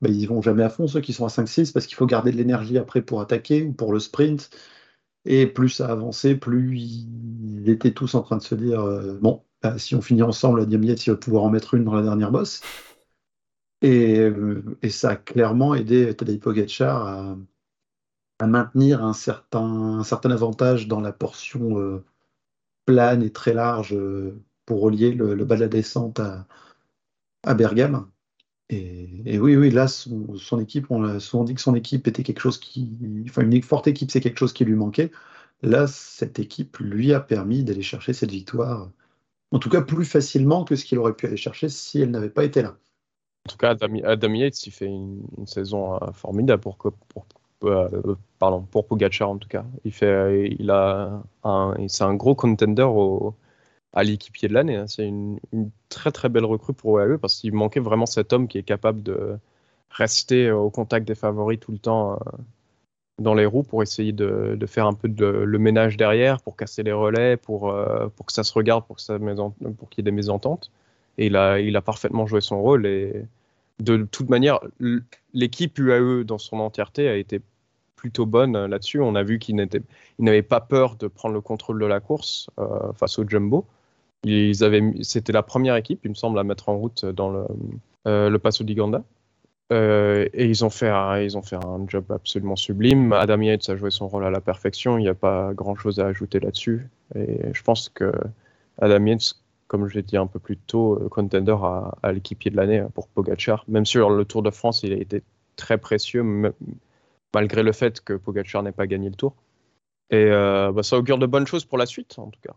ben, 0.00 0.12
ils 0.14 0.26
vont 0.26 0.42
jamais 0.42 0.62
à 0.62 0.70
fond 0.70 0.86
ceux 0.86 1.00
qui 1.00 1.12
sont 1.12 1.24
à 1.24 1.28
5-6 1.28 1.72
parce 1.72 1.86
qu'il 1.86 1.96
faut 1.96 2.06
garder 2.06 2.30
de 2.32 2.36
l'énergie 2.36 2.78
après 2.78 3.02
pour 3.02 3.20
attaquer 3.20 3.62
ou 3.62 3.72
pour 3.72 3.92
le 3.92 3.98
sprint. 4.00 4.50
Et 5.24 5.46
plus 5.46 5.70
ça 5.70 5.88
avançait, 5.88 6.36
plus 6.36 6.78
ils 6.78 7.68
étaient 7.70 7.92
tous 7.92 8.14
en 8.14 8.22
train 8.22 8.36
de 8.36 8.42
se 8.42 8.54
dire 8.54 8.82
euh, 8.82 9.18
bon, 9.20 9.42
bah, 9.62 9.78
si 9.78 9.94
on 9.94 10.02
finit 10.02 10.22
ensemble, 10.22 10.60
la 10.60 10.66
Diamiette, 10.66 11.06
il 11.06 11.10
va 11.10 11.16
pouvoir 11.16 11.44
en 11.44 11.50
mettre 11.50 11.74
une 11.74 11.84
dans 11.84 11.94
la 11.94 12.02
dernière 12.02 12.30
bosse. 12.30 12.60
Et, 13.82 14.18
euh, 14.18 14.62
ça 14.90 15.10
a 15.10 15.16
clairement 15.16 15.74
aidé 15.74 16.14
Tadej 16.14 16.40
Pogacar 16.40 17.06
à, 17.06 17.36
à, 18.40 18.46
maintenir 18.46 19.04
un 19.04 19.12
certain, 19.14 19.98
un 19.98 20.04
certain 20.04 20.30
avantage 20.30 20.88
dans 20.88 21.00
la 21.00 21.12
portion 21.12 21.78
euh, 21.78 22.04
plane 22.86 23.22
et 23.22 23.30
très 23.30 23.54
large 23.54 23.94
euh, 23.94 24.40
pour 24.66 24.80
relier 24.80 25.12
le, 25.12 25.44
bas 25.44 25.56
de 25.56 25.62
la 25.62 25.68
descente 25.68 26.20
à, 26.20 26.46
à 27.44 27.54
Bergame. 27.54 28.08
Et, 28.70 29.38
oui, 29.38 29.56
oui, 29.56 29.70
là, 29.70 29.88
son, 29.88 30.36
son, 30.36 30.58
équipe, 30.58 30.86
on 30.90 31.04
a 31.04 31.20
souvent 31.20 31.44
dit 31.44 31.54
que 31.54 31.60
son 31.60 31.74
équipe 31.74 32.08
était 32.08 32.22
quelque 32.22 32.40
chose 32.40 32.58
qui. 32.58 32.90
Enfin, 33.28 33.42
une 33.42 33.62
forte 33.62 33.86
équipe, 33.86 34.10
c'est 34.10 34.20
quelque 34.20 34.38
chose 34.38 34.54
qui 34.54 34.64
lui 34.64 34.74
manquait. 34.74 35.10
Là, 35.62 35.86
cette 35.86 36.38
équipe 36.38 36.78
lui 36.78 37.12
a 37.12 37.20
permis 37.20 37.62
d'aller 37.62 37.82
chercher 37.82 38.12
cette 38.12 38.30
victoire, 38.30 38.90
en 39.50 39.58
tout 39.58 39.70
cas 39.70 39.82
plus 39.82 40.04
facilement 40.04 40.64
que 40.64 40.76
ce 40.76 40.84
qu'il 40.84 40.98
aurait 40.98 41.14
pu 41.14 41.26
aller 41.26 41.36
chercher 41.36 41.68
si 41.68 42.00
elle 42.00 42.10
n'avait 42.10 42.30
pas 42.30 42.44
été 42.44 42.62
là. 42.62 42.76
En 43.46 43.50
tout 43.50 43.58
cas, 43.58 43.76
Adam, 44.04 44.34
Yates, 44.34 44.66
il 44.66 44.70
fait 44.72 44.86
une, 44.86 45.22
saison 45.46 45.96
euh, 45.96 46.12
formidable 46.12 46.62
pour, 46.62 46.76
pour, 46.76 47.26
pardon, 48.38 48.62
pour 48.70 48.86
Pogacar 48.86 49.30
en 49.30 49.38
tout 49.38 49.48
cas. 49.48 49.64
Il 49.84 49.92
fait, 49.92 50.50
il 50.58 50.70
a 50.70 51.22
c'est 51.88 52.04
un 52.04 52.14
gros 52.14 52.34
contender 52.34 52.86
à 53.94 54.02
l'équipier 54.02 54.48
de 54.48 54.54
l'année. 54.54 54.76
Hein. 54.76 54.86
C'est 54.86 55.06
une, 55.06 55.38
très 55.88 56.12
très 56.12 56.28
belle 56.28 56.44
recrue 56.44 56.74
pour 56.74 56.98
UAE 56.98 57.18
parce 57.18 57.36
qu'il 57.36 57.52
manquait 57.54 57.80
vraiment 57.80 58.06
cet 58.06 58.32
homme 58.32 58.48
qui 58.48 58.58
est 58.58 58.64
capable 58.64 59.02
de 59.02 59.38
rester 59.90 60.50
au 60.50 60.70
contact 60.70 61.06
des 61.06 61.14
favoris 61.14 61.60
tout 61.60 61.72
le 61.72 61.78
temps 61.78 62.14
euh, 62.14 62.16
dans 63.20 63.34
les 63.34 63.46
roues 63.46 63.62
pour 63.62 63.82
essayer 63.82 64.12
de, 64.12 64.58
faire 64.66 64.86
un 64.86 64.94
peu 64.94 65.08
le 65.08 65.58
ménage 65.58 65.96
derrière, 65.96 66.40
pour 66.40 66.56
casser 66.56 66.82
les 66.82 66.92
relais, 66.92 67.36
pour, 67.36 67.70
euh, 67.70 68.08
pour 68.16 68.26
que 68.26 68.32
ça 68.32 68.42
se 68.42 68.52
regarde, 68.52 68.84
pour, 68.86 68.96
pour 69.78 69.88
qu'il 69.88 69.98
y 69.98 70.02
ait 70.02 70.10
des 70.10 70.16
mésententes. 70.16 70.72
Et 71.16 71.26
il 71.26 71.36
a, 71.36 71.60
il 71.60 71.76
a 71.76 71.82
parfaitement 71.82 72.26
joué 72.26 72.40
son 72.40 72.60
rôle. 72.60 72.86
Et 72.86 73.24
de 73.78 73.98
toute 74.10 74.28
manière, 74.30 74.58
l'équipe 75.32 75.78
UAE 75.78 76.24
dans 76.24 76.38
son 76.38 76.58
entièreté 76.58 77.08
a 77.08 77.14
été 77.14 77.40
plutôt 78.04 78.26
bonne 78.26 78.54
euh, 78.54 78.68
là-dessus. 78.68 79.00
On 79.00 79.14
a 79.14 79.22
vu 79.22 79.38
qu'il 79.38 79.56
n'avait 80.18 80.42
pas 80.42 80.60
peur 80.60 80.96
de 80.96 81.06
prendre 81.06 81.34
le 81.34 81.40
contrôle 81.40 81.80
de 81.80 81.86
la 81.86 82.00
course 82.00 82.50
euh, 82.58 82.92
face 82.92 83.18
au 83.18 83.26
Jumbo. 83.26 83.64
Ils 84.24 84.62
avaient, 84.62 84.82
c'était 85.00 85.32
la 85.32 85.42
première 85.42 85.74
équipe, 85.76 86.00
il 86.04 86.10
me 86.10 86.14
semble, 86.14 86.38
à 86.38 86.44
mettre 86.44 86.68
en 86.68 86.76
route 86.76 87.06
dans 87.06 87.30
le, 87.30 87.46
euh, 88.06 88.28
le 88.28 88.38
Passo 88.38 88.62
d'Iganda. 88.62 89.02
Euh, 89.72 90.28
et 90.34 90.44
ils 90.44 90.66
ont, 90.66 90.68
fait 90.70 90.90
un, 90.90 91.18
ils 91.18 91.38
ont 91.38 91.42
fait 91.42 91.56
un 91.56 91.80
job 91.88 92.04
absolument 92.10 92.56
sublime. 92.56 93.14
Adam 93.14 93.40
Yates 93.40 93.70
a 93.70 93.76
joué 93.76 93.90
son 93.90 94.06
rôle 94.06 94.26
à 94.26 94.30
la 94.30 94.42
perfection. 94.42 94.98
Il 94.98 95.02
n'y 95.02 95.08
a 95.08 95.14
pas 95.14 95.54
grand-chose 95.54 95.98
à 95.98 96.06
ajouter 96.06 96.40
là-dessus. 96.40 96.86
Et 97.14 97.54
je 97.54 97.62
pense 97.62 97.88
que 97.88 98.12
Adam 98.82 99.06
Yates, 99.06 99.36
comme 99.66 99.88
je 99.88 99.94
l'ai 99.94 100.02
dit 100.02 100.18
un 100.18 100.26
peu 100.26 100.38
plus 100.38 100.58
tôt, 100.58 101.00
contender 101.10 101.56
à, 101.58 101.94
à 102.02 102.12
l'équipier 102.12 102.50
de 102.50 102.56
l'année 102.56 102.84
pour 102.92 103.08
Pogachar. 103.08 103.64
Même 103.68 103.86
sur 103.86 104.10
le 104.10 104.26
Tour 104.26 104.42
de 104.42 104.50
France, 104.50 104.82
il 104.82 104.92
a 104.92 104.96
été 104.96 105.22
très 105.56 105.78
précieux, 105.78 106.52
malgré 107.34 107.62
le 107.62 107.72
fait 107.72 108.00
que 108.00 108.14
Pogachar 108.14 108.62
n'ait 108.62 108.72
pas 108.72 108.86
gagné 108.86 109.08
le 109.10 109.16
Tour. 109.16 109.34
Et 110.10 110.26
euh, 110.30 110.72
bah, 110.72 110.82
ça 110.82 110.96
augure 110.96 111.18
de 111.18 111.26
bonnes 111.26 111.46
choses 111.46 111.64
pour 111.64 111.78
la 111.78 111.86
suite, 111.86 112.18
en 112.18 112.28
tout 112.28 112.40
cas. 112.42 112.54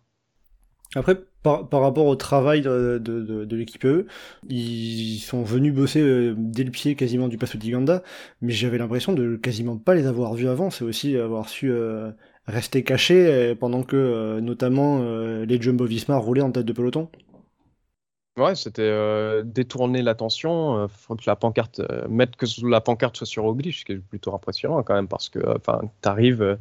Après, 0.96 1.16
par, 1.44 1.70
rapport 1.70 2.06
au 2.06 2.16
travail 2.16 2.62
de, 2.62 3.48
l'équipe 3.52 3.84
E, 3.86 4.08
ils 4.50 5.20
sont 5.20 5.44
venus 5.44 5.74
bosser 5.74 6.02
euh, 6.02 6.34
dès 6.38 6.63
le 6.63 6.72
pied 6.72 6.96
quasiment 6.96 7.28
du 7.28 7.38
Passo 7.38 7.58
Ganda, 7.58 8.04
mais 8.42 8.54
j'avais 8.54 8.78
l'impression 8.78 9.13
de 9.13 9.36
quasiment 9.36 9.78
pas 9.78 9.96
les 9.96 10.08
avoir 10.08 10.34
vus 10.34 10.48
avant. 10.48 10.70
C'est 10.70 10.86
aussi 10.86 11.18
avoir 11.18 11.50
su 11.50 11.72
euh, 11.72 12.12
rester 12.46 12.84
cachés 12.84 13.54
pendant 13.60 13.84
que 13.84 14.40
notamment 14.40 15.02
les 15.44 15.62
Jumbo 15.62 15.86
Visma 15.86 16.16
roulaient 16.16 16.42
en 16.42 16.52
tête 16.52 16.66
de 16.66 16.74
peloton. 16.74 17.10
Ouais, 18.38 18.56
c'était 18.56 19.43
détourner 19.43 20.02
l'attention. 20.04 20.86
Il 20.86 20.89
faut 20.89 21.15
que 21.15 21.23
la 21.26 21.36
pancarte, 21.36 21.82
mettre 22.08 22.38
que 22.38 22.45
la 22.67 22.82
pancarte 22.82 23.17
soit 23.17 23.26
sur 23.26 23.43
Roglic, 23.43 23.73
ce 23.73 23.86
qui 23.86 23.93
est 23.93 23.97
plutôt 23.97 24.34
impressionnant 24.36 24.84
quand 24.84 24.93
même, 24.93 25.08
parce 25.08 25.28
que 25.30 25.39
enfin, 25.58 25.82
tu 26.04 26.08
arrives 26.08 26.58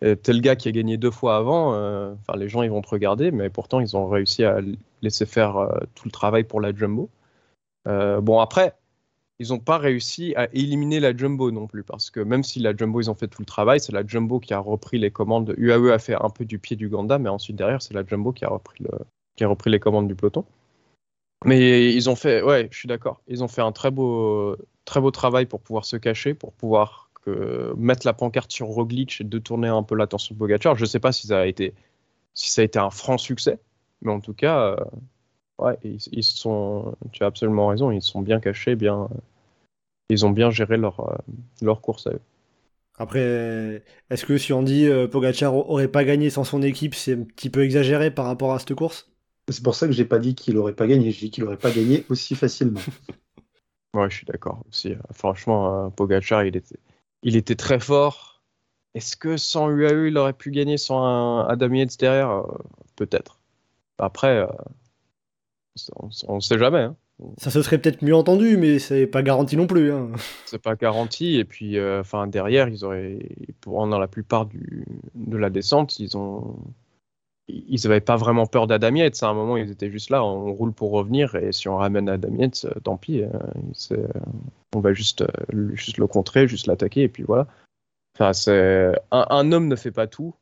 t'es 0.00 0.32
le 0.32 0.40
gars 0.40 0.56
qui 0.56 0.68
a 0.68 0.72
gagné 0.72 0.96
deux 0.96 1.10
fois 1.10 1.36
avant, 1.36 1.74
euh, 1.74 2.12
enfin 2.14 2.38
les 2.38 2.48
gens 2.48 2.62
ils 2.62 2.70
vont 2.70 2.82
te 2.82 2.88
regarder, 2.88 3.30
mais 3.30 3.48
pourtant 3.50 3.80
ils 3.80 3.96
ont 3.96 4.08
réussi 4.08 4.44
à 4.44 4.58
laisser 5.02 5.26
faire 5.26 5.56
euh, 5.56 5.80
tout 5.94 6.06
le 6.06 6.10
travail 6.10 6.44
pour 6.44 6.60
la 6.60 6.74
jumbo. 6.74 7.08
Euh, 7.88 8.20
bon 8.20 8.40
après, 8.40 8.74
ils 9.38 9.48
n'ont 9.48 9.58
pas 9.58 9.78
réussi 9.78 10.34
à 10.36 10.48
éliminer 10.52 11.00
la 11.00 11.16
jumbo 11.16 11.50
non 11.50 11.66
plus, 11.66 11.82
parce 11.82 12.10
que 12.10 12.20
même 12.20 12.42
si 12.44 12.60
la 12.60 12.76
jumbo 12.76 13.00
ils 13.00 13.10
ont 13.10 13.14
fait 13.14 13.28
tout 13.28 13.42
le 13.42 13.46
travail, 13.46 13.80
c'est 13.80 13.92
la 13.92 14.06
jumbo 14.06 14.40
qui 14.40 14.54
a 14.54 14.58
repris 14.58 14.98
les 14.98 15.10
commandes. 15.10 15.54
UAE 15.56 15.92
a 15.92 15.98
fait 15.98 16.14
un 16.14 16.30
peu 16.30 16.44
du 16.44 16.58
pied 16.58 16.76
du 16.76 16.88
Ganda, 16.88 17.18
mais 17.18 17.28
ensuite 17.28 17.56
derrière 17.56 17.80
c'est 17.82 17.94
la 17.94 18.04
jumbo 18.04 18.32
qui 18.32 18.44
a 18.44 18.48
repris 18.48 18.84
qui 19.36 19.44
a 19.44 19.48
repris 19.48 19.70
les 19.70 19.80
commandes 19.80 20.08
du 20.08 20.14
peloton. 20.14 20.44
Mais 21.44 21.92
ils 21.92 22.08
ont 22.08 22.16
fait, 22.16 22.42
ouais, 22.42 22.68
je 22.70 22.78
suis 22.78 22.88
d'accord, 22.88 23.20
ils 23.28 23.44
ont 23.44 23.48
fait 23.48 23.60
un 23.62 23.72
très 23.72 23.90
beau, 23.90 24.56
très 24.84 25.00
beau 25.00 25.10
travail 25.10 25.46
pour 25.46 25.60
pouvoir 25.60 25.84
se 25.84 25.96
cacher, 25.96 26.34
pour 26.34 26.52
pouvoir 26.52 27.10
mettre 27.76 28.06
la 28.06 28.14
pancarte 28.14 28.52
sur 28.52 28.66
Roglic 28.68 29.20
et 29.20 29.24
de 29.24 29.38
tourner 29.38 29.68
un 29.68 29.82
peu 29.82 29.96
l'attention 29.96 30.34
de 30.34 30.38
Pogacar. 30.38 30.76
Je 30.76 30.82
ne 30.82 30.86
sais 30.86 31.00
pas 31.00 31.12
si 31.12 31.26
ça 31.26 31.40
a 31.40 31.46
été 31.46 31.74
si 32.36 32.52
ça 32.52 32.60
a 32.60 32.64
été 32.64 32.78
un 32.78 32.90
franc 32.90 33.18
succès, 33.18 33.58
mais 34.02 34.12
en 34.12 34.20
tout 34.20 34.34
cas, 34.34 34.60
euh, 34.60 34.76
ouais, 35.58 35.76
ils, 35.82 36.22
sont. 36.22 36.94
Tu 37.12 37.24
as 37.24 37.26
absolument 37.26 37.66
raison, 37.66 37.90
ils 37.90 38.02
sont 38.02 38.20
bien 38.20 38.38
cachés, 38.38 38.76
bien. 38.76 39.08
Ils 40.08 40.24
ont 40.24 40.30
bien 40.30 40.50
géré 40.50 40.76
leur, 40.76 41.00
euh, 41.00 41.16
leur 41.62 41.80
course 41.80 42.06
à 42.06 42.10
eux. 42.10 42.20
Après, 42.98 43.82
est-ce 44.10 44.24
que 44.24 44.38
si 44.38 44.52
on 44.52 44.62
dit 44.62 44.86
euh, 44.86 45.08
Pogacar 45.08 45.54
aurait 45.54 45.88
pas 45.88 46.04
gagné 46.04 46.30
sans 46.30 46.44
son 46.44 46.62
équipe, 46.62 46.94
c'est 46.94 47.14
un 47.14 47.24
petit 47.24 47.50
peu 47.50 47.64
exagéré 47.64 48.10
par 48.10 48.26
rapport 48.26 48.52
à 48.52 48.58
cette 48.58 48.74
course? 48.74 49.10
C'est 49.48 49.62
pour 49.62 49.74
ça 49.74 49.86
que 49.86 49.92
j'ai 49.92 50.04
pas 50.04 50.18
dit 50.18 50.34
qu'il 50.34 50.56
aurait 50.58 50.74
pas 50.74 50.86
gagné, 50.86 51.10
j'ai 51.12 51.26
dit 51.26 51.30
qu'il 51.30 51.44
aurait 51.44 51.56
pas 51.56 51.70
gagné 51.70 52.04
aussi 52.08 52.34
facilement. 52.34 52.80
ouais, 53.94 54.10
je 54.10 54.16
suis 54.16 54.26
d'accord 54.26 54.64
aussi. 54.68 54.94
Franchement, 55.12 55.90
Pogacar, 55.90 56.44
il 56.44 56.56
était, 56.56 56.76
il 57.22 57.36
était 57.36 57.54
très 57.54 57.78
fort. 57.78 58.42
Est-ce 58.94 59.16
que 59.16 59.36
sans 59.36 59.68
UAE, 59.70 60.08
il 60.08 60.16
aurait 60.16 60.32
pu 60.32 60.50
gagner 60.50 60.78
sans 60.78 61.04
un 61.04 61.46
Adam 61.48 61.72
Yates 61.74 61.98
derrière? 61.98 62.30
Euh, 62.30 62.42
Peut-être. 62.96 63.38
Après, 63.98 64.38
euh, 64.38 64.46
on 66.24 66.36
ne 66.36 66.40
sait 66.40 66.58
jamais. 66.58 66.80
Hein. 66.80 66.96
Ça 67.38 67.50
se 67.50 67.62
serait 67.62 67.78
peut-être 67.78 68.02
mieux 68.02 68.14
entendu, 68.14 68.56
mais 68.56 68.78
c'est 68.78 69.06
pas 69.06 69.22
garanti 69.22 69.56
non 69.56 69.66
plus. 69.66 69.92
Hein. 69.92 70.12
C'est 70.46 70.60
pas 70.60 70.76
garanti. 70.76 71.36
Et 71.36 71.44
puis, 71.44 71.78
euh, 71.78 72.00
enfin, 72.00 72.26
derrière, 72.26 72.68
ils 72.68 72.84
auraient, 72.84 73.18
pour 73.60 73.86
dans 73.86 73.98
la 73.98 74.08
plupart 74.08 74.48
de 75.14 75.36
la 75.36 75.50
descente, 75.50 75.98
ils 75.98 76.16
ont, 76.16 76.56
ils 77.48 77.80
n'avaient 77.84 78.00
pas 78.00 78.16
vraiment 78.16 78.46
peur 78.46 78.66
d'Adamiette. 78.66 79.22
À 79.22 79.28
un 79.28 79.34
moment, 79.34 79.56
ils 79.56 79.70
étaient 79.70 79.90
juste 79.90 80.10
là, 80.10 80.24
on 80.24 80.52
roule 80.52 80.72
pour 80.72 80.90
revenir, 80.90 81.34
et 81.36 81.52
si 81.52 81.68
on 81.68 81.76
ramène 81.76 82.08
Adamiette, 82.08 82.64
euh, 82.64 82.80
tant 82.80 82.96
pis. 82.96 83.22
Euh, 83.22 84.08
on 84.74 84.80
va 84.80 84.92
juste, 84.92 85.22
euh, 85.22 85.74
juste 85.74 85.98
le 85.98 86.06
contrer, 86.06 86.48
juste 86.48 86.66
l'attaquer, 86.66 87.02
et 87.02 87.08
puis 87.08 87.22
voilà. 87.22 87.46
Enfin, 88.14 88.32
c'est 88.32 88.92
un, 89.10 89.52
homme 89.52 89.68
ne 89.68 89.76
fait 89.76 89.90
pas 89.90 90.06
tout, 90.06 90.34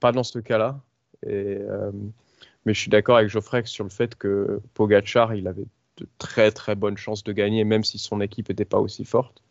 pas, 0.00 0.12
dans 0.12 0.22
ce 0.22 0.38
cas-là. 0.38 0.80
Mais 1.24 2.74
je 2.74 2.78
suis 2.78 2.90
d'accord 2.90 3.16
avec 3.16 3.30
Geoffrey 3.30 3.62
sur 3.64 3.84
le 3.84 3.90
fait 3.90 4.14
que 4.14 4.60
Pogachar, 4.74 5.34
il 5.34 5.48
avait 5.48 5.64
de 5.96 6.06
très 6.18 6.50
très 6.50 6.74
bonnes 6.74 6.96
chances 6.96 7.24
de 7.24 7.32
gagner, 7.32 7.64
même 7.64 7.82
si 7.82 7.98
son 7.98 8.20
équipe 8.20 8.50
n'était 8.50 8.66
pas 8.66 8.78
aussi 8.78 9.04
forte. 9.04 9.42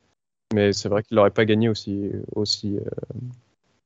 Mais 0.54 0.72
c'est 0.72 0.88
vrai 0.88 1.02
qu'il 1.02 1.16
n'aurait 1.16 1.32
pas 1.32 1.46
gagné 1.46 1.68
aussi, 1.68 2.12
aussi 2.36 2.78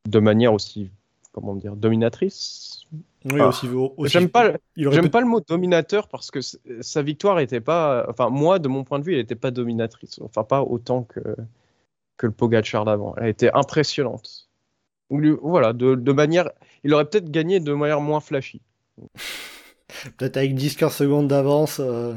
de 0.10 0.20
manière 0.20 0.54
aussi 0.54 0.90
comment 1.36 1.56
dire, 1.56 1.76
dominatrice. 1.76 2.86
Oui, 3.26 3.42
aussi, 3.42 3.68
aussi- 3.68 4.12
J'aime 4.14 4.30
pas, 4.30 4.54
il 4.76 4.88
aurait 4.88 4.96
j'aime 4.96 5.06
peut- 5.06 5.12
pas 5.12 5.20
le 5.22 5.28
mot 5.28 5.42
dominateur 5.42 6.08
parce 6.08 6.32
que 6.32 6.40
sa 6.82 7.02
victoire 7.02 7.40
était 7.40 7.60
pas, 7.62 8.06
enfin 8.10 8.30
moi 8.30 8.58
de 8.60 8.68
mon 8.70 8.84
point 8.84 9.00
de 9.00 9.04
vue, 9.04 9.14
elle 9.14 9.20
était 9.20 9.36
pas 9.36 9.52
dominatrice, 9.52 10.20
enfin 10.24 10.44
pas 10.44 10.62
autant 10.62 11.04
que 11.04 11.20
que 12.18 12.28
le 12.28 12.32
Pogacar 12.32 12.86
d'avant. 12.86 13.14
Elle 13.18 13.28
était 13.30 13.52
impressionnante. 13.54 14.48
Voilà, 15.10 15.74
de, 15.74 15.96
de 15.96 16.12
manière, 16.14 16.50
il 16.84 16.94
aurait 16.94 17.06
peut-être 17.06 17.30
gagné 17.30 17.60
de 17.60 17.74
manière 17.74 18.00
moins 18.02 18.22
flashy. 18.22 18.62
Peut-être 20.18 20.38
avec 20.38 20.56
10-15 20.56 20.96
secondes 20.96 21.28
d'avance, 21.28 21.80
euh, 21.84 22.14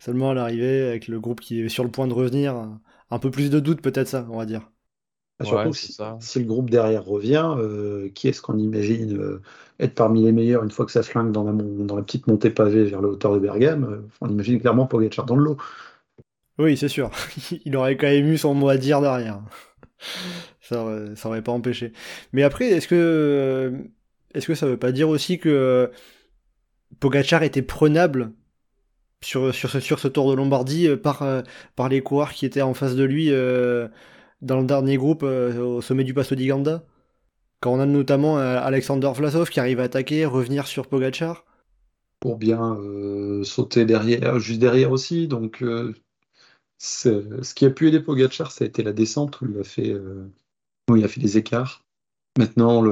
seulement 0.00 0.30
à 0.30 0.34
l'arrivée, 0.34 0.88
avec 0.88 1.08
le 1.08 1.18
groupe 1.20 1.40
qui 1.40 1.60
est 1.62 1.68
sur 1.68 1.84
le 1.84 1.90
point 1.90 2.06
de 2.06 2.12
revenir. 2.14 2.54
Un 3.10 3.18
peu 3.18 3.30
plus 3.30 3.50
de 3.50 3.58
doute, 3.60 3.82
peut-être 3.82 4.08
ça, 4.08 4.26
on 4.30 4.36
va 4.38 4.46
dire. 4.46 4.70
Bah, 5.40 5.46
Ouais, 5.48 5.68
Surtout 5.68 5.72
si, 5.74 5.98
ça. 5.98 6.18
si 6.18 6.38
le 6.40 6.44
groupe 6.46 6.70
derrière 6.70 7.04
revient, 7.04 7.54
euh, 7.58 8.10
qui 8.14 8.28
est-ce 8.28 8.42
qu'on 8.42 8.58
imagine 8.58 9.18
euh, 9.18 9.42
être 9.80 9.94
parmi 9.94 10.22
les 10.24 10.32
meilleurs 10.32 10.64
une 10.64 10.70
fois 10.70 10.86
que 10.86 10.92
ça 10.92 11.02
flingue 11.02 11.32
dans 11.32 11.44
la, 11.44 11.52
mon- 11.52 11.84
dans 11.84 11.96
la 11.96 12.02
petite 12.02 12.26
montée 12.26 12.50
pavée 12.50 12.84
vers 12.84 13.00
le 13.00 13.08
hauteur 13.08 13.34
de 13.34 13.38
Bergame 13.40 13.84
euh, 13.84 14.02
On 14.20 14.28
imagine 14.28 14.60
clairement 14.60 14.86
Pogacar 14.86 15.26
dans 15.26 15.36
le 15.36 15.44
lot. 15.44 15.56
Oui, 16.58 16.76
c'est 16.76 16.88
sûr. 16.88 17.10
il 17.64 17.74
aurait 17.76 17.96
quand 17.96 18.06
même 18.06 18.26
eu 18.32 18.38
son 18.38 18.54
mot 18.54 18.68
à 18.68 18.76
dire 18.76 19.00
derrière. 19.00 19.40
Ça 20.60 20.82
aurait, 20.82 21.16
ça 21.16 21.28
aurait 21.28 21.42
pas 21.42 21.52
empêché. 21.52 21.92
Mais 22.32 22.42
après, 22.42 22.66
est-ce 22.70 22.88
que, 22.88 23.72
est-ce 24.34 24.46
que 24.46 24.54
ça 24.54 24.66
veut 24.66 24.78
pas 24.78 24.92
dire 24.92 25.08
aussi 25.08 25.38
que 25.38 25.90
Pogacar 26.98 27.42
était 27.42 27.62
prenable 27.62 28.32
sur, 29.22 29.54
sur, 29.54 29.70
ce, 29.70 29.80
sur 29.80 29.98
ce 30.00 30.08
Tour 30.08 30.30
de 30.30 30.36
Lombardie 30.36 30.96
par, 30.96 31.24
par 31.76 31.88
les 31.88 32.02
coureurs 32.02 32.32
qui 32.32 32.46
étaient 32.46 32.62
en 32.62 32.74
face 32.74 32.96
de 32.96 33.04
lui 33.04 33.30
euh, 33.32 33.88
dans 34.42 34.60
le 34.60 34.66
dernier 34.66 34.96
groupe 34.96 35.22
euh, 35.22 35.58
au 35.60 35.80
sommet 35.80 36.04
du 36.04 36.14
Passo 36.14 36.34
di 36.34 36.46
Ganda 36.46 36.84
Quand 37.60 37.74
on 37.74 37.80
a 37.80 37.86
notamment 37.86 38.38
euh, 38.38 38.58
Alexander 38.60 39.10
Vlasov 39.14 39.50
qui 39.50 39.60
arrive 39.60 39.80
à 39.80 39.84
attaquer, 39.84 40.24
revenir 40.24 40.66
sur 40.66 40.86
Pogacar. 40.86 41.44
pour 42.20 42.36
bien 42.36 42.76
euh, 42.76 43.44
sauter 43.44 43.84
derrière, 43.84 44.38
juste 44.38 44.60
derrière 44.60 44.92
aussi. 44.92 45.28
Donc, 45.28 45.64
ce 46.78 47.54
qui 47.54 47.66
a 47.66 47.70
pu 47.70 47.88
aider 47.88 48.00
Pogacar, 48.00 48.52
ça 48.52 48.64
a 48.64 48.68
été 48.68 48.82
la 48.82 48.92
descente 48.92 49.40
où 49.40 49.46
il 49.50 49.58
a 49.58 49.64
fait, 49.64 49.94
où 50.90 50.96
il 50.96 51.04
a 51.04 51.08
fait 51.08 51.20
des 51.20 51.36
écarts. 51.36 51.84
Maintenant, 52.38 52.84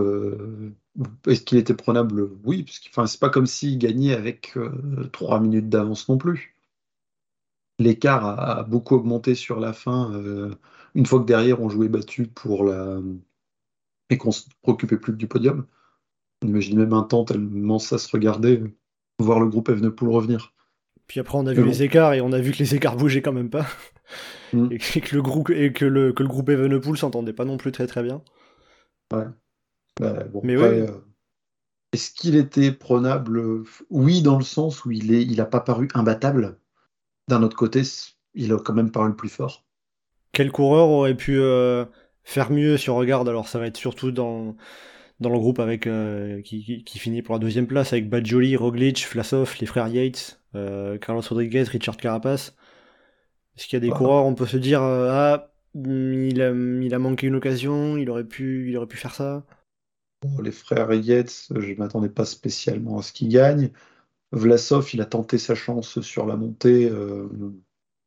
est-ce 1.26 1.42
qu'il 1.42 1.58
était 1.58 1.74
prenable? 1.74 2.28
Oui, 2.44 2.64
parce 2.64 2.80
que 2.80 2.88
enfin, 2.90 3.06
c'est 3.06 3.20
pas 3.20 3.30
comme 3.30 3.46
s'il 3.46 3.78
gagnait 3.78 4.14
avec 4.14 4.58
trois 5.12 5.40
minutes 5.40 5.68
d'avance 5.68 6.08
non 6.08 6.18
plus. 6.18 6.54
L'écart 7.78 8.26
a, 8.26 8.64
beaucoup 8.64 8.96
augmenté 8.96 9.34
sur 9.34 9.60
la 9.60 9.72
fin, 9.72 10.10
une 10.98 11.06
fois 11.06 11.20
que 11.20 11.26
derrière 11.26 11.62
on 11.62 11.68
jouait 11.68 11.88
battu 11.88 12.26
pour 12.26 12.64
la 12.64 12.98
et 14.10 14.18
qu'on 14.18 14.32
se 14.32 14.48
préoccupait 14.62 14.96
plus 14.96 15.12
que 15.12 15.18
du 15.18 15.28
podium. 15.28 15.64
On 16.42 16.48
imagine 16.48 16.76
même 16.76 16.92
un 16.92 17.04
temps 17.04 17.24
tellement 17.24 17.78
ça 17.78 17.98
se 17.98 18.10
regardait, 18.10 18.60
voir 19.20 19.38
le 19.38 19.46
groupe 19.46 19.68
Evenepoel 19.68 20.10
revenir. 20.10 20.52
Puis 21.06 21.20
après, 21.20 21.38
on 21.38 21.46
a 21.46 21.52
vu 21.52 21.62
bon. 21.62 21.68
les 21.68 21.82
écarts 21.84 22.14
et 22.14 22.20
on 22.20 22.32
a 22.32 22.40
vu 22.40 22.52
que 22.52 22.58
les 22.58 22.74
écarts 22.74 22.96
bougeaient 22.96 23.22
quand 23.22 23.32
même 23.32 23.48
pas. 23.48 23.66
Mm. 24.52 24.68
Et 24.72 24.78
que 24.78 25.14
le 25.14 25.22
groupe, 25.22 25.50
et 25.50 25.72
que 25.72 25.84
le, 25.84 26.12
que 26.12 26.22
le 26.22 26.28
groupe 26.28 26.48
Evenepoel 26.48 26.96
s'entendait 26.96 27.32
pas 27.32 27.44
non 27.44 27.58
plus 27.58 27.70
très 27.72 27.86
très 27.86 28.02
bien. 28.02 28.22
Bah, 29.10 29.32
bon, 30.00 30.40
Mais 30.42 30.54
après, 30.54 30.82
oui. 30.82 30.86
euh, 30.86 30.98
est-ce 31.92 32.12
qu'il 32.12 32.34
était 32.34 32.72
prenable? 32.72 33.62
Oui, 33.90 34.20
dans 34.22 34.36
le 34.36 34.44
sens 34.44 34.84
où 34.84 34.90
il 34.90 35.14
est, 35.14 35.22
il 35.22 35.40
a 35.40 35.46
pas 35.46 35.60
paru 35.60 35.88
imbattable. 35.94 36.58
D'un 37.28 37.42
autre 37.42 37.56
côté, 37.56 37.82
il 38.34 38.52
a 38.52 38.58
quand 38.58 38.74
même 38.74 38.90
paru 38.90 39.08
le 39.08 39.16
plus 39.16 39.28
fort. 39.28 39.67
Quel 40.32 40.52
coureur 40.52 40.88
aurait 40.88 41.16
pu 41.16 41.38
euh, 41.38 41.84
faire 42.24 42.50
mieux 42.50 42.76
si 42.76 42.90
on 42.90 42.96
regarde? 42.96 43.28
Alors, 43.28 43.48
ça 43.48 43.58
va 43.58 43.66
être 43.66 43.76
surtout 43.76 44.12
dans, 44.12 44.56
dans 45.20 45.30
le 45.30 45.38
groupe 45.38 45.60
avec 45.60 45.86
euh, 45.86 46.42
qui, 46.42 46.64
qui, 46.64 46.84
qui 46.84 46.98
finit 47.00 47.22
pour 47.22 47.34
la 47.34 47.40
deuxième 47.40 47.66
place 47.66 47.92
avec 47.92 48.08
Badjoli, 48.10 48.56
Roglic, 48.56 49.06
Vlasov, 49.12 49.56
les 49.60 49.66
frères 49.66 49.88
Yates, 49.88 50.40
euh, 50.56 50.98
Carlos 50.98 51.22
Rodriguez, 51.28 51.64
Richard 51.64 51.96
Carapace. 51.96 52.56
Est-ce 53.56 53.66
qu'il 53.66 53.76
y 53.76 53.78
a 53.78 53.80
des 53.80 53.90
Ah. 53.90 53.92
coureurs, 53.92 54.24
on 54.24 54.34
peut 54.34 54.46
se 54.46 54.56
dire, 54.56 54.80
ah, 54.82 55.50
il 55.74 56.40
a, 56.42 56.50
il 56.50 56.94
a 56.94 56.98
manqué 56.98 57.26
une 57.26 57.34
occasion, 57.36 57.96
il 57.96 58.08
aurait 58.10 58.24
pu, 58.24 58.70
il 58.70 58.76
aurait 58.76 58.86
pu 58.86 58.96
faire 58.96 59.14
ça? 59.14 59.44
Bon, 60.22 60.40
les 60.42 60.50
frères 60.52 60.92
Yates, 60.92 61.46
je 61.54 61.74
m'attendais 61.74 62.08
pas 62.08 62.24
spécialement 62.24 62.98
à 62.98 63.02
ce 63.02 63.12
qu'ils 63.12 63.28
gagnent. 63.28 63.70
Vlasov, 64.32 64.90
il 64.94 65.00
a 65.02 65.06
tenté 65.06 65.38
sa 65.38 65.54
chance 65.54 66.00
sur 66.02 66.26
la 66.26 66.36
montée. 66.36 66.90
euh, 66.90 67.28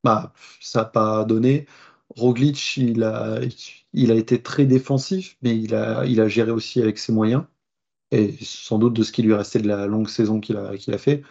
bah, 0.03 0.33
ça 0.61 0.81
n'a 0.81 0.85
pas 0.85 1.25
donné. 1.25 1.67
Roglic, 2.15 2.77
il 2.77 3.03
a, 3.03 3.39
il 3.93 4.11
a 4.11 4.15
été 4.15 4.41
très 4.41 4.65
défensif, 4.65 5.37
mais 5.41 5.57
il 5.57 5.75
a, 5.75 6.05
il 6.05 6.21
a 6.21 6.27
géré 6.27 6.51
aussi 6.51 6.81
avec 6.81 6.97
ses 6.97 7.11
moyens. 7.11 7.43
Et 8.11 8.35
sans 8.41 8.77
doute 8.77 8.93
de 8.93 9.03
ce 9.03 9.11
qui 9.11 9.23
lui 9.23 9.33
restait 9.33 9.59
de 9.61 9.67
la 9.67 9.87
longue 9.87 10.09
saison 10.09 10.39
qu'il 10.39 10.57
a, 10.57 10.75
qu'il 10.77 10.93
a 10.93 10.97
fait. 10.97 11.23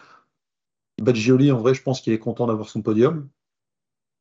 Badgioli, 1.00 1.52
en 1.52 1.58
vrai, 1.58 1.74
je 1.74 1.82
pense 1.82 2.00
qu'il 2.00 2.12
est 2.12 2.18
content 2.18 2.46
d'avoir 2.46 2.68
son 2.68 2.82
podium. 2.82 3.28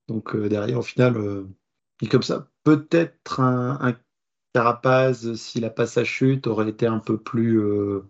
Donc 0.08 0.36
euh, 0.36 0.50
derrière, 0.50 0.80
au 0.80 0.84
final, 0.84 1.17
euh, 1.17 1.48
il 2.02 2.08
est 2.08 2.12
comme 2.12 2.24
ça. 2.24 2.48
Peut-être 2.63 3.39
un, 3.39 3.95
Carapaz, 4.54 5.36
s'il 5.36 5.62
n'a 5.62 5.69
pas 5.69 5.86
sa 5.86 6.04
chute, 6.04 6.48
aurait 6.48 6.69
été 6.69 6.88
un 6.88 7.00
peu 7.00 7.17
plus, 7.17 7.60
euh, 7.60 8.02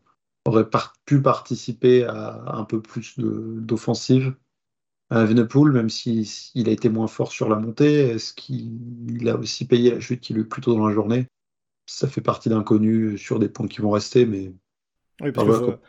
aurait 0.45 0.69
pu 1.05 1.21
participer 1.21 2.05
à 2.05 2.55
un 2.55 2.63
peu 2.63 2.81
plus 2.81 3.15
d'offensive. 3.17 4.35
À 5.11 5.23
Evenepoel, 5.23 5.71
même 5.73 5.89
s'il 5.89 6.25
il 6.55 6.69
a 6.69 6.71
été 6.71 6.89
moins 6.89 7.07
fort 7.07 7.31
sur 7.31 7.49
la 7.49 7.57
montée, 7.57 8.09
est-ce 8.09 8.33
qu'il 8.33 9.27
a 9.29 9.35
aussi 9.37 9.65
payé 9.67 9.91
la 9.91 9.99
chute 9.99 10.21
qu'il 10.21 10.37
a 10.37 10.39
eu 10.41 10.47
plus 10.47 10.61
tôt 10.61 10.75
dans 10.75 10.87
la 10.87 10.93
journée? 10.93 11.27
Ça 11.87 12.07
fait 12.07 12.21
partie 12.21 12.49
d'inconnus 12.49 13.21
sur 13.21 13.39
des 13.39 13.49
points 13.49 13.67
qui 13.67 13.81
vont 13.81 13.91
rester, 13.91 14.25
mais 14.25 14.53
Oui, 15.21 15.31
parce 15.31 15.61
que 15.61 15.71
voilà, 15.71 15.79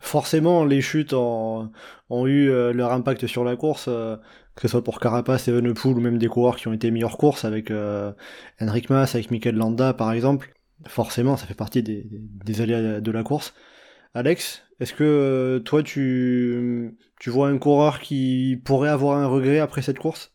forcément, 0.00 0.64
les 0.64 0.80
chutes 0.82 1.12
ont, 1.14 1.72
ont 2.10 2.26
eu 2.26 2.50
euh, 2.50 2.72
leur 2.72 2.92
impact 2.92 3.26
sur 3.26 3.44
la 3.44 3.56
course, 3.56 3.86
euh, 3.88 4.16
que 4.56 4.62
ce 4.62 4.68
soit 4.68 4.84
pour 4.84 5.00
Carapace, 5.00 5.48
Evenepoel 5.48 5.96
ou 5.98 6.00
même 6.00 6.18
des 6.18 6.28
coureurs 6.28 6.56
qui 6.56 6.68
ont 6.68 6.72
été 6.72 6.90
mis 6.90 7.04
hors 7.04 7.18
course 7.18 7.44
avec 7.44 7.70
euh, 7.70 8.12
Henrik 8.60 8.90
Mas, 8.90 9.14
avec 9.14 9.30
Mikel 9.30 9.56
Landa 9.56 9.94
par 9.94 10.12
exemple. 10.12 10.54
Forcément, 10.88 11.36
ça 11.36 11.46
fait 11.46 11.54
partie 11.54 11.82
des, 11.82 12.04
des, 12.04 12.20
des 12.20 12.60
aléas 12.60 13.00
de 13.00 13.10
la 13.12 13.22
course. 13.24 13.54
Alex, 14.14 14.62
est-ce 14.80 14.94
que 14.94 15.04
euh, 15.04 15.60
toi 15.60 15.82
tu, 15.82 16.96
tu 17.20 17.30
vois 17.30 17.48
un 17.48 17.58
coureur 17.58 18.00
qui 18.00 18.60
pourrait 18.64 18.88
avoir 18.88 19.18
un 19.18 19.26
regret 19.26 19.58
après 19.58 19.82
cette 19.82 19.98
course? 19.98 20.32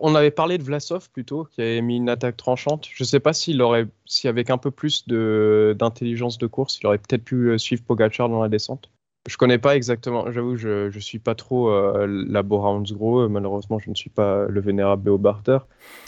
On 0.00 0.14
avait 0.14 0.30
parlé 0.30 0.56
de 0.56 0.62
Vlasov 0.62 1.10
plutôt, 1.10 1.44
qui 1.44 1.60
avait 1.60 1.82
mis 1.82 1.96
une 1.96 2.08
attaque 2.08 2.38
tranchante. 2.38 2.88
Je 2.90 3.04
sais 3.04 3.20
pas 3.20 3.34
s'il 3.34 3.60
aurait, 3.60 3.86
si 4.06 4.28
avec 4.28 4.48
un 4.48 4.56
peu 4.56 4.70
plus 4.70 5.06
d'intelligence 5.06 6.38
de 6.38 6.46
course, 6.46 6.78
il 6.80 6.86
aurait 6.86 6.98
peut-être 6.98 7.24
pu 7.24 7.50
euh, 7.50 7.58
suivre 7.58 7.82
Pogacar 7.82 8.28
dans 8.28 8.42
la 8.42 8.48
descente. 8.48 8.90
Je 9.28 9.36
connais 9.38 9.58
pas 9.58 9.74
exactement, 9.74 10.30
j'avoue, 10.30 10.56
je, 10.56 10.90
je 10.90 10.98
suis 10.98 11.18
pas 11.18 11.34
trop 11.34 11.70
euh, 11.70 12.06
la 12.06 12.42
Bora 12.42 12.70
Hansgrohe, 12.70 13.28
malheureusement, 13.30 13.78
je 13.78 13.88
ne 13.88 13.94
suis 13.94 14.10
pas 14.10 14.46
le 14.46 14.60
vénérable 14.60 15.02
Beobarter. 15.02 15.58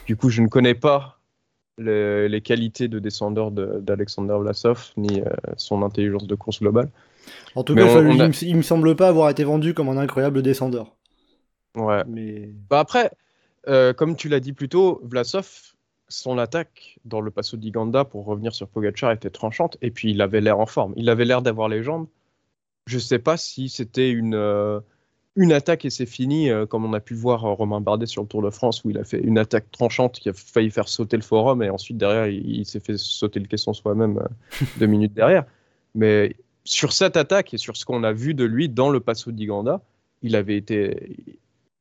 Du 0.06 0.16
coup, 0.16 0.28
je 0.28 0.42
ne 0.42 0.48
connais 0.48 0.74
pas 0.74 1.18
les, 1.78 2.28
les 2.28 2.40
qualités 2.42 2.88
de 2.88 2.98
descendeur 2.98 3.50
de- 3.52 3.80
d'Alexander 3.80 4.36
Vlasov, 4.40 4.92
ni 4.96 5.20
euh, 5.20 5.26
son 5.56 5.82
intelligence 5.82 6.26
de 6.26 6.34
course 6.34 6.60
globale. 6.60 6.90
En 7.56 7.64
tout 7.64 7.74
Mais 7.74 7.82
cas, 7.82 7.88
on- 7.88 7.88
ça, 7.88 8.02
on 8.04 8.18
il, 8.18 8.22
a- 8.22 8.28
me, 8.28 8.44
il 8.44 8.56
me 8.56 8.62
semble 8.62 8.96
pas 8.96 9.08
avoir 9.08 9.30
été 9.30 9.44
vendu 9.44 9.74
comme 9.74 9.88
un 9.88 9.96
incroyable 9.96 10.42
descendeur. 10.42 10.96
Ouais. 11.76 12.04
Mais 12.04 12.50
Bah 12.70 12.80
après, 12.80 13.10
euh, 13.68 13.92
comme 13.92 14.16
tu 14.16 14.28
l'as 14.28 14.40
dit 14.40 14.52
plus 14.52 14.68
tôt, 14.68 15.00
Vlasov, 15.04 15.74
son 16.08 16.38
attaque 16.38 16.98
dans 17.04 17.20
le 17.20 17.30
Passo 17.30 17.56
di 17.56 17.70
Ganda 17.70 18.04
pour 18.04 18.24
revenir 18.26 18.54
sur 18.54 18.68
Pogacar 18.68 19.12
était 19.12 19.30
tranchante 19.30 19.76
et 19.82 19.90
puis 19.90 20.10
il 20.12 20.20
avait 20.22 20.40
l'air 20.40 20.60
en 20.60 20.66
forme. 20.66 20.94
Il 20.96 21.08
avait 21.10 21.24
l'air 21.24 21.42
d'avoir 21.42 21.68
les 21.68 21.82
jambes. 21.82 22.08
Je 22.86 22.98
sais 22.98 23.18
pas 23.20 23.36
si 23.38 23.68
c'était 23.70 24.10
une, 24.10 24.34
euh, 24.34 24.80
une 25.36 25.52
attaque 25.52 25.84
et 25.84 25.90
c'est 25.90 26.06
fini, 26.06 26.50
euh, 26.50 26.64
comme 26.64 26.84
on 26.84 26.94
a 26.94 27.00
pu 27.00 27.14
voir 27.14 27.44
euh, 27.44 27.52
Romain 27.52 27.80
Bardet 27.80 28.06
sur 28.06 28.22
le 28.22 28.28
Tour 28.28 28.42
de 28.42 28.50
France 28.50 28.82
où 28.84 28.90
il 28.90 28.98
a 28.98 29.04
fait 29.04 29.20
une 29.20 29.38
attaque 29.38 29.70
tranchante 29.70 30.18
qui 30.18 30.30
a 30.30 30.32
failli 30.32 30.70
faire 30.70 30.88
sauter 30.88 31.16
le 31.16 31.22
forum 31.22 31.62
et 31.62 31.68
ensuite 31.68 31.98
derrière 31.98 32.26
il, 32.26 32.60
il 32.60 32.66
s'est 32.66 32.80
fait 32.80 32.96
sauter 32.96 33.38
le 33.38 33.46
caisson 33.46 33.74
soi-même 33.74 34.18
euh, 34.18 34.64
deux 34.78 34.86
minutes 34.86 35.12
derrière. 35.12 35.44
Mais 35.94 36.36
sur 36.64 36.92
cette 36.92 37.16
attaque 37.16 37.52
et 37.52 37.58
sur 37.58 37.76
ce 37.76 37.84
qu'on 37.84 38.02
a 38.02 38.12
vu 38.12 38.34
de 38.34 38.44
lui 38.44 38.68
dans 38.70 38.88
le 38.88 38.98
Passo 38.98 39.30
di 39.30 39.46
Ganda, 39.46 39.82
il 40.22 40.34
avait 40.36 40.56
été, 40.56 41.16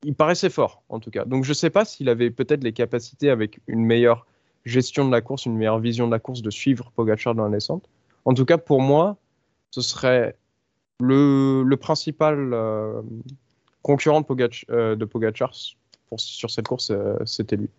il 0.04 0.16
paraissait 0.16 0.50
fort 0.50 0.84
en 0.90 1.00
tout 1.00 1.10
cas. 1.10 1.24
Donc 1.24 1.46
je 1.46 1.54
sais 1.54 1.70
pas 1.70 1.86
s'il 1.86 2.10
avait 2.10 2.32
peut-être 2.32 2.64
les 2.64 2.74
capacités 2.74 3.30
avec 3.30 3.62
une 3.68 3.86
meilleure 3.86 4.28
gestion 4.66 5.06
de 5.06 5.12
la 5.12 5.22
course, 5.22 5.46
une 5.46 5.56
meilleure 5.56 5.80
vision 5.80 6.08
de 6.08 6.12
la 6.12 6.20
course 6.20 6.42
de 6.42 6.50
suivre 6.50 6.92
Pogacar 6.94 7.34
dans 7.34 7.46
la 7.46 7.52
descente. 7.52 7.88
En 8.26 8.34
tout 8.34 8.46
cas 8.46 8.58
pour 8.58 8.82
moi, 8.82 9.16
ce 9.72 9.82
serait 9.82 10.36
le, 11.00 11.64
le 11.64 11.78
principal 11.78 12.54
euh, 12.54 13.02
concurrent 13.86 14.26
euh, 14.72 14.96
de 14.96 15.06
Pogacar 15.06 15.54
sur 16.18 16.50
cette 16.50 16.68
course, 16.68 16.90
euh, 16.90 17.18
c'était 17.26 17.56
lui. 17.56 17.70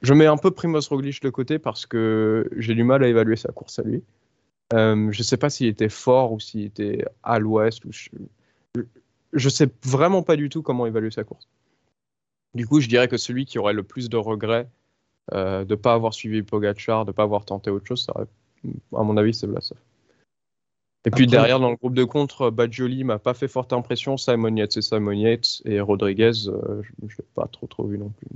Je 0.00 0.14
mets 0.14 0.26
un 0.26 0.38
peu 0.38 0.50
Primoz 0.50 0.88
Roglic 0.88 1.20
de 1.20 1.28
côté 1.28 1.58
parce 1.58 1.84
que 1.84 2.48
j'ai 2.56 2.74
du 2.74 2.82
mal 2.82 3.04
à 3.04 3.08
évaluer 3.08 3.36
sa 3.36 3.52
course 3.52 3.78
à 3.78 3.82
lui. 3.82 4.02
Euh, 4.72 5.12
je 5.12 5.22
sais 5.22 5.36
pas 5.36 5.50
s'il 5.50 5.66
était 5.66 5.90
fort 5.90 6.32
ou 6.32 6.40
s'il 6.40 6.62
était 6.62 7.04
à 7.22 7.38
l'ouest. 7.38 7.84
ou 7.84 7.92
Je, 7.92 8.08
je 9.34 9.48
sais 9.50 9.68
vraiment 9.84 10.22
pas 10.22 10.36
du 10.36 10.48
tout 10.48 10.62
comment 10.62 10.86
évaluer 10.86 11.10
sa 11.10 11.24
course. 11.24 11.46
Du 12.54 12.66
coup, 12.66 12.80
je 12.80 12.88
dirais 12.88 13.08
que 13.08 13.18
celui 13.18 13.44
qui 13.44 13.58
aurait 13.58 13.74
le 13.74 13.82
plus 13.82 14.08
de 14.08 14.16
regrets 14.16 14.68
de 15.32 15.66
ne 15.68 15.74
pas 15.74 15.92
avoir 15.92 16.14
suivi 16.14 16.42
Pogacar, 16.42 17.04
de 17.04 17.10
ne 17.10 17.14
pas 17.14 17.22
avoir 17.22 17.44
tenté 17.44 17.70
autre 17.70 17.86
chose, 17.86 18.06
à 18.14 19.02
mon 19.02 19.16
avis, 19.18 19.34
c'est 19.34 19.46
Vlasov. 19.46 19.78
Et 21.06 21.10
puis 21.10 21.26
derrière, 21.26 21.60
dans 21.60 21.70
le 21.70 21.76
groupe 21.76 21.94
de 21.94 22.04
contre, 22.04 22.50
Badjoli 22.50 23.04
m'a 23.04 23.18
pas 23.18 23.34
fait 23.34 23.48
forte 23.48 23.72
impression. 23.72 24.16
Simon 24.16 24.56
Yates, 24.56 24.72
c'est 24.72 24.82
Simon 24.82 25.12
Yates. 25.12 25.62
Et 25.64 25.80
Rodriguez, 25.80 26.48
euh, 26.48 26.82
je 26.82 26.92
ne 27.02 27.08
l'ai 27.08 27.24
pas 27.34 27.46
trop 27.46 27.66
trop 27.66 27.86
vu 27.86 27.98
non 27.98 28.08
plus. 28.10 28.28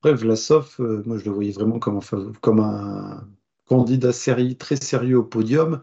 Après, 0.00 0.14
Vlasov, 0.14 0.76
euh, 0.80 1.02
moi 1.06 1.16
je 1.16 1.24
le 1.24 1.30
voyais 1.30 1.52
vraiment 1.52 1.78
comme 1.78 1.96
un, 1.96 2.00
fav- 2.00 2.34
comme 2.40 2.60
un 2.60 3.26
candidat 3.66 4.12
série, 4.12 4.56
très 4.56 4.76
sérieux 4.76 5.18
au 5.18 5.24
podium, 5.24 5.80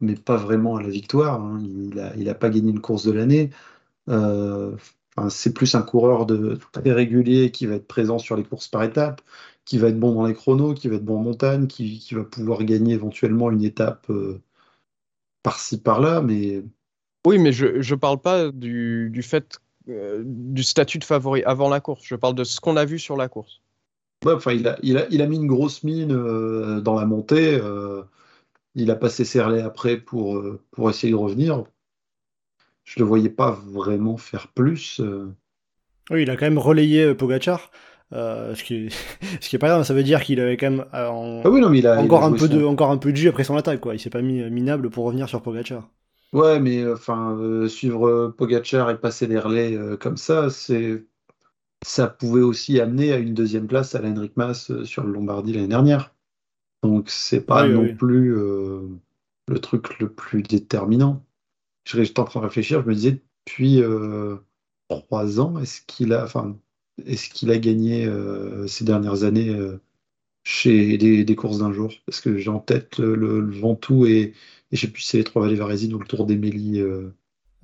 mais 0.00 0.14
pas 0.16 0.36
vraiment 0.36 0.76
à 0.76 0.82
la 0.82 0.88
victoire. 0.88 1.40
hein. 1.40 1.60
Il 1.62 1.90
n'a 1.94 2.16
il 2.16 2.28
a 2.28 2.34
pas 2.34 2.50
gagné 2.50 2.70
une 2.70 2.80
course 2.80 3.04
de 3.04 3.12
l'année. 3.12 3.50
Euh, 4.08 4.76
enfin, 5.16 5.30
c'est 5.30 5.54
plus 5.54 5.74
un 5.76 5.82
coureur 5.82 6.26
de, 6.26 6.58
très 6.72 6.92
régulier 6.92 7.50
qui 7.52 7.66
va 7.66 7.76
être 7.76 7.86
présent 7.88 8.18
sur 8.18 8.36
les 8.36 8.44
courses 8.44 8.68
par 8.68 8.82
étapes, 8.84 9.22
qui 9.64 9.78
va 9.78 9.88
être 9.88 10.00
bon 10.00 10.14
dans 10.14 10.26
les 10.26 10.34
chronos, 10.34 10.74
qui 10.74 10.88
va 10.88 10.96
être 10.96 11.04
bon 11.04 11.18
en 11.18 11.22
montagne, 11.22 11.66
qui, 11.68 11.98
qui 12.00 12.14
va 12.14 12.24
pouvoir 12.24 12.64
gagner 12.64 12.94
éventuellement 12.94 13.50
une 13.50 13.64
étape 13.64 14.10
euh, 14.10 14.40
par-ci 15.42 15.80
par-là, 15.80 16.20
mais 16.20 16.62
Oui, 17.26 17.38
mais 17.38 17.52
je 17.52 17.66
ne 17.66 17.98
parle 17.98 18.20
pas 18.20 18.50
du, 18.50 19.10
du 19.10 19.22
fait 19.22 19.58
euh, 19.88 20.22
du 20.24 20.62
statut 20.62 20.98
de 20.98 21.04
favori 21.04 21.42
avant 21.44 21.68
la 21.68 21.80
course. 21.80 22.02
Je 22.04 22.14
parle 22.14 22.34
de 22.34 22.44
ce 22.44 22.60
qu'on 22.60 22.76
a 22.76 22.84
vu 22.84 22.98
sur 22.98 23.16
la 23.16 23.28
course. 23.28 23.60
Ouais, 24.24 24.34
enfin, 24.34 24.52
il 24.52 24.68
a, 24.68 24.78
il 24.82 24.98
a, 24.98 25.06
il 25.10 25.22
a 25.22 25.26
mis 25.26 25.36
une 25.36 25.46
grosse 25.46 25.82
mine 25.82 26.12
euh, 26.12 26.80
dans 26.80 26.94
la 26.94 27.06
montée. 27.06 27.54
euh, 27.54 28.02
il 28.74 28.90
a 28.90 28.96
passé 28.96 29.24
Serlet 29.24 29.62
après 29.62 29.96
pour, 29.96 30.36
euh, 30.36 30.62
pour 30.70 30.90
essayer 30.90 31.10
de 31.12 31.16
revenir. 31.16 31.64
Je 32.84 32.98
ne 33.00 33.04
le 33.04 33.08
voyais 33.08 33.30
pas 33.30 33.52
vraiment 33.52 34.16
faire 34.16 34.48
plus. 34.48 35.00
euh. 35.00 35.32
Oui, 36.10 36.22
il 36.22 36.30
a 36.30 36.36
quand 36.36 36.44
même 36.46 36.58
relayé 36.58 37.04
euh, 37.04 37.14
Pogachar, 37.14 37.70
euh, 38.12 38.54
ce, 38.54 38.64
qui 38.64 38.74
est... 38.86 38.90
ce 39.40 39.48
qui 39.48 39.56
est 39.56 39.58
pas 39.58 39.68
grave, 39.68 39.84
ça 39.84 39.94
veut 39.94 40.02
dire 40.02 40.22
qu'il 40.22 40.40
avait 40.40 40.56
quand 40.56 40.70
même 40.70 40.86
euh, 40.94 41.08
en- 41.08 41.42
Ah 41.44 41.50
oui, 41.50 41.60
non, 41.60 41.68
mais 41.70 41.78
il 41.80 41.86
a, 41.86 42.02
il 42.02 42.16
a 42.16 42.20
encore, 42.20 42.24
un 42.24 42.32
peu 42.32 42.48
de, 42.48 42.64
encore 42.64 42.90
un 42.90 42.98
peu 42.98 43.12
de 43.12 43.16
jus 43.16 43.28
après 43.28 43.44
son 43.44 43.56
attaque, 43.56 43.80
quoi. 43.80 43.94
Il 43.94 44.00
s'est 44.00 44.10
pas 44.10 44.22
mis 44.22 44.40
euh, 44.40 44.50
minable 44.50 44.90
pour 44.90 45.04
revenir 45.04 45.28
sur 45.28 45.42
Pogachar. 45.42 45.88
Ouais, 46.32 46.60
mais 46.60 46.86
enfin, 46.86 47.36
euh, 47.38 47.68
suivre 47.68 48.28
Pogacar 48.38 48.88
et 48.90 49.00
passer 49.00 49.26
les 49.26 49.38
relais 49.38 49.74
euh, 49.76 49.96
comme 49.96 50.16
ça, 50.16 50.48
c'est 50.50 51.04
ça 51.84 52.08
pouvait 52.08 52.42
aussi 52.42 52.80
amener 52.80 53.12
à 53.12 53.18
une 53.18 53.34
deuxième 53.34 53.66
place 53.68 53.94
à 53.94 54.02
la 54.02 54.10
Henrik 54.10 54.36
Mas 54.36 54.72
sur 54.84 55.04
le 55.04 55.12
Lombardie 55.12 55.52
l'année 55.54 55.68
dernière. 55.68 56.14
Donc 56.82 57.10
c'est 57.10 57.42
pas 57.46 57.66
Oui, 57.66 57.68
non 57.68 57.88
oui. 57.88 57.94
plus 57.98 58.34
le 58.34 59.60
truc 59.60 59.98
le 60.00 60.12
plus 60.12 60.42
déterminant. 60.42 61.24
J'étais 61.86 62.20
en 62.20 62.24
train 62.24 62.40
de 62.40 62.46
réfléchir, 62.46 62.82
je 62.82 62.88
me 62.88 62.94
disais 62.94 63.22
depuis 63.46 63.82
trois 64.88 65.40
ans, 65.40 65.58
est-ce 65.58 65.80
qu'il 65.82 66.12
a, 66.12 66.24
enfin, 66.24 66.58
est-ce 67.06 67.30
qu'il 67.30 67.50
a 67.50 67.58
gagné 67.58 68.04
euh, 68.06 68.66
ces 68.66 68.84
dernières 68.84 69.24
années 69.24 69.48
euh, 69.50 69.78
chez 70.44 70.98
des, 70.98 71.24
des 71.24 71.36
courses 71.36 71.58
d'un 71.58 71.72
jour? 71.72 71.92
Parce 72.06 72.20
que 72.20 72.38
j'ai 72.38 72.50
en 72.50 72.60
tête 72.60 72.98
le, 72.98 73.14
le, 73.14 73.40
le 73.40 73.52
Ventoux 73.52 74.06
et, 74.06 74.34
et 74.72 74.76
je 74.76 74.80
sais 74.80 74.88
plus 74.88 75.02
si 75.02 75.08
c'est 75.10 75.18
les 75.18 75.24
Trois 75.24 75.42
Vallées 75.42 75.56
Varésines 75.56 75.94
ou 75.94 75.98
le 75.98 76.06
Tour 76.06 76.26
d'Émilie 76.26 76.80
euh, 76.80 77.10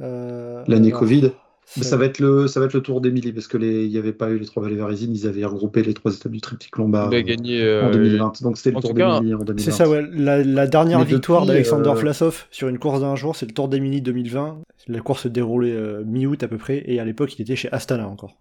Euh, 0.00 0.62
l'année 0.68 0.90
Covid. 0.92 1.22
ça- 1.22 1.32
Mais 1.78 1.82
ça 1.84 1.96
va 1.96 2.04
être 2.04 2.18
le, 2.20 2.46
ça 2.48 2.60
va 2.60 2.66
être 2.66 2.74
le 2.74 2.82
Tour 2.82 3.00
d'Émilie 3.00 3.32
parce 3.32 3.48
que 3.48 3.56
les, 3.58 3.84
il 3.86 3.90
n'y 3.90 3.98
avait 3.98 4.12
pas 4.12 4.30
eu 4.30 4.38
les 4.38 4.46
Trois 4.46 4.62
Vallées 4.62 4.76
Varésines, 4.76 5.14
ils 5.14 5.26
avaient 5.26 5.44
regroupé 5.44 5.82
les 5.82 5.94
trois 5.94 6.14
étapes 6.14 6.30
du 6.32 6.40
triptyque 6.40 6.76
lombard 6.76 7.10
Il 7.12 7.16
a 7.16 7.18
euh, 7.18 7.22
gagné. 7.22 7.60
en 7.62 7.88
euh, 7.88 7.92
2020. 7.92 8.42
Donc 8.42 8.56
c'était 8.58 8.70
le 8.70 8.80
Tour 8.80 8.94
d'Émilie 9.18 9.34
en 9.34 9.38
2020. 9.44 9.64
C'est 9.64 9.70
ça, 9.76 9.88
ouais. 9.88 10.04
La, 10.12 10.44
la 10.44 10.66
dernière 10.66 10.98
Mais 11.00 11.04
victoire 11.06 11.44
d'Alexander 11.46 11.88
euh, 11.90 11.94
Vlasov 11.94 12.44
sur 12.50 12.68
une 12.68 12.78
course 12.78 13.00
d'un 13.00 13.16
jour, 13.16 13.34
c'est 13.36 13.46
le 13.46 13.52
Tour 13.52 13.68
d'Emily 13.68 14.00
2020. 14.02 14.58
La 14.88 15.00
course 15.00 15.22
se 15.22 15.28
déroulait 15.28 15.72
euh, 15.72 16.04
mi-août 16.04 16.42
à 16.42 16.48
peu 16.48 16.58
près, 16.58 16.82
et 16.86 17.00
à 17.00 17.04
l'époque, 17.04 17.36
il 17.38 17.42
était 17.42 17.56
chez 17.56 17.72
Astana 17.72 18.06
encore. 18.06 18.36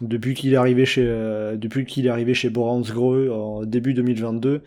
Depuis 0.00 0.34
qu'il 0.34 0.52
est 0.54 0.56
arrivé 0.56 0.86
chez, 0.86 1.06
euh, 1.06 1.56
depuis 1.56 1.84
qu'il 1.84 2.06
est 2.06 2.10
arrivé 2.10 2.34
chez 2.34 2.50
en 2.56 3.64
début 3.64 3.94
2022, 3.94 4.62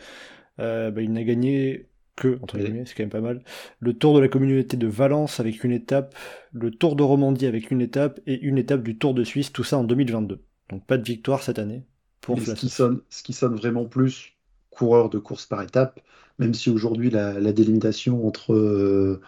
euh, 0.60 0.92
bah, 0.92 1.02
il 1.02 1.12
n'a 1.14 1.24
gagné 1.24 1.88
que, 2.16 2.40
entre 2.44 2.58
Oui. 2.58 2.64
guillemets, 2.64 2.86
c'est 2.86 2.94
quand 2.96 3.04
même 3.04 3.10
pas 3.10 3.22
mal, 3.22 3.44
le 3.80 3.94
Tour 3.94 4.16
de 4.16 4.20
la 4.20 4.28
communauté 4.28 4.78
de 4.78 4.88
Valence 4.88 5.40
avec 5.40 5.64
une 5.64 5.72
étape, 5.72 6.16
le 6.52 6.70
Tour 6.72 6.96
de 6.96 7.04
Romandie 7.04 7.48
avec 7.48 7.72
une 7.72 7.82
étape, 7.82 8.20
et 8.28 8.40
une 8.42 8.58
étape 8.60 8.84
du 8.84 8.98
Tour 8.98 9.14
de 9.16 9.24
Suisse, 9.24 9.52
tout 9.52 9.64
ça 9.64 9.78
en 9.80 9.84
2022. 9.84 10.44
Donc 10.70 10.86
pas 10.86 10.98
de 10.98 11.04
victoire 11.04 11.42
cette 11.42 11.58
année 11.60 11.84
pour 12.22 12.42
ce 12.44 12.54
qui 12.54 12.70
sonne, 12.70 13.02
ce 13.10 13.24
qui 13.24 13.34
sonne 13.34 13.56
vraiment 13.56 13.86
plus 13.86 14.34
coureur 14.70 15.10
de 15.10 15.18
course 15.20 15.46
par 15.48 15.62
étape, 15.64 16.00
même 16.40 16.54
si 16.54 16.70
aujourd'hui 16.70 17.10
la, 17.10 17.40
la 17.40 17.54
délimitation 17.54 18.26
entre 18.28 18.54
euh, 18.54 19.22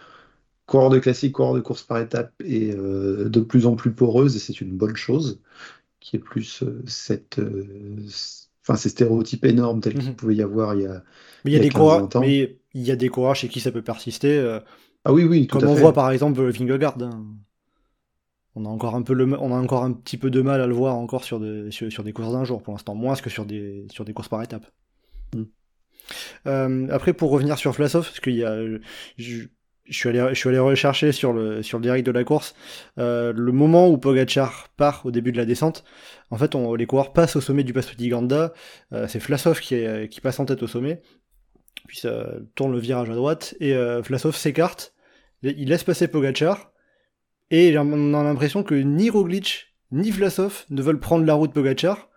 coureur 0.66 0.90
de 0.90 0.98
classique, 0.98 1.32
coureur 1.32 1.54
de 1.54 1.60
course 1.60 1.82
par 1.82 1.98
étape 1.98 2.32
est 2.44 2.74
euh, 2.74 3.28
de 3.28 3.40
plus 3.40 3.66
en 3.66 3.76
plus 3.76 3.92
poreuse 3.92 4.34
et 4.36 4.38
c'est 4.38 4.60
une 4.60 4.76
bonne 4.76 4.96
chose, 4.96 5.40
qui 6.06 6.16
est 6.16 6.20
plus 6.20 6.62
euh, 6.62 6.82
cette, 6.86 7.38
euh, 7.40 8.06
enfin, 8.62 8.76
ces 8.76 8.90
stéréotypes 8.90 9.44
énormes 9.44 9.80
tels 9.80 9.98
qu'il 9.98 10.10
Mhm. 10.10 10.16
pouvait 10.16 10.36
y 10.36 10.42
avoir 10.42 10.74
il 10.74 10.82
y 10.82 10.86
a. 10.86 11.02
Mais 11.44 11.50
il 11.52 11.54
y 11.54 11.56
a 11.56 11.58
il 11.58 11.62
y 11.62 11.66
a 11.66 11.68
des 11.68 11.70
15, 11.70 11.80
coureurs, 11.80 12.00
20 12.00 12.16
ans. 12.16 12.20
mais 12.20 12.58
il 12.74 12.82
y 12.82 12.90
a 12.90 12.96
des 12.96 13.08
coureurs 13.08 13.36
chez 13.36 13.48
qui 13.48 13.60
ça 13.60 13.72
peut 13.72 13.82
persister. 13.82 14.36
euh, 14.38 14.60
Ah 15.04 15.12
oui, 15.12 15.24
oui, 15.24 15.46
tout 15.46 15.58
Comme 15.58 15.64
à 15.64 15.68
on 15.68 15.74
fait. 15.74 15.80
voit 15.80 15.92
par 15.92 16.10
exemple 16.10 16.42
Vingegaard. 16.50 16.96
hein. 17.02 17.24
On 18.56 18.64
a 18.64 18.68
encore 18.68 18.94
un 18.96 19.02
peu 19.02 19.12
le, 19.12 19.24
on 19.38 19.52
a 19.52 19.56
encore 19.60 19.84
un 19.84 19.92
petit 19.92 20.16
peu 20.16 20.30
de 20.30 20.40
mal 20.40 20.60
à 20.60 20.66
le 20.66 20.74
voir 20.74 20.96
encore 20.96 21.24
sur, 21.24 21.38
de- 21.38 21.70
sur, 21.70 21.92
sur 21.92 22.02
des 22.04 22.12
courses 22.12 22.32
d'un 22.32 22.44
jour 22.44 22.62
pour 22.62 22.72
l'instant, 22.74 22.94
moins 22.94 23.14
que 23.16 23.30
sur 23.30 23.44
des, 23.46 23.86
sur 23.90 24.04
des 24.04 24.14
courses 24.14 24.28
par 24.28 24.42
étapes. 24.42 24.66
Mm. 25.34 25.42
Euh, 26.46 26.88
après, 26.90 27.12
pour 27.12 27.30
revenir 27.30 27.58
sur 27.58 27.72
Vlasov, 27.72 28.04
parce 28.06 28.20
qu'il 28.20 28.36
y 28.36 28.44
a, 28.44 28.56
je, 29.18 29.44
je 29.88 29.96
suis 30.34 30.48
allé, 30.48 30.58
rechercher 30.58 31.12
sur 31.12 31.32
le, 31.32 31.60
direct 31.80 32.06
de 32.06 32.10
la 32.10 32.24
course, 32.24 32.54
euh, 32.98 33.32
le 33.34 33.52
moment 33.52 33.88
où 33.88 33.98
Pogachar 33.98 34.68
part 34.76 35.02
au 35.04 35.10
début 35.10 35.32
de 35.32 35.36
la 35.36 35.44
descente. 35.44 35.84
En 36.30 36.36
fait, 36.36 36.54
on, 36.54 36.74
les 36.74 36.86
coureurs 36.86 37.12
passent 37.12 37.36
au 37.36 37.40
sommet 37.40 37.64
du 37.64 37.72
Pass 37.72 37.86
Petit 37.86 38.08
Ganda. 38.08 38.52
euh, 38.92 39.06
c'est 39.08 39.18
Vlasov 39.18 39.60
qui, 39.60 40.20
passe 40.22 40.40
en 40.40 40.44
tête 40.44 40.62
au 40.62 40.66
sommet. 40.66 41.00
Puis 41.86 41.98
ça 41.98 42.26
tourne 42.54 42.72
le 42.72 42.78
virage 42.78 43.10
à 43.10 43.14
droite 43.14 43.54
et 43.60 43.74
euh, 43.74 44.00
Vlasov 44.00 44.36
s'écarte. 44.36 44.94
Il 45.42 45.68
laisse 45.68 45.84
passer 45.84 46.08
Pogachar. 46.08 46.72
Et 47.50 47.78
on 47.78 48.14
a 48.14 48.24
l'impression 48.24 48.64
que 48.64 48.74
ni 48.74 49.08
Roglic 49.08 49.74
ni 49.92 50.10
Vlasov 50.10 50.64
ne 50.70 50.82
veulent 50.82 50.98
prendre 50.98 51.24
la 51.24 51.34
route 51.34 51.52
Pogachar. 51.52 52.08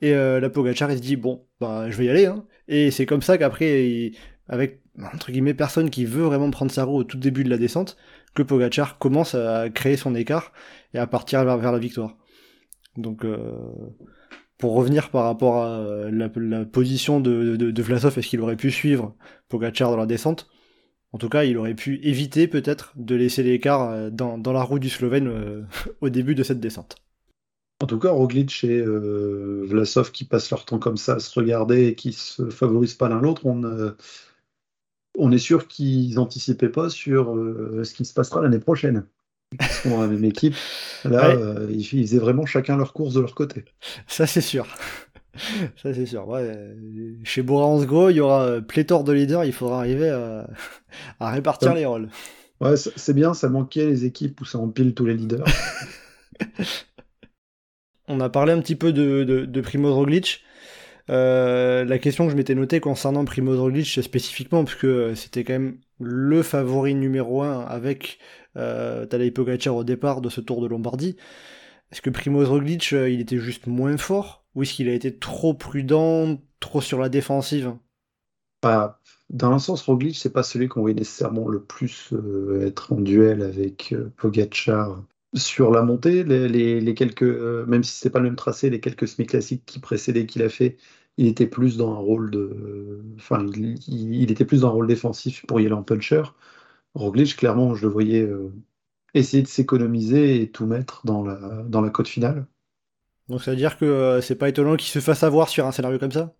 Et 0.00 0.14
euh, 0.14 0.40
la 0.40 0.48
Pogachar, 0.48 0.90
il 0.90 0.96
se 0.96 1.02
dit 1.02 1.16
bon, 1.16 1.46
bah 1.60 1.90
je 1.90 1.96
vais 1.98 2.06
y 2.06 2.10
aller. 2.10 2.26
Hein. 2.26 2.46
Et 2.68 2.90
c'est 2.90 3.04
comme 3.04 3.20
ça 3.20 3.36
qu'après, 3.36 4.12
avec 4.48 4.79
entre 4.98 5.30
guillemets 5.30 5.54
personne 5.54 5.90
qui 5.90 6.04
veut 6.04 6.24
vraiment 6.24 6.50
prendre 6.50 6.70
sa 6.70 6.84
roue 6.84 6.98
au 6.98 7.04
tout 7.04 7.18
début 7.18 7.44
de 7.44 7.50
la 7.50 7.58
descente, 7.58 7.96
que 8.34 8.42
Pogachar 8.42 8.98
commence 8.98 9.34
à 9.34 9.68
créer 9.70 9.96
son 9.96 10.14
écart 10.14 10.52
et 10.94 10.98
à 10.98 11.06
partir 11.06 11.44
vers, 11.44 11.72
la 11.72 11.78
victoire. 11.78 12.16
Donc 12.96 13.24
euh, 13.24 13.38
pour 14.58 14.74
revenir 14.74 15.10
par 15.10 15.24
rapport 15.24 15.62
à 15.62 15.78
euh, 15.78 16.10
la, 16.10 16.64
position 16.64 17.20
de, 17.20 17.82
Vlasov, 17.82 18.18
est-ce 18.18 18.28
qu'il 18.28 18.40
aurait 18.40 18.56
pu 18.56 18.70
suivre 18.70 19.14
Pogachar 19.48 19.90
dans 19.90 19.96
la 19.96 20.06
descente? 20.06 20.48
En 21.12 21.18
tout 21.18 21.28
cas, 21.28 21.42
il 21.42 21.58
aurait 21.58 21.74
pu 21.74 21.98
éviter 22.04 22.46
peut-être 22.46 22.92
de 22.94 23.16
laisser 23.16 23.42
l'écart 23.42 23.90
euh, 23.90 24.10
dans, 24.10 24.38
dans 24.38 24.52
la 24.52 24.62
roue 24.62 24.78
du 24.78 24.90
Slovène 24.90 25.66
au 26.00 26.08
début 26.08 26.34
de 26.34 26.42
cette 26.42 26.60
descente. 26.60 26.96
En 27.82 27.86
tout 27.86 27.98
cas, 27.98 28.10
Roglic 28.10 28.62
et 28.64 28.82
Vlasov 28.82 30.12
qui 30.12 30.26
passent 30.26 30.50
leur 30.50 30.66
temps 30.66 30.78
comme 30.78 30.98
ça 30.98 31.14
à 31.14 31.18
se 31.18 31.40
regarder 31.40 31.86
et 31.86 31.94
qui 31.94 32.12
se 32.12 32.50
favorisent 32.50 32.92
pas 32.92 33.08
l'un 33.08 33.22
l'autre, 33.22 33.46
on, 33.46 33.94
on 35.18 35.32
est 35.32 35.38
sûr 35.38 35.66
qu'ils 35.68 36.14
n'anticipaient 36.14 36.68
pas 36.68 36.88
sur 36.90 37.34
euh, 37.34 37.82
ce 37.84 37.94
qui 37.94 38.04
se 38.04 38.14
passera 38.14 38.42
l'année 38.42 38.58
prochaine. 38.60 39.04
Ils 39.60 39.66
seront 39.66 39.96
dans 39.96 40.02
la 40.02 40.08
même 40.08 40.24
équipe. 40.24 40.54
Là, 41.04 41.34
Ouais. 41.36 41.42
euh, 41.42 41.66
ils, 41.70 41.80
ils 41.80 42.06
faisaient 42.06 42.18
vraiment 42.18 42.46
chacun 42.46 42.76
leur 42.76 42.92
course 42.92 43.14
de 43.14 43.20
leur 43.20 43.34
côté. 43.34 43.64
Ça 44.06 44.26
c'est 44.26 44.40
sûr. 44.40 44.66
Ça 45.76 45.92
c'est 45.94 46.06
sûr. 46.06 46.26
Ouais, 46.28 46.40
euh, 46.42 47.14
chez 47.24 47.42
Bora 47.42 47.66
Hansgrohe, 47.66 48.12
il 48.12 48.16
y 48.16 48.20
aura 48.20 48.44
euh, 48.44 48.60
pléthore 48.60 49.04
de 49.04 49.12
leaders, 49.12 49.44
il 49.44 49.52
faudra 49.52 49.78
arriver 49.80 50.10
à, 50.10 50.48
à 51.18 51.30
répartir 51.30 51.70
Ouais. 51.72 51.78
les 51.80 51.86
rôles. 51.86 52.08
Ouais, 52.60 52.76
c'est 52.76 53.14
bien, 53.14 53.32
ça 53.34 53.48
manquait 53.48 53.86
les 53.86 54.04
équipes 54.04 54.40
où 54.40 54.44
ça 54.44 54.58
empile 54.58 54.94
tous 54.94 55.06
les 55.06 55.14
leaders. 55.14 55.46
On 58.08 58.20
a 58.20 58.28
parlé 58.28 58.52
un 58.52 58.60
petit 58.60 58.76
peu 58.76 58.92
de, 58.92 59.24
de, 59.24 59.44
de 59.44 59.60
Primoz 59.60 59.94
Roglic. 59.94 60.42
Euh, 61.10 61.84
la 61.84 61.98
question 61.98 62.26
que 62.26 62.32
je 62.32 62.36
m'étais 62.36 62.54
notée 62.54 62.80
concernant 62.80 63.24
Primoz 63.24 63.58
Roglic 63.58 63.86
spécifiquement, 64.02 64.64
parce 64.64 64.76
que 64.76 65.14
c'était 65.14 65.44
quand 65.44 65.54
même 65.54 65.78
le 65.98 66.42
favori 66.42 66.94
numéro 66.94 67.42
un 67.42 67.60
avec 67.62 68.18
euh, 68.56 69.06
Tadej 69.06 69.32
Pogacar 69.32 69.76
au 69.76 69.84
départ 69.84 70.20
de 70.20 70.28
ce 70.28 70.40
Tour 70.40 70.62
de 70.62 70.66
Lombardie. 70.66 71.16
Est-ce 71.90 72.02
que 72.02 72.10
Primoz 72.10 72.48
Roglic, 72.48 72.92
euh, 72.92 73.10
il 73.10 73.20
était 73.20 73.38
juste 73.38 73.66
moins 73.66 73.96
fort? 73.96 74.44
Ou 74.54 74.62
est-ce 74.62 74.74
qu'il 74.74 74.88
a 74.88 74.94
été 74.94 75.16
trop 75.16 75.54
prudent, 75.54 76.40
trop 76.60 76.80
sur 76.80 76.98
la 76.98 77.08
défensive? 77.08 77.74
Dans 78.62 79.52
un 79.52 79.58
sens, 79.58 79.82
Roglic, 79.82 80.16
c'est 80.16 80.32
pas 80.32 80.42
celui 80.42 80.68
qu'on 80.68 80.80
voyait 80.80 80.94
nécessairement 80.94 81.48
le 81.48 81.62
plus 81.62 82.12
euh, 82.12 82.66
être 82.66 82.92
en 82.92 83.00
duel 83.00 83.42
avec 83.42 83.92
euh, 83.92 84.12
Pogacar 84.16 85.02
sur 85.34 85.70
la 85.70 85.82
montée. 85.82 86.24
Les, 86.24 86.94
quelques, 86.94 87.22
même 87.22 87.82
si 87.82 87.96
c'est 87.96 88.10
pas 88.10 88.18
le 88.18 88.26
même 88.26 88.36
tracé, 88.36 88.70
les 88.70 88.80
quelques 88.80 89.08
semi 89.08 89.26
classiques 89.26 89.64
qui 89.64 89.78
précédaient 89.78 90.26
qu'il 90.26 90.42
a 90.42 90.48
fait, 90.48 90.76
il 91.16 91.26
était 91.28 91.46
plus 91.46 91.76
dans 91.76 91.92
un 91.94 91.98
rôle 91.98 92.30
de, 92.30 93.02
enfin, 93.16 93.46
il, 93.88 94.30
était 94.30 94.44
plus 94.44 94.62
dans 94.62 94.68
un 94.68 94.70
rôle 94.70 94.86
défensif 94.88 95.44
pour 95.46 95.60
y 95.60 95.66
aller 95.66 95.74
en 95.74 95.82
puncher. 95.82 96.22
Roglic, 96.94 97.36
clairement, 97.36 97.74
je 97.74 97.86
le 97.86 97.92
voyais 97.92 98.22
euh, 98.22 98.52
essayer 99.14 99.42
de 99.42 99.48
s'économiser 99.48 100.42
et 100.42 100.50
tout 100.50 100.66
mettre 100.66 101.06
dans 101.06 101.24
la, 101.24 101.64
dans 101.68 101.82
la 101.82 101.90
côte 101.90 102.08
finale. 102.08 102.46
Donc 103.28 103.42
ça 103.42 103.52
veut 103.52 103.56
dire 103.56 103.78
que 103.78 103.84
euh, 103.86 104.20
c'est 104.20 104.34
pas 104.34 104.48
étonnant 104.50 104.76
qu'il 104.76 104.88
se 104.90 105.00
fasse 105.00 105.22
avoir 105.22 105.48
sur 105.48 105.66
un 105.66 105.72
scénario 105.72 105.98
comme 105.98 106.12
ça? 106.12 106.34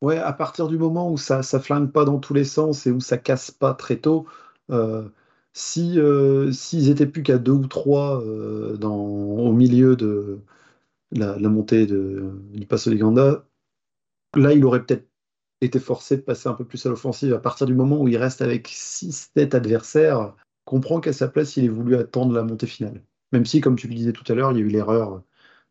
Ouais, 0.00 0.16
à 0.18 0.32
partir 0.32 0.68
du 0.68 0.78
moment 0.78 1.10
où 1.10 1.16
ça 1.18 1.42
ça 1.42 1.58
flingue 1.60 1.90
pas 1.90 2.04
dans 2.04 2.18
tous 2.20 2.32
les 2.34 2.44
sens 2.44 2.86
et 2.86 2.90
où 2.92 3.00
ça 3.00 3.18
casse 3.18 3.50
pas 3.50 3.74
très 3.74 3.98
tôt, 4.00 4.26
Euh, 4.70 5.08
si 5.54 5.98
euh, 5.98 6.52
s'ils 6.52 6.90
étaient 6.90 7.06
plus 7.06 7.22
qu'à 7.22 7.38
deux 7.38 7.52
ou 7.52 7.66
trois 7.66 8.22
dans, 8.78 8.94
au 8.96 9.52
milieu 9.52 9.96
de 9.96 10.40
la, 11.12 11.38
la 11.38 11.48
montée 11.50 11.86
de, 11.86 12.32
du 12.54 12.66
Passo 12.66 12.90
de 12.90 12.96
Ganda, 12.96 13.46
là, 14.36 14.52
il 14.52 14.64
aurait 14.64 14.84
peut-être 14.84 15.06
été 15.60 15.78
forcé 15.80 16.16
de 16.16 16.22
passer 16.22 16.48
un 16.48 16.54
peu 16.54 16.64
plus 16.64 16.84
à 16.86 16.88
l'offensive. 16.88 17.34
À 17.34 17.38
partir 17.38 17.66
du 17.66 17.74
moment 17.74 18.00
où 18.00 18.08
il 18.08 18.16
reste 18.16 18.42
avec 18.42 18.68
six 18.70 19.30
têtes 19.34 19.54
adversaires, 19.54 20.34
comprend 20.64 21.00
qu'à 21.00 21.12
sa 21.12 21.28
place, 21.28 21.56
il 21.56 21.64
ait 21.64 21.68
voulu 21.68 21.96
attendre 21.96 22.32
la 22.34 22.42
montée 22.42 22.66
finale. 22.66 23.02
Même 23.32 23.44
si, 23.46 23.60
comme 23.60 23.76
tu 23.76 23.88
le 23.88 23.94
disais 23.94 24.12
tout 24.12 24.30
à 24.30 24.34
l'heure, 24.34 24.52
il 24.52 24.58
y 24.58 24.60
a 24.60 24.64
eu 24.64 24.68
l'erreur 24.68 25.22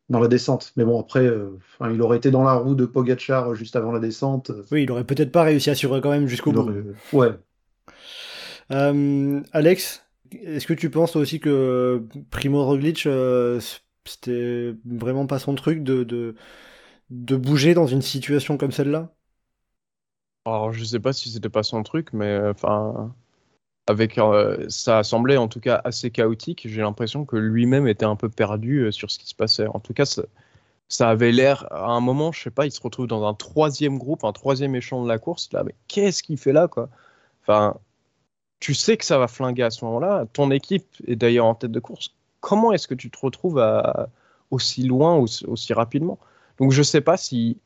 dans 0.10 0.20
la 0.20 0.28
descente. 0.28 0.74
Mais 0.76 0.84
bon, 0.86 1.00
après, 1.00 1.26
euh, 1.26 1.58
enfin, 1.80 1.92
il 1.92 2.02
aurait 2.02 2.18
été 2.18 2.32
dans 2.32 2.44
la 2.44 2.54
roue 2.54 2.76
de 2.76 2.86
Pogachar 2.86 3.56
juste 3.56 3.76
avant 3.76 3.92
la 3.92 4.00
descente. 4.00 4.52
Oui, 4.72 4.84
il 4.84 4.92
aurait 4.92 5.04
peut-être 5.04 5.32
pas 5.32 5.44
réussi 5.44 5.70
à 5.70 5.76
suivre 5.76 6.00
quand 6.00 6.12
même 6.12 6.28
jusqu'au 6.28 6.52
bout. 6.52 6.60
aurait- 6.62 6.84
Ouais. 7.14 7.32
Euh, 8.72 9.42
Alex, 9.54 10.04
est-ce 10.32 10.68
que 10.68 10.74
tu 10.74 10.90
penses 10.90 11.16
aussi 11.16 11.40
que 11.40 12.04
Primo 12.32 12.66
Roglic, 12.66 13.06
euh, 13.06 13.60
c'était 14.06 14.76
vraiment 14.86 15.26
pas 15.26 15.40
son 15.40 15.56
truc 15.56 15.84
de, 15.84 16.04
de, 16.04 16.36
de 17.10 17.36
bouger 17.36 17.74
dans 17.74 17.88
une 17.88 18.02
situation 18.02 18.58
comme 18.58 18.72
celle-là? 18.72 19.10
Alors, 20.46 20.72
je 20.72 20.84
sais 20.84 21.00
pas 21.00 21.14
si 21.14 21.30
c'était 21.30 21.50
pas 21.50 21.64
son 21.64 21.84
truc, 21.84 22.14
mais 22.14 22.26
euh, 22.26 22.52
enfin, 22.52 23.14
avec 23.88 24.18
euh, 24.18 24.66
ça 24.70 25.04
semblait 25.04 25.38
en 25.38 25.48
tout 25.50 25.60
cas 25.60 25.82
assez 25.84 26.12
chaotique. 26.12 26.68
J'ai 26.70 26.82
l'impression 26.82 27.26
que 27.26 27.36
lui-même 27.38 27.88
était 27.88 28.06
un 28.06 28.16
peu 28.16 28.30
perdu 28.30 28.80
euh, 28.86 28.92
sur 28.92 29.12
ce 29.12 29.20
qui 29.20 29.28
se 29.28 29.36
passait. 29.36 29.68
En 29.68 29.80
tout 29.80 29.94
cas, 29.94 30.06
ça, 30.90 31.10
avait 31.10 31.32
l'air 31.34 31.68
à 31.72 31.88
un 31.92 32.00
moment, 32.02 32.32
je 32.32 32.44
sais 32.44 32.52
pas, 32.52 32.66
il 32.66 32.72
se 32.72 32.82
retrouve 32.82 33.08
dans 33.08 33.26
un 33.28 33.34
troisième 33.34 33.98
groupe, 33.98 34.24
un 34.24 34.34
troisième 34.34 34.76
échelon 34.76 35.04
de 35.04 35.10
la 35.10 35.20
course. 35.20 35.52
Là, 35.54 35.64
mais 35.64 35.76
qu'est-ce 35.88 36.24
qu'il 36.24 36.38
fait 36.38 36.54
là, 36.54 36.68
quoi? 36.68 36.90
Enfin, 37.44 37.78
tu 38.60 38.74
sais 38.76 38.98
que 38.98 39.06
ça 39.06 39.20
va 39.20 39.28
flinguer 39.28 39.64
à 39.64 39.72
ce 39.72 39.86
moment-là. 39.86 40.28
Ton 40.34 40.52
équipe 40.52 40.88
est 41.08 41.16
d'ailleurs 41.18 41.46
en 41.48 41.56
tête 41.56 41.72
de 41.72 41.80
course. 41.80 42.16
Comment 42.42 42.74
est-ce 42.74 42.88
que 42.88 42.96
tu 42.96 43.12
te 43.12 43.20
retrouves 43.20 43.64
aussi 44.52 44.84
loin, 44.84 45.16
aussi 45.18 45.74
rapidement? 45.74 46.20
Donc, 46.60 46.72
je 46.72 46.84
sais 46.84 47.02
pas 47.02 47.18
si 47.18 47.58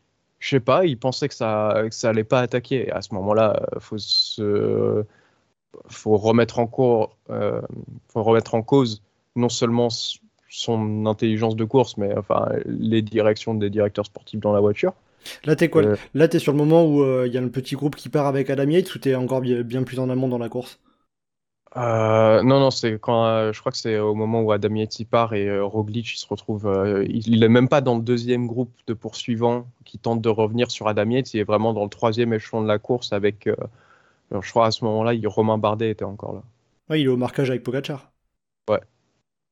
je 0.41 0.49
sais 0.49 0.59
pas, 0.59 0.85
il 0.85 0.97
pensait 0.97 1.27
que 1.27 1.35
ça, 1.35 1.83
que 1.87 1.93
ça 1.93 2.09
allait 2.09 2.23
pas 2.23 2.41
attaquer. 2.41 2.87
Et 2.87 2.91
à 2.91 3.01
ce 3.01 3.13
moment-là, 3.13 3.61
euh, 3.61 3.79
faut 3.79 3.99
se, 3.99 5.05
faut 5.87 6.17
remettre 6.17 6.59
en 6.59 6.67
cours, 6.67 7.15
euh, 7.29 7.61
faut 8.09 8.23
remettre 8.23 8.55
en 8.55 8.63
cause 8.63 9.01
non 9.35 9.49
seulement 9.49 9.89
son 10.49 11.05
intelligence 11.05 11.55
de 11.55 11.63
course, 11.63 11.95
mais 11.95 12.17
enfin 12.17 12.49
les 12.65 13.01
directions 13.01 13.53
des 13.53 13.69
directeurs 13.69 14.07
sportifs 14.07 14.39
dans 14.39 14.51
la 14.51 14.59
voiture. 14.59 14.93
Là, 15.45 15.55
t'es 15.55 15.69
quoi? 15.69 15.83
Euh. 15.83 15.95
Là, 16.15 16.27
t'es 16.27 16.39
sur 16.39 16.51
le 16.51 16.57
moment 16.57 16.83
où 16.83 17.03
euh, 17.03 17.27
il 17.27 17.33
y 17.33 17.37
a 17.37 17.41
le 17.41 17.51
petit 17.51 17.75
groupe 17.75 17.95
qui 17.95 18.09
part 18.09 18.25
avec 18.25 18.49
Adam 18.49 18.67
Yates 18.67 18.93
ou 18.95 18.99
t'es 18.99 19.15
encore 19.15 19.41
bien 19.41 19.83
plus 19.83 19.99
en 19.99 20.09
amont 20.09 20.27
dans 20.27 20.39
la 20.39 20.49
course? 20.49 20.79
Euh, 21.77 22.43
non, 22.43 22.59
non, 22.59 22.69
c'est 22.69 22.99
quand 22.99 23.25
euh, 23.25 23.53
je 23.53 23.59
crois 23.61 23.71
que 23.71 23.77
c'est 23.77 23.97
au 23.97 24.13
moment 24.13 24.41
où 24.41 24.51
Adam 24.51 24.75
part 25.09 25.33
et 25.33 25.47
euh, 25.47 25.63
Roglic 25.63 26.13
il 26.13 26.17
se 26.17 26.27
retrouve, 26.27 26.69
il, 27.07 27.27
il 27.29 27.43
est 27.43 27.49
même 27.49 27.69
pas 27.69 27.79
dans 27.79 27.95
le 27.95 28.01
deuxième 28.01 28.45
groupe 28.45 28.73
de 28.87 28.93
poursuivants 28.93 29.67
qui 29.85 29.97
tentent 29.97 30.21
de 30.21 30.29
revenir 30.29 30.69
sur 30.69 30.89
Adam 30.89 31.09
il 31.09 31.39
est 31.39 31.43
vraiment 31.43 31.73
dans 31.73 31.83
le 31.83 31.89
troisième 31.89 32.33
échelon 32.33 32.61
de 32.61 32.67
la 32.67 32.77
course 32.77 33.13
avec, 33.13 33.47
alors, 34.31 34.43
je 34.43 34.49
crois 34.49 34.67
à 34.67 34.71
ce 34.71 34.83
moment-là, 34.85 35.13
Romain 35.25 35.57
Bardet 35.57 35.91
était 35.91 36.05
encore 36.05 36.33
là. 36.33 36.43
Ouais, 36.89 37.01
il 37.01 37.05
est 37.05 37.09
au 37.09 37.17
marquage 37.17 37.49
avec 37.49 37.63
Pogachar. 37.63 38.11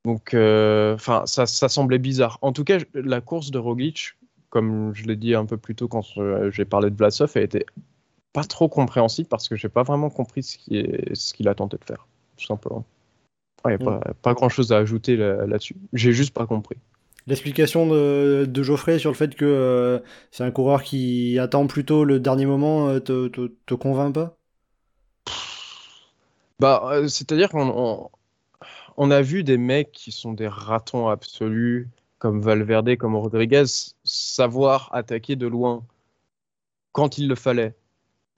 Donc, 0.05 0.33
euh, 0.33 0.95
enfin, 0.95 1.23
ça, 1.25 1.45
ça 1.45 1.67
semblait 1.67 1.97
bizarre. 1.97 2.39
En 2.41 2.53
tout 2.53 2.63
cas, 2.63 2.77
la 2.93 3.19
course 3.19 3.51
de 3.51 3.57
Roglic, 3.57 4.13
comme 4.49 4.93
je 4.95 5.05
l'ai 5.05 5.17
dit 5.17 5.35
un 5.35 5.45
peu 5.45 5.57
plus 5.57 5.75
tôt 5.75 5.87
quand 5.87 6.01
j'ai 6.51 6.65
parlé 6.65 6.89
de 6.89 6.95
Vlasov, 6.95 7.31
elle 7.35 7.43
était 7.43 7.65
pas 8.33 8.43
trop 8.43 8.69
compréhensible 8.69 9.27
parce 9.29 9.49
que 9.49 9.55
j'ai 9.55 9.69
pas 9.69 9.83
vraiment 9.83 10.09
compris 10.09 10.43
ce 10.43 10.57
qu'il 11.33 11.47
a 11.47 11.55
tenté 11.55 11.77
de 11.77 11.85
faire, 11.85 12.07
tout 12.37 12.45
simplement. 12.45 12.85
Il 13.65 13.69
n'y 13.69 13.75
a 13.75 13.79
pas, 13.79 14.01
pas 14.21 14.33
grand 14.33 14.49
chose 14.49 14.71
à 14.73 14.77
ajouter 14.77 15.17
là- 15.17 15.45
là-dessus. 15.47 15.77
J'ai 15.93 16.13
juste 16.13 16.33
pas 16.33 16.47
compris. 16.47 16.77
L'explication 17.27 17.87
de, 17.87 18.45
de 18.49 18.63
Geoffrey 18.63 18.97
sur 18.99 19.11
le 19.11 19.15
fait 19.15 19.35
que 19.35 19.45
euh, 19.45 19.99
c'est 20.31 20.43
un 20.43 20.51
coureur 20.51 20.83
qui 20.83 21.37
attend 21.39 21.67
plutôt 21.67 22.03
le 22.03 22.19
dernier 22.19 22.45
moment 22.45 22.89
euh, 22.89 22.99
te, 22.99 23.27
te, 23.27 23.47
te 23.65 23.73
convainc 23.75 24.13
pas? 24.15 24.37
Bah, 26.59 26.81
euh, 26.93 27.07
c'est-à-dire 27.07 27.49
qu'on 27.49 27.69
on, 27.69 28.09
on 28.97 29.11
a 29.11 29.21
vu 29.21 29.43
des 29.43 29.57
mecs 29.57 29.91
qui 29.93 30.11
sont 30.13 30.33
des 30.33 30.47
ratons 30.49 31.09
absolus, 31.09 31.89
comme 32.19 32.41
Valverde, 32.41 32.97
comme 32.97 33.15
Rodriguez, 33.17 33.65
savoir 34.05 34.89
attaquer 34.93 35.35
de 35.37 35.47
loin 35.47 35.85
quand 36.91 37.17
il 37.17 37.27
le 37.27 37.33
fallait. 37.33 37.75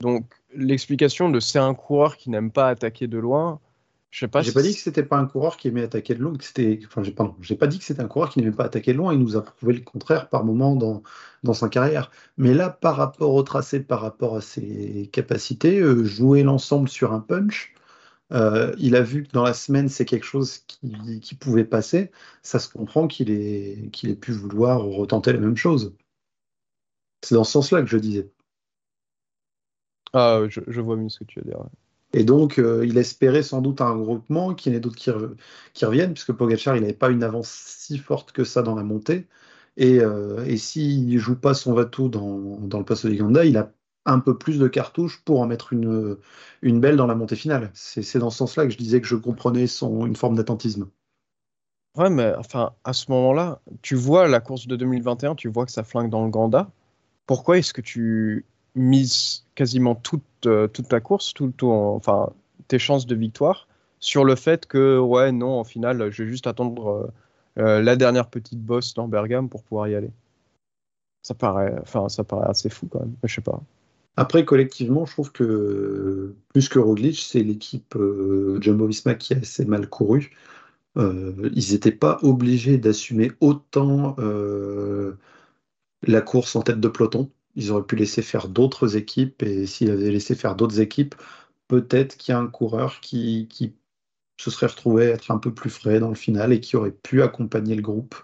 Donc, 0.01 0.25
l'explication 0.53 1.29
de 1.29 1.39
c'est 1.39 1.59
un 1.59 1.73
coureur 1.73 2.17
qui 2.17 2.29
n'aime 2.29 2.51
pas 2.51 2.67
attaquer 2.67 3.07
de 3.07 3.17
loin, 3.17 3.59
je 4.11 4.19
sais 4.19 4.27
pas 4.27 4.41
J'ai 4.41 4.49
si 4.49 4.53
pas 4.53 4.61
dit 4.61 4.75
que 4.75 4.81
c'était 4.81 5.03
pas 5.03 5.17
un 5.17 5.25
coureur 5.25 5.55
qui 5.55 5.69
aimait 5.69 5.83
attaquer 5.83 6.15
de 6.15 6.19
loin, 6.19 6.35
que 6.35 6.43
c'était. 6.43 6.79
Enfin, 6.85 7.01
j'ai 7.01 7.13
pardon, 7.13 7.33
j'ai 7.39 7.55
pas 7.55 7.67
dit 7.67 7.79
que 7.79 7.85
c'était 7.85 8.01
un 8.01 8.09
coureur 8.09 8.29
qui 8.29 8.39
n'aimait 8.39 8.51
pas 8.51 8.65
attaquer 8.65 8.91
de 8.91 8.97
loin. 8.97 9.13
Il 9.13 9.19
nous 9.19 9.37
a 9.37 9.41
prouvé 9.41 9.73
le 9.73 9.79
contraire 9.79 10.27
par 10.27 10.43
moment 10.43 10.75
dans, 10.75 11.01
dans 11.43 11.53
sa 11.53 11.69
carrière. 11.69 12.11
Mais 12.37 12.53
là, 12.53 12.69
par 12.69 12.97
rapport 12.97 13.33
au 13.33 13.41
tracé, 13.43 13.79
par 13.79 14.01
rapport 14.01 14.35
à 14.35 14.41
ses 14.41 15.09
capacités, 15.13 15.79
euh, 15.79 16.03
jouer 16.03 16.43
l'ensemble 16.43 16.89
sur 16.89 17.13
un 17.13 17.21
punch, 17.21 17.73
euh, 18.33 18.75
il 18.77 18.97
a 18.97 19.01
vu 19.01 19.23
que 19.23 19.31
dans 19.31 19.43
la 19.43 19.53
semaine, 19.53 19.87
c'est 19.87 20.05
quelque 20.05 20.25
chose 20.25 20.59
qui, 20.67 21.21
qui 21.21 21.35
pouvait 21.35 21.63
passer. 21.63 22.11
Ça 22.43 22.59
se 22.59 22.67
comprend 22.69 23.07
qu'il 23.07 23.31
ait, 23.31 23.89
qu'il 23.93 24.09
ait 24.09 24.15
pu 24.15 24.33
vouloir 24.33 24.81
retenter 24.83 25.31
la 25.31 25.39
même 25.39 25.57
chose. 25.57 25.95
C'est 27.23 27.35
dans 27.35 27.45
ce 27.45 27.53
sens-là 27.53 27.81
que 27.81 27.87
je 27.87 27.97
disais. 27.97 28.29
Ah, 30.13 30.41
je, 30.49 30.61
je 30.67 30.81
vois 30.81 30.95
mieux 30.97 31.09
ce 31.09 31.19
que 31.19 31.23
tu 31.25 31.39
veux 31.39 31.45
dire. 31.45 31.59
ouais. 31.59 31.69
Et 32.13 32.23
donc, 32.25 32.59
euh, 32.59 32.85
il 32.85 32.97
espérait 32.97 33.43
sans 33.43 33.61
doute 33.61 33.79
un 33.81 33.91
regroupement, 33.91 34.53
qu'il 34.53 34.71
y 34.73 34.75
en 34.75 34.77
ait 34.77 34.81
d'autres 34.81 34.97
qui, 34.97 35.09
re- 35.09 35.35
qui 35.73 35.85
reviennent, 35.85 36.13
puisque 36.13 36.33
Pogacar, 36.33 36.75
il 36.75 36.81
n'avait 36.81 36.93
pas 36.93 37.09
une 37.09 37.23
avance 37.23 37.49
si 37.49 37.97
forte 37.97 38.33
que 38.33 38.43
ça 38.43 38.61
dans 38.63 38.75
la 38.75 38.83
montée. 38.83 39.27
Et, 39.77 39.99
euh, 40.01 40.43
et 40.45 40.57
s'il 40.57 41.07
ne 41.07 41.17
joue 41.17 41.35
pas 41.39 41.53
son 41.53 41.73
Vatou 41.73 42.09
dans, 42.09 42.59
dans 42.59 42.79
le 42.79 42.85
Passo 42.85 43.07
Ganda, 43.09 43.45
il 43.45 43.57
a 43.57 43.71
un 44.05 44.19
peu 44.19 44.37
plus 44.37 44.59
de 44.59 44.67
cartouches 44.67 45.21
pour 45.23 45.39
en 45.41 45.47
mettre 45.47 45.71
une, 45.73 46.17
une 46.61 46.81
belle 46.81 46.97
dans 46.97 47.07
la 47.07 47.15
montée 47.15 47.35
finale. 47.37 47.71
C'est 47.73 48.01
c'est 48.01 48.19
dans 48.19 48.29
ce 48.31 48.39
sens-là 48.39 48.65
que 48.65 48.71
je 48.71 48.77
disais 48.77 48.99
que 48.99 49.07
je 49.07 49.15
comprenais 49.15 49.67
son, 49.67 50.05
une 50.05 50.15
forme 50.17 50.35
d'attentisme. 50.35 50.89
Ouais, 51.97 52.09
mais 52.09 52.33
enfin, 52.37 52.73
à 52.85 52.93
ce 52.93 53.11
moment-là, 53.11 53.61
tu 53.81 53.95
vois 53.95 54.27
la 54.27 54.39
course 54.39 54.65
de 54.67 54.75
2021, 54.77 55.35
tu 55.35 55.49
vois 55.49 55.65
que 55.65 55.71
ça 55.71 55.83
flingue 55.83 56.09
dans 56.09 56.23
le 56.23 56.31
Ganda. 56.31 56.71
Pourquoi 57.27 57.57
est-ce 57.59 57.73
que 57.73 57.81
tu 57.81 58.45
mises 58.75 59.45
quasiment 59.55 59.95
toute, 59.95 60.23
euh, 60.45 60.67
toute 60.67 60.87
ta 60.87 60.99
course, 60.99 61.33
tout, 61.33 61.53
tout 61.55 61.69
en- 61.69 61.95
enfin, 61.95 62.29
tes 62.67 62.79
chances 62.79 63.05
de 63.05 63.15
victoire, 63.15 63.67
sur 63.99 64.23
le 64.25 64.35
fait 64.35 64.65
que, 64.65 64.97
ouais, 64.97 65.31
non, 65.31 65.59
en 65.59 65.63
finale, 65.63 66.09
je 66.11 66.23
vais 66.23 66.29
juste 66.29 66.47
attendre 66.47 67.11
euh, 67.57 67.61
euh, 67.61 67.81
la 67.81 67.95
dernière 67.95 68.29
petite 68.29 68.59
bosse 68.61 68.93
dans 68.93 69.07
Bergame 69.07 69.49
pour 69.49 69.63
pouvoir 69.63 69.87
y 69.87 69.95
aller. 69.95 70.11
Ça 71.21 71.35
paraît, 71.35 71.75
enfin, 71.81 72.09
ça 72.09 72.23
paraît 72.23 72.49
assez 72.49 72.69
fou 72.69 72.87
quand 72.87 73.01
même, 73.01 73.13
je 73.23 73.35
sais 73.35 73.41
pas. 73.41 73.61
Après, 74.17 74.43
collectivement, 74.43 75.05
je 75.05 75.13
trouve 75.13 75.31
que 75.31 76.35
plus 76.49 76.67
que 76.67 76.79
Roglic, 76.79 77.17
c'est 77.19 77.43
l'équipe 77.43 77.95
euh, 77.95 78.59
Jumbo-Visma 78.61 79.15
qui 79.15 79.33
a 79.33 79.37
assez 79.37 79.65
mal 79.65 79.87
couru. 79.87 80.31
Ils 80.97 81.71
n'étaient 81.71 81.91
pas 81.93 82.19
obligés 82.21 82.77
d'assumer 82.77 83.31
autant 83.39 84.15
la 86.03 86.21
course 86.21 86.55
en 86.55 86.61
tête 86.61 86.79
de 86.79 86.87
peloton. 86.87 87.29
Ils 87.55 87.71
auraient 87.71 87.85
pu 87.85 87.95
laisser 87.95 88.21
faire 88.21 88.47
d'autres 88.47 88.95
équipes 88.97 89.43
et 89.43 89.65
s'ils 89.65 89.91
avaient 89.91 90.11
laissé 90.11 90.35
faire 90.35 90.55
d'autres 90.55 90.79
équipes, 90.79 91.15
peut-être 91.67 92.17
qu'il 92.17 92.33
y 92.33 92.35
a 92.35 92.39
un 92.39 92.47
coureur 92.47 92.99
qui, 93.01 93.47
qui 93.49 93.75
se 94.37 94.51
serait 94.51 94.67
retrouvé 94.67 95.05
être 95.05 95.31
un 95.31 95.37
peu 95.37 95.53
plus 95.53 95.69
frais 95.69 95.99
dans 95.99 96.09
le 96.09 96.15
final 96.15 96.51
et 96.53 96.59
qui 96.59 96.75
aurait 96.75 96.91
pu 96.91 97.21
accompagner 97.21 97.75
le 97.75 97.81
groupe 97.81 98.15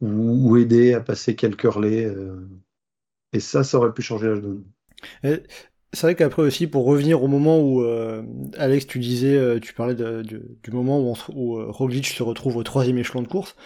ou, 0.00 0.56
aider 0.56 0.94
à 0.94 1.00
passer 1.00 1.36
quelques 1.36 1.70
relais. 1.70 2.04
euh, 2.04 2.48
et 3.32 3.40
ça, 3.40 3.62
ça 3.64 3.78
aurait 3.78 3.92
pu 3.92 4.02
changer 4.02 4.28
la 4.28 4.40
donne. 4.40 4.64
C'est 5.92 6.06
vrai 6.06 6.14
qu'après 6.14 6.42
aussi, 6.42 6.66
pour 6.66 6.84
revenir 6.84 7.22
au 7.22 7.28
moment 7.28 7.60
où, 7.60 7.82
euh, 7.82 8.22
Alex, 8.56 8.86
tu 8.86 8.98
disais, 8.98 9.36
euh, 9.36 9.58
tu 9.58 9.74
parlais 9.74 9.94
du, 9.94 10.70
moment 10.70 11.00
où, 11.00 11.72
Roglic 11.72 12.06
se 12.06 12.22
retrouve 12.22 12.56
au 12.56 12.62
troisième 12.62 12.98
échelon 12.98 13.22
de 13.22 13.28
course, 13.28 13.56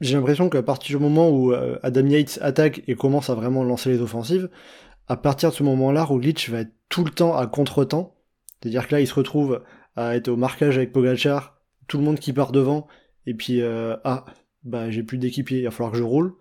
j'ai 0.00 0.14
l'impression 0.14 0.48
qu'à 0.48 0.62
partir 0.62 0.98
du 0.98 1.02
moment 1.02 1.30
où 1.30 1.52
euh, 1.52 1.78
Adam 1.82 2.06
Yates 2.06 2.38
attaque 2.42 2.82
et 2.86 2.94
commence 2.94 3.30
à 3.30 3.34
vraiment 3.34 3.64
lancer 3.64 3.90
les 3.90 4.00
offensives, 4.00 4.50
à 5.08 5.16
partir 5.16 5.50
de 5.50 5.54
ce 5.54 5.62
moment-là, 5.62 6.04
Roglic 6.04 6.48
va 6.50 6.60
être 6.60 6.72
tout 6.88 7.04
le 7.04 7.10
temps 7.10 7.36
à 7.36 7.46
contre-temps. 7.46 8.14
C'est-à-dire 8.60 8.88
que 8.88 8.94
là, 8.94 9.00
il 9.00 9.06
se 9.06 9.14
retrouve 9.14 9.62
à 9.94 10.16
être 10.16 10.28
au 10.28 10.36
marquage 10.36 10.76
avec 10.76 10.92
Pogachar, 10.92 11.58
tout 11.88 11.98
le 11.98 12.04
monde 12.04 12.18
qui 12.18 12.32
part 12.32 12.52
devant, 12.52 12.86
et 13.26 13.34
puis, 13.34 13.60
euh, 13.62 13.96
ah, 14.04 14.24
bah 14.64 14.90
j'ai 14.90 15.02
plus 15.02 15.18
d'équipier, 15.18 15.58
il 15.58 15.64
va 15.64 15.70
falloir 15.70 15.92
que 15.92 15.98
je 15.98 16.02
roule. 16.02 16.34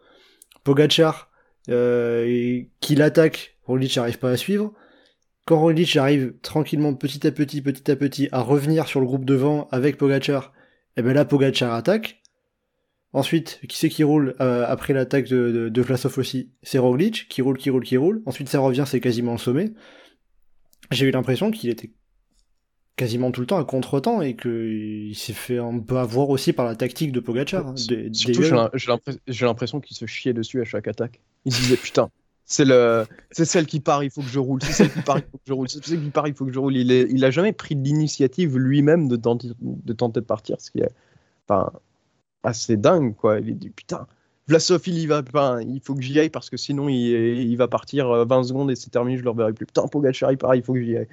Pogachar, 0.63 1.29
euh, 1.69 2.61
qui 2.79 2.95
l'attaque, 2.95 3.57
Roglic 3.63 3.95
n'arrive 3.95 4.19
pas 4.19 4.31
à 4.31 4.37
suivre. 4.37 4.73
Quand 5.45 5.59
Roglic 5.59 5.95
arrive 5.95 6.33
tranquillement, 6.41 6.93
petit 6.93 7.25
à 7.25 7.31
petit, 7.31 7.61
petit 7.61 7.89
à 7.91 7.95
petit, 7.95 8.29
à 8.31 8.41
revenir 8.41 8.87
sur 8.87 8.99
le 8.99 9.05
groupe 9.05 9.25
devant 9.25 9.67
avec 9.71 9.97
Pogachar, 9.97 10.53
et 10.97 11.01
ben 11.01 11.13
là, 11.13 11.25
Pogachar 11.25 11.73
attaque. 11.73 12.21
Ensuite, 13.15 13.61
qui 13.69 13.77
c'est 13.77 13.87
qui 13.87 14.03
roule 14.03 14.35
euh, 14.41 14.65
après 14.67 14.91
l'attaque 14.91 15.29
de, 15.29 15.49
de, 15.49 15.69
de 15.69 15.81
Vlasov 15.81 16.19
aussi 16.19 16.49
C'est 16.63 16.79
Roglic, 16.79 17.27
qui 17.29 17.41
roule, 17.41 17.57
qui 17.57 17.69
roule, 17.69 17.85
qui 17.85 17.95
roule. 17.95 18.21
Ensuite, 18.25 18.49
ça 18.49 18.59
revient, 18.59 18.83
c'est 18.85 18.99
quasiment 18.99 19.31
le 19.31 19.37
sommet. 19.37 19.71
J'ai 20.91 21.05
eu 21.05 21.11
l'impression 21.11 21.49
qu'il 21.49 21.69
était 21.69 21.91
quasiment 22.97 23.31
tout 23.31 23.39
le 23.39 23.47
temps 23.47 23.57
à 23.57 23.63
contre-temps 23.63 24.21
et 24.21 24.35
qu'il 24.35 25.15
s'est 25.15 25.31
fait 25.31 25.59
un 25.59 25.79
peu 25.79 25.97
avoir 25.97 26.29
aussi 26.29 26.51
par 26.51 26.65
la 26.65 26.75
tactique 26.75 27.13
de 27.13 27.21
Pogacar. 27.21 27.65
Hein, 27.67 27.75
Surtout, 28.11 28.43
j'ai 29.27 29.45
l'impression 29.45 29.79
qu'il 29.79 29.95
se 29.95 30.05
chiait 30.05 30.33
dessus 30.33 30.59
à 30.59 30.65
chaque 30.65 30.89
attaque. 30.89 31.21
Il 31.45 31.53
se 31.53 31.61
disait 31.61 31.77
putain, 31.77 32.09
c'est 32.43 32.65
le, 32.65 33.05
c'est 33.31 33.45
celle 33.45 33.65
qui 33.65 33.79
part, 33.79 34.03
il 34.03 34.11
faut 34.11 34.23
que 34.23 34.27
je 34.27 34.39
roule. 34.39 34.61
C'est 34.61 34.73
celle 34.73 34.91
qui 34.91 35.01
part, 35.01 35.19
il 35.19 35.23
faut 35.31 35.37
que 35.37 35.43
je 35.47 35.53
roule. 35.53 35.69
C'est 35.69 35.85
celle 35.85 36.03
qui 36.03 36.09
part, 36.09 36.27
il 36.27 36.33
faut 36.33 36.45
que 36.45 36.51
je 36.51 36.59
roule. 36.59 36.75
Il, 36.75 36.91
est, 36.91 37.07
il 37.09 37.23
a 37.23 37.31
jamais 37.31 37.53
pris 37.53 37.75
l'initiative 37.75 38.57
lui-même 38.57 39.07
de 39.07 39.15
tenter, 39.15 39.51
de 39.61 39.93
tenter 39.93 40.19
de 40.19 40.25
partir, 40.25 40.59
ce 40.59 40.69
qui 40.69 40.79
est, 40.79 40.91
enfin, 41.47 41.71
assez 42.45 42.77
dingue 42.77 43.15
quoi. 43.15 43.39
Il 43.39 43.57
dit 43.57 43.69
putain, 43.69 44.07
Vlasov 44.47 44.81
il 44.87 44.99
y 44.99 45.07
va, 45.07 45.21
enfin, 45.27 45.61
il 45.61 45.81
faut 45.81 45.95
que 45.95 46.01
j'y 46.01 46.19
aille 46.19 46.29
parce 46.29 46.49
que 46.49 46.57
sinon 46.57 46.87
il, 46.89 47.55
va 47.57 47.67
partir 47.67 48.07
20 48.25 48.39
euh, 48.39 48.43
secondes 48.43 48.71
et 48.71 48.75
c'est 48.75 48.89
terminé, 48.91 49.17
je 49.17 49.23
le 49.23 49.29
reverrai 49.31 49.53
plus. 49.53 49.65
Putain, 49.65 49.87
Pogacar 49.87 50.31
il 50.31 50.37
part, 50.37 50.55
il 50.55 50.63
faut 50.63 50.73
que 50.73 50.81
j'y 50.81 50.97
aille. 50.97 51.07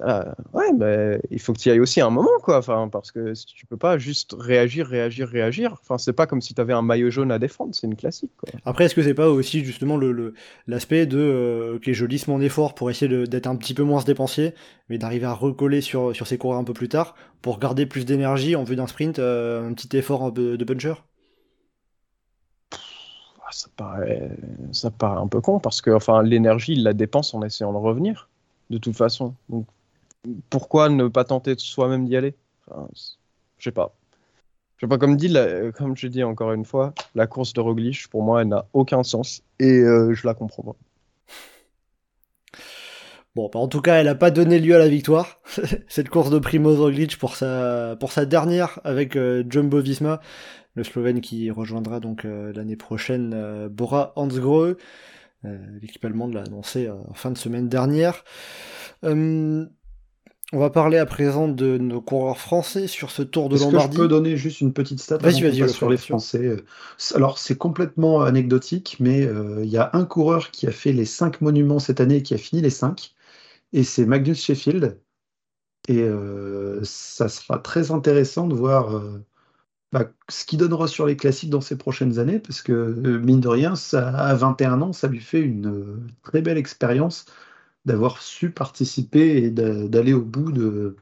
Euh, 0.00 0.24
ouais, 0.52 0.72
mais 0.72 1.20
il 1.30 1.40
faut 1.40 1.52
que 1.52 1.58
tu 1.58 1.68
y 1.68 1.72
ailles 1.72 1.80
aussi 1.80 2.00
à 2.00 2.06
un 2.06 2.10
moment, 2.10 2.38
quoi. 2.42 2.58
Enfin, 2.58 2.88
parce 2.88 3.12
que 3.12 3.32
tu 3.46 3.64
peux 3.66 3.76
pas 3.76 3.96
juste 3.96 4.34
réagir, 4.36 4.86
réagir, 4.86 5.28
réagir. 5.28 5.76
Enfin, 5.80 5.98
c'est 5.98 6.12
pas 6.12 6.26
comme 6.26 6.40
si 6.42 6.52
tu 6.52 6.60
avais 6.60 6.72
un 6.72 6.82
maillot 6.82 7.10
jaune 7.10 7.30
à 7.30 7.38
défendre, 7.38 7.74
c'est 7.74 7.86
une 7.86 7.94
classique. 7.94 8.32
Quoi. 8.36 8.50
Après, 8.64 8.84
est-ce 8.84 8.94
que 8.96 9.02
c'est 9.02 9.14
pas 9.14 9.28
aussi 9.30 9.64
justement 9.64 9.96
le, 9.96 10.34
l'aspect 10.66 11.06
de 11.06 11.18
euh, 11.18 11.76
ok, 11.76 11.92
je 11.92 12.06
lisse 12.06 12.26
mon 12.26 12.40
effort 12.40 12.74
pour 12.74 12.90
essayer 12.90 13.26
d'être 13.26 13.46
un 13.46 13.56
petit 13.56 13.74
peu 13.74 13.84
moins 13.84 14.02
dépensier, 14.02 14.54
mais 14.88 14.98
d'arriver 14.98 15.26
à 15.26 15.32
recoller 15.32 15.80
sur, 15.80 16.14
sur 16.14 16.26
ses 16.26 16.38
coureurs 16.38 16.58
un 16.58 16.64
peu 16.64 16.74
plus 16.74 16.88
tard 16.88 17.14
pour 17.40 17.60
garder 17.60 17.86
plus 17.86 18.04
d'énergie 18.04 18.56
en 18.56 18.64
vue 18.64 18.76
d'un 18.76 18.88
sprint, 18.88 19.20
euh, 19.20 19.68
un 19.68 19.74
petit 19.74 19.96
effort 19.96 20.32
de 20.32 20.64
puncher? 20.64 20.94
Ah, 23.46 23.50
ça 23.52 23.68
paraît, 23.76 24.30
ça 24.72 24.90
paraît 24.90 25.20
un 25.20 25.28
peu 25.28 25.40
con 25.40 25.60
parce 25.60 25.80
que 25.82 25.90
enfin, 25.90 26.22
l'énergie, 26.22 26.72
il 26.72 26.82
la 26.82 26.94
dépense 26.94 27.34
en 27.34 27.42
essayant 27.42 27.72
de 27.72 27.78
revenir 27.78 28.28
de 28.70 28.78
toute 28.78 28.96
façon. 28.96 29.34
Donc 29.48 29.66
pourquoi 30.50 30.88
ne 30.88 31.08
pas 31.08 31.24
tenter 31.24 31.54
soi-même 31.58 32.06
d'y 32.06 32.16
aller? 32.16 32.34
Je 33.58 33.64
sais 33.64 33.72
pas. 33.72 33.94
Je 34.76 34.86
sais 34.86 34.88
pas, 34.88 34.98
comme, 34.98 35.16
dit, 35.16 35.34
comme 35.76 35.96
je 35.96 36.08
dis 36.08 36.22
encore 36.24 36.52
une 36.52 36.64
fois, 36.64 36.94
la 37.14 37.26
course 37.26 37.52
de 37.52 37.60
Roglic, 37.60 38.08
pour 38.08 38.22
moi, 38.22 38.42
elle 38.42 38.48
n'a 38.48 38.66
aucun 38.72 39.02
sens 39.02 39.42
et 39.60 39.78
euh, 39.80 40.12
je 40.14 40.26
la 40.26 40.34
comprends 40.34 40.62
pas. 40.62 40.76
Bon, 43.34 43.50
bah, 43.52 43.58
en 43.58 43.68
tout 43.68 43.80
cas, 43.80 43.96
elle 43.96 44.06
n'a 44.06 44.14
pas 44.14 44.30
donné 44.30 44.58
lieu 44.60 44.74
à 44.74 44.78
la 44.78 44.88
victoire. 44.88 45.40
Cette 45.88 46.08
course 46.08 46.30
de 46.30 46.38
Primoz 46.38 46.78
Roglic 46.78 47.18
pour 47.18 47.36
sa, 47.36 47.96
pour 47.98 48.12
sa 48.12 48.26
dernière 48.26 48.80
avec 48.84 49.16
euh, 49.16 49.44
Jumbo 49.48 49.80
Visma, 49.80 50.20
le 50.74 50.84
Slovène 50.84 51.20
qui 51.20 51.50
rejoindra 51.50 52.00
donc 52.00 52.24
euh, 52.24 52.52
l'année 52.52 52.76
prochaine 52.76 53.68
Bora 53.68 54.12
Hansgrohe. 54.16 54.76
L'équipe 55.82 56.02
allemande 56.02 56.32
l'a 56.32 56.40
annoncé 56.40 56.88
en 56.88 57.12
fin 57.12 57.30
de 57.30 57.36
semaine 57.36 57.68
dernière. 57.68 58.24
On 60.54 60.58
va 60.58 60.70
parler 60.70 60.98
à 60.98 61.06
présent 61.06 61.48
de 61.48 61.78
nos 61.78 62.00
coureurs 62.00 62.38
français 62.38 62.86
sur 62.86 63.10
ce 63.10 63.22
Tour 63.22 63.48
de 63.48 63.58
Lombardie. 63.58 63.88
Que 63.88 63.94
je 63.94 63.98
peux 64.02 64.06
donner 64.06 64.36
juste 64.36 64.60
une 64.60 64.72
petite 64.72 65.00
stat 65.00 65.18
sur 65.66 65.90
les 65.90 65.96
Français. 65.96 66.46
Euh, 66.46 66.64
alors 67.16 67.38
c'est 67.38 67.56
complètement 67.56 68.22
anecdotique, 68.22 68.98
mais 69.00 69.26
euh, 69.26 69.64
il 69.64 69.68
y 69.68 69.78
a 69.78 69.90
un 69.94 70.04
coureur 70.04 70.52
qui 70.52 70.68
a 70.68 70.70
fait 70.70 70.92
les 70.92 71.06
cinq 71.06 71.40
monuments 71.40 71.80
cette 71.80 72.00
année 72.00 72.18
et 72.18 72.22
qui 72.22 72.34
a 72.34 72.38
fini 72.38 72.62
les 72.62 72.70
cinq, 72.70 73.14
et 73.72 73.82
c'est 73.82 74.06
Magnus 74.06 74.44
Sheffield. 74.44 75.00
Et 75.88 75.98
euh, 75.98 76.78
ça 76.84 77.28
sera 77.28 77.58
très 77.58 77.90
intéressant 77.90 78.46
de 78.46 78.54
voir 78.54 79.02
bah, 79.90 80.08
ce 80.28 80.44
qu'il 80.44 80.60
donnera 80.60 80.86
sur 80.86 81.04
les 81.04 81.16
classiques 81.16 81.50
dans 81.50 81.62
ces 81.62 81.76
prochaines 81.76 82.20
années, 82.20 82.38
parce 82.38 82.62
que 82.62 82.72
mine 83.18 83.40
de 83.40 83.48
rien, 83.48 83.74
ça, 83.74 84.08
à 84.10 84.32
21 84.36 84.82
ans, 84.82 84.92
ça 84.92 85.08
lui 85.08 85.20
fait 85.20 85.40
une 85.40 86.06
très 86.22 86.42
belle 86.42 86.58
expérience 86.58 87.26
d'avoir 87.84 88.22
su 88.22 88.50
participer 88.50 89.36
et 89.36 89.50
d'aller 89.50 90.12
au 90.12 90.22
bout 90.22 90.52
de, 90.52 90.96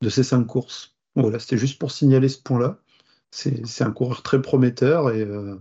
de 0.00 0.08
ces 0.08 0.22
cinq 0.22 0.44
courses. 0.44 0.96
Voilà, 1.14 1.38
c'était 1.38 1.58
juste 1.58 1.78
pour 1.78 1.90
signaler 1.90 2.28
ce 2.28 2.40
point-là. 2.40 2.78
C'est 3.30 3.82
un 3.82 3.90
coureur 3.90 4.22
très 4.22 4.40
prometteur 4.40 5.10
et, 5.10 5.20
euh, 5.20 5.56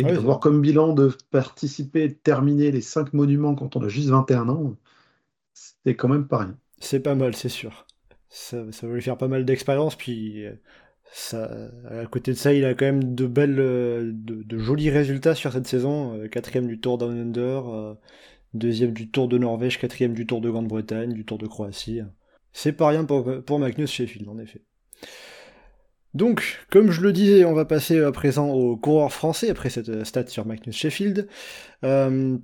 d'avoir 0.00 0.40
comme 0.40 0.60
bilan 0.60 0.92
de 0.92 1.16
participer 1.30 2.04
et 2.04 2.08
de 2.08 2.14
terminer 2.14 2.72
les 2.72 2.80
cinq 2.80 3.12
monuments 3.12 3.54
quand 3.54 3.76
on 3.76 3.84
a 3.84 3.88
juste 3.88 4.08
21 4.08 4.48
ans, 4.48 4.76
c'est 5.54 5.94
quand 5.94 6.08
même 6.08 6.26
pas 6.26 6.38
rien. 6.38 6.58
C'est 6.80 7.00
pas 7.00 7.14
mal, 7.14 7.36
c'est 7.36 7.48
sûr. 7.48 7.86
Ça, 8.28 8.70
ça, 8.72 8.86
va 8.86 8.94
lui 8.94 9.02
faire 9.02 9.16
pas 9.16 9.28
mal 9.28 9.44
d'expérience, 9.44 9.94
puis 9.94 10.44
ça, 11.12 11.70
à 11.88 12.06
côté 12.06 12.32
de 12.32 12.36
ça, 12.36 12.52
il 12.52 12.64
a 12.64 12.74
quand 12.74 12.84
même 12.84 13.14
de 13.14 13.26
belles, 13.26 13.56
de, 13.56 14.42
de 14.42 14.58
jolis 14.58 14.90
résultats 14.90 15.34
sur 15.34 15.52
cette 15.52 15.66
saison. 15.66 16.14
Euh, 16.14 16.28
quatrième 16.28 16.66
du 16.66 16.80
Tour 16.80 16.98
Down 16.98 17.18
Under, 17.18 17.68
euh, 17.68 17.94
deuxième 18.58 18.92
du 18.92 19.10
Tour 19.10 19.28
de 19.28 19.38
Norvège, 19.38 19.78
quatrième 19.78 20.14
du 20.14 20.26
Tour 20.26 20.40
de 20.40 20.50
Grande-Bretagne, 20.50 21.12
du 21.12 21.24
Tour 21.24 21.38
de 21.38 21.46
Croatie. 21.46 22.00
C'est 22.52 22.72
pas 22.72 22.88
rien 22.88 23.04
pour, 23.04 23.42
pour 23.44 23.58
Magnus 23.58 23.90
Sheffield, 23.90 24.28
en 24.28 24.38
effet. 24.38 24.62
Donc, 26.16 26.64
comme 26.70 26.90
je 26.90 27.02
le 27.02 27.12
disais, 27.12 27.44
on 27.44 27.52
va 27.52 27.66
passer 27.66 28.00
à 28.00 28.10
présent 28.10 28.48
aux 28.48 28.74
coureurs 28.74 29.12
français, 29.12 29.50
après 29.50 29.68
cette 29.68 30.02
stat 30.04 30.26
sur 30.28 30.46
Magnus 30.46 30.74
Sheffield. 30.74 31.28
Euh, 31.84 32.38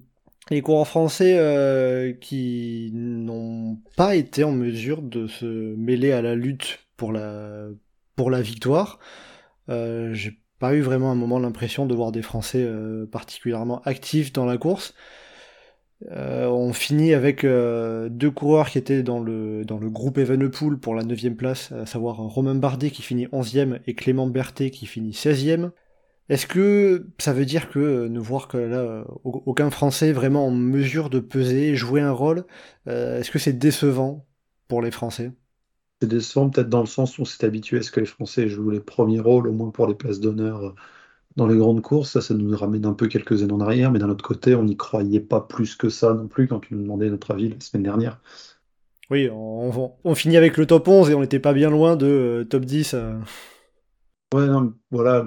les 0.51 0.61
coureurs 0.61 0.87
français 0.87 1.39
euh, 1.39 2.13
qui 2.13 2.91
n'ont 2.93 3.79
pas 3.97 4.15
été 4.15 4.45
en 4.45 4.53
mesure 4.53 5.01
de 5.01 5.27
se 5.27 5.47
mêler 5.47 6.13
à 6.13 6.21
la 6.21 6.35
lutte 6.35 6.81
pour 6.99 7.13
la, 7.13 7.69
pour 8.15 8.31
la 8.31 8.43
victoire. 8.43 8.99
Euh, 9.71 10.13
j'ai 10.13 10.39
pas 10.59 10.75
eu 10.75 10.83
vraiment 10.83 11.11
un 11.11 11.15
moment 11.15 11.39
l'impression 11.39 11.87
de 11.87 11.95
voir 11.95 12.13
des 12.13 12.21
Français 12.21 12.69
particulièrement 13.11 13.81
actifs 13.87 14.35
dans 14.35 14.45
la 14.45 14.59
course. 14.59 14.93
Euh, 16.11 16.47
on 16.49 16.73
finit 16.73 17.15
avec 17.15 17.45
euh, 17.45 18.09
deux 18.09 18.31
coureurs 18.31 18.71
qui 18.71 18.79
étaient 18.79 19.03
dans 19.03 19.21
le, 19.21 19.65
dans 19.65 19.79
le 19.79 19.89
groupe 19.89 20.19
Evenepoel 20.19 20.79
pour 20.79 20.95
la 20.95 21.05
9 21.05 21.37
place, 21.37 21.71
à 21.73 21.87
savoir 21.87 22.17
Romain 22.17 22.55
Bardet 22.55 22.91
qui 22.91 23.03
finit 23.03 23.27
11e 23.27 23.81
et 23.87 23.95
Clément 23.95 24.27
Berthet 24.27 24.71
qui 24.71 24.87
finit 24.87 25.13
16e. 25.13 25.71
Est-ce 26.29 26.47
que 26.47 27.09
ça 27.19 27.33
veut 27.33 27.45
dire 27.45 27.71
que 27.71 27.79
euh, 27.79 28.09
ne 28.09 28.19
voir 28.19 28.49
là 28.55 29.05
aucun 29.25 29.71
Français 29.71 30.13
vraiment 30.13 30.47
en 30.47 30.51
mesure 30.51 31.11
de 31.11 31.21
peser, 31.21 31.77
jouer 31.77 32.01
un 32.01 32.13
rôle, 32.13 32.45
est-ce 32.87 33.31
que 33.31 33.39
c'est 33.39 33.53
décevant 33.53 34.27
pour 34.69 34.83
les 34.83 34.91
Français? 34.91 35.33
C'est 36.01 36.09
décevant 36.09 36.51
peut-être 36.51 36.69
dans 36.69 36.81
le 36.81 36.87
sens 36.87 37.19
où 37.19 37.23
on 37.23 37.25
s'est 37.25 37.45
habitué 37.45 37.79
à 37.79 37.83
ce 37.83 37.93
que 37.93 38.01
les 38.01 38.07
Français 38.07 38.49
jouent 38.49 38.71
les 38.71 38.81
premiers 38.81 39.21
rôles, 39.21 39.47
au 39.47 39.53
moins 39.53 39.71
pour 39.71 39.87
les 39.87 39.95
places 39.95 40.19
d'honneur 40.19 40.75
dans 41.37 41.47
les 41.47 41.57
grandes 41.57 41.83
courses, 41.83 42.11
ça, 42.11 42.21
ça 42.21 42.35
nous 42.35 42.57
ramène 42.57 42.85
un 42.85 42.93
peu 42.93 43.09
quelques 43.09 43.43
années 43.43 43.53
en 43.53 43.61
arrière, 43.61 43.91
mais 43.91 43.99
d'un 43.99 44.11
autre 44.11 44.25
côté, 44.25 44.55
on 44.55 44.65
n'y 44.65 44.77
croyait 44.77 45.21
pas 45.21 45.41
plus 45.41 45.77
que 45.77 45.89
ça 45.89 46.15
non 46.15 46.29
plus 46.29 46.49
quand 46.49 46.61
tu 46.61 46.75
nous 46.75 46.83
demandais 46.83 47.11
notre 47.11 47.31
avis 47.33 47.49
la 47.49 47.61
semaine 47.61 47.85
dernière. 47.85 48.21
Oui, 49.11 49.29
on, 49.31 49.93
on, 50.05 50.15
finit 50.15 50.37
avec 50.37 50.57
le 50.57 50.67
top 50.67 50.89
11 50.89 51.11
et 51.11 51.15
on 51.15 51.21
n'était 51.21 51.39
pas 51.39 51.53
bien 51.53 51.71
loin 51.71 51.97
de 51.97 52.07
euh, 52.07 52.45
top 52.45 52.65
10. 52.65 52.95
Euh. 52.95 53.19
Ouais, 54.33 54.47
non, 54.47 54.73
voilà, 54.91 55.25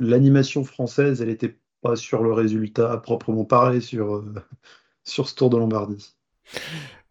l'animation 0.00 0.64
française, 0.64 1.22
elle 1.22 1.28
n'était 1.28 1.58
pas 1.80 1.96
sur 1.96 2.22
le 2.22 2.32
résultat 2.32 2.92
à 2.92 2.98
proprement 2.98 3.44
parler 3.44 3.80
sur, 3.80 4.16
euh, 4.16 4.34
sur 5.04 5.28
ce 5.28 5.34
Tour 5.34 5.50
de 5.50 5.56
Lombardie. 5.56 6.14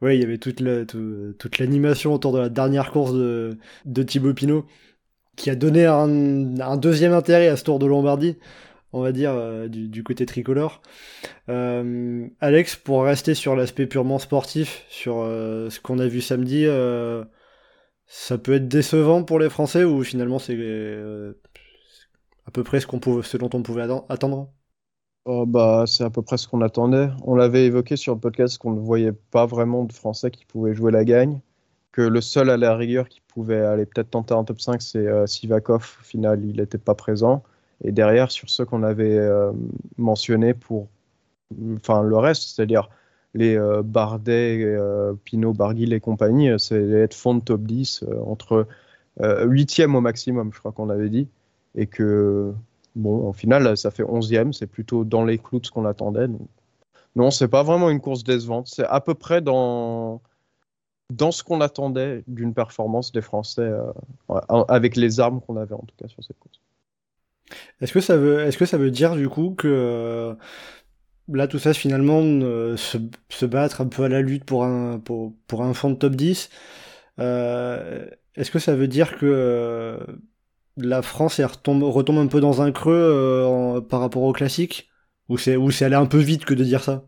Oui, 0.02 0.16
il 0.18 0.22
y 0.22 0.24
avait 0.24 0.38
toute 0.38 0.60
l'animation 1.60 2.14
autour 2.14 2.34
de 2.34 2.40
la 2.40 2.50
dernière 2.50 2.92
course 2.92 3.14
de, 3.14 3.58
de 3.86 4.04
Thibaut 4.04 4.34
Pinot 4.34 4.66
qui 5.36 5.50
a 5.50 5.56
donné 5.56 5.86
un, 5.86 6.78
deuxième 6.78 7.14
intérêt 7.14 7.48
à 7.48 7.58
ce 7.58 7.64
Tour 7.64 7.80
de 7.80 7.86
Lombardie, 7.86 8.38
on 8.92 9.02
va 9.02 9.12
dire, 9.12 9.32
euh, 9.34 9.68
du, 9.68 10.04
côté 10.04 10.26
tricolore. 10.26 10.82
Euh, 11.50 12.28
Alex, 12.40 12.76
pour 12.76 13.04
rester 13.04 13.34
sur 13.34 13.56
l'aspect 13.56 13.88
purement 13.88 14.20
sportif, 14.20 14.86
sur 14.90 15.18
euh, 15.20 15.70
ce 15.70 15.80
qu'on 15.80 16.00
a 16.00 16.08
vu 16.08 16.22
samedi, 16.22 16.66
ça 18.06 18.38
peut 18.38 18.54
être 18.54 18.68
décevant 18.68 19.24
pour 19.24 19.40
les 19.40 19.50
Français 19.50 19.84
ou 19.84 20.04
finalement 20.04 20.40
c'est 20.40 20.56
à 22.46 22.52
peu 22.52 22.64
près 22.64 22.80
ce, 22.80 22.88
qu'on 22.88 23.00
pouvait, 23.00 23.24
ce 23.24 23.38
dont 23.38 23.50
on 23.54 23.64
pouvait 23.64 23.88
attendre? 24.10 24.52
Oh 25.26 25.46
bah, 25.46 25.86
C'est 25.88 26.04
à 26.04 26.10
peu 26.10 26.22
près 26.22 26.38
ce 26.38 26.48
qu'on 26.48 26.62
attendait. 26.62 27.10
On 27.24 27.36
l'avait 27.36 27.66
évoqué 27.66 27.96
sur 27.96 28.14
le 28.14 28.20
podcast 28.20 28.58
qu'on 28.58 28.74
ne 28.74 28.80
voyait 28.82 29.14
pas 29.14 29.46
vraiment 29.46 29.86
de 29.86 29.94
Français 29.94 30.32
qui 30.32 30.46
pouvaient 30.46 30.76
jouer 30.76 30.92
la 30.92 31.06
gagne 31.06 31.42
que 31.94 32.02
le 32.02 32.20
seul 32.20 32.50
à 32.50 32.58
la 32.58 32.76
rigueur 32.76 33.08
qui 33.08 33.22
pouvait 33.22 33.62
aller 33.62 33.86
peut-être 33.86 34.10
tenter 34.10 34.34
un 34.34 34.44
top 34.44 34.60
5, 34.60 34.82
c'est 34.82 35.08
euh, 35.08 35.28
Sivakov. 35.28 35.98
Au 36.02 36.04
final, 36.04 36.44
il 36.44 36.58
n'était 36.58 36.80
pas 36.80 36.96
présent. 36.96 37.44
Et 37.84 37.92
derrière, 37.92 38.32
sur 38.32 38.50
ceux 38.50 38.66
qu'on 38.66 38.84
avait 38.84 39.18
euh, 39.18 39.52
mentionnés 39.98 40.54
pour 40.54 40.88
enfin, 41.76 42.02
le 42.02 42.18
reste, 42.18 42.50
c'est-à-dire 42.50 42.90
les 43.36 43.56
euh, 43.56 43.84
Bardet, 43.84 44.76
Pinot, 45.24 45.54
Barguil 45.54 45.94
et 45.94 46.00
compagnie, 46.00 46.50
c'est 46.58 46.82
être 46.82 47.14
fond 47.14 47.36
de 47.36 47.42
top 47.42 47.62
10 47.62 48.06
entre 48.26 48.68
8e 49.20 49.96
au 49.96 50.02
maximum, 50.02 50.52
je 50.52 50.60
crois 50.60 50.72
qu'on 50.72 50.90
avait 50.90 51.10
dit. 51.10 51.28
Et 51.76 51.86
que, 51.86 52.54
bon, 52.96 53.28
au 53.28 53.34
final, 53.34 53.78
ça 53.78 53.92
fait 53.92 54.04
11e, 54.04 54.52
c'est 54.52 54.68
plutôt 54.68 55.04
dans 55.04 55.24
les 55.24 55.38
clous 55.38 55.62
ce 55.64 55.72
qu'on 55.72 55.86
attendait. 55.86 56.28
Donc... 56.28 56.48
Non, 57.16 57.30
c'est 57.30 57.48
pas 57.48 57.62
vraiment 57.62 57.92
une 57.92 58.00
course 58.00 58.24
décevante. 58.24 58.68
C'est 58.68 58.86
à 58.86 59.00
peu 59.00 59.14
près 59.14 59.42
dans 59.42 60.22
dans 61.16 61.32
ce 61.32 61.44
qu'on 61.44 61.62
attendait 61.62 62.24
d'une 62.28 62.54
performance 62.54 63.12
des 63.12 63.22
Français 63.22 63.62
euh, 63.62 64.64
avec 64.68 64.96
les 64.96 65.20
armes 65.20 65.42
qu'on 65.42 65.58
avait 65.58 65.76
en 65.76 65.84
tout 65.88 65.96
cas 65.98 66.08
sur 66.08 66.24
cette 66.24 66.40
course. 66.40 66.60
Est-ce 67.82 67.94
que 67.94 68.00
ça 68.00 68.18
veut, 68.18 68.92
dire 68.92 69.16
du 69.16 69.30
coup 69.30 69.54
que 69.58 70.36
là, 71.28 71.48
tout 71.48 71.60
ça, 71.60 71.74
finalement, 71.74 72.22
euh, 72.24 72.78
se, 72.78 73.46
battre 73.46 73.82
un 73.82 73.88
peu 73.88 74.04
à 74.04 74.10
la 74.10 74.22
lutte 74.22 74.46
pour 74.46 74.64
un, 74.64 75.02
fond 75.74 75.92
de 75.92 75.96
top 75.96 76.16
10, 76.16 76.50
euh, 77.20 78.08
est-ce 78.36 78.52
que 78.52 78.60
ça 78.60 78.76
veut 78.76 78.88
dire 78.88 79.18
que 79.18 79.26
euh, 79.26 79.98
la 80.78 81.02
France 81.02 81.40
retombe, 81.40 81.84
retombe 81.84 82.18
un 82.18 82.28
peu 82.28 82.42
dans 82.42 82.62
un 82.62 82.72
creux 82.72 82.94
euh, 82.96 83.82
par 83.82 84.00
rapport 84.00 84.24
au 84.24 84.34
classique? 84.34 84.90
Ou 85.30 85.38
c'est 85.38 85.56
allé 85.86 85.96
un 85.96 86.06
peu 86.06 86.20
vite 86.20 86.46
que 86.46 86.54
de 86.54 86.64
dire 86.64 86.84
ça? 86.84 87.06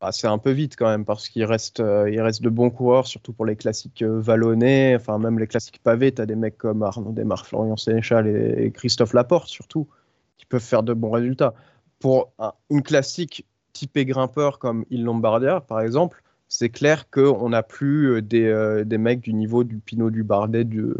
Bah, 0.00 0.12
c'est 0.12 0.26
un 0.26 0.36
peu 0.38 0.50
vite 0.50 0.76
quand 0.76 0.88
même 0.88 1.06
parce 1.06 1.28
qu'il 1.28 1.44
reste, 1.44 1.80
euh, 1.80 2.04
de 2.06 2.48
bons 2.50 2.70
coureurs, 2.70 3.06
surtout 3.06 3.32
pour 3.32 3.46
les 3.46 3.56
classiques 3.56 4.02
euh, 4.02 4.20
vallonnés, 4.20 4.94
enfin 4.94 5.18
même 5.18 5.38
les 5.38 5.46
classiques 5.46 5.80
pavés. 5.82 6.12
Tu 6.12 6.20
as 6.20 6.26
des 6.26 6.36
mecs 6.36 6.58
comme 6.58 6.82
Arnaud 6.82 7.12
Desmar, 7.12 7.46
Florian 7.46 7.76
Sénéchal 7.76 8.26
et, 8.26 8.70
Christophe 8.72 9.14
Laporte 9.14 9.48
surtout 9.48 9.88
qui 10.36 10.44
peuvent 10.44 10.60
faire 10.60 10.82
de 10.82 10.92
bons 10.92 11.10
résultats. 11.10 11.54
Pour 11.98 12.32
une 12.68 12.82
classique 12.82 13.46
typée 13.72 14.04
grimpeur 14.04 14.58
comme 14.58 14.84
Il 14.90 15.04
Lombardia 15.04 15.60
par 15.62 15.80
exemple, 15.80 16.22
c'est 16.48 16.68
clair 16.68 17.08
qu'on 17.10 17.48
n'a 17.48 17.62
plus 17.62 18.16
euh, 18.16 18.22
des, 18.22 18.82
des, 18.84 18.98
mecs 18.98 19.20
du 19.20 19.32
niveau 19.32 19.64
du 19.64 19.78
Pinot 19.78 20.10
du 20.10 20.24
Bardet 20.24 20.64
de 20.64 20.94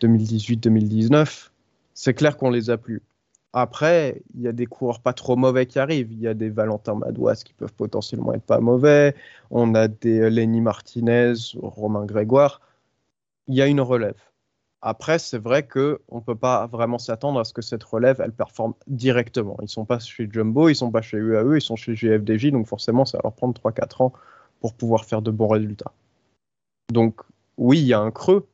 2018-2019. 0.00 1.50
C'est 1.92 2.14
clair 2.14 2.38
qu'on 2.38 2.50
les 2.50 2.70
a 2.70 2.78
plus. 2.78 3.02
Après, 3.52 4.22
il 4.34 4.42
y 4.42 4.48
a 4.48 4.52
des 4.52 4.66
coureurs 4.66 5.00
pas 5.00 5.12
trop 5.12 5.34
mauvais 5.36 5.66
qui 5.66 5.78
arrivent. 5.78 6.12
Il 6.12 6.20
y 6.20 6.28
a 6.28 6.34
des 6.34 6.50
Valentin 6.50 6.94
Madouas 6.94 7.42
qui 7.44 7.52
peuvent 7.52 7.72
potentiellement 7.72 8.32
être 8.32 8.44
pas 8.44 8.60
mauvais. 8.60 9.14
On 9.50 9.74
a 9.74 9.88
des 9.88 10.30
Lenny 10.30 10.60
Martinez, 10.60 11.34
Romain 11.56 12.04
Grégoire. 12.04 12.60
Il 13.48 13.56
y 13.56 13.62
a 13.62 13.66
une 13.66 13.80
relève. 13.80 14.20
Après, 14.82 15.18
c'est 15.18 15.38
vrai 15.38 15.66
qu'on 15.66 15.98
ne 16.12 16.20
peut 16.20 16.36
pas 16.36 16.66
vraiment 16.66 16.98
s'attendre 16.98 17.40
à 17.40 17.44
ce 17.44 17.52
que 17.52 17.60
cette 17.60 17.84
relève, 17.84 18.20
elle 18.24 18.32
performe 18.32 18.74
directement. 18.86 19.56
Ils 19.60 19.64
ne 19.64 19.68
sont 19.68 19.84
pas 19.84 19.98
chez 19.98 20.28
Jumbo, 20.30 20.68
ils 20.68 20.72
ne 20.72 20.76
sont 20.76 20.90
pas 20.90 21.02
chez 21.02 21.18
UAE, 21.18 21.56
ils 21.56 21.60
sont 21.60 21.76
chez 21.76 21.94
GFDJ, 21.94 22.50
donc 22.52 22.66
forcément, 22.66 23.04
ça 23.04 23.18
va 23.18 23.22
leur 23.24 23.34
prendre 23.34 23.60
3-4 23.60 24.02
ans 24.04 24.12
pour 24.60 24.72
pouvoir 24.74 25.04
faire 25.04 25.20
de 25.20 25.30
bons 25.30 25.48
résultats. 25.48 25.92
Donc, 26.90 27.20
oui, 27.58 27.80
il 27.80 27.86
y 27.86 27.92
a 27.92 28.00
un 28.00 28.10
creux, 28.10 28.48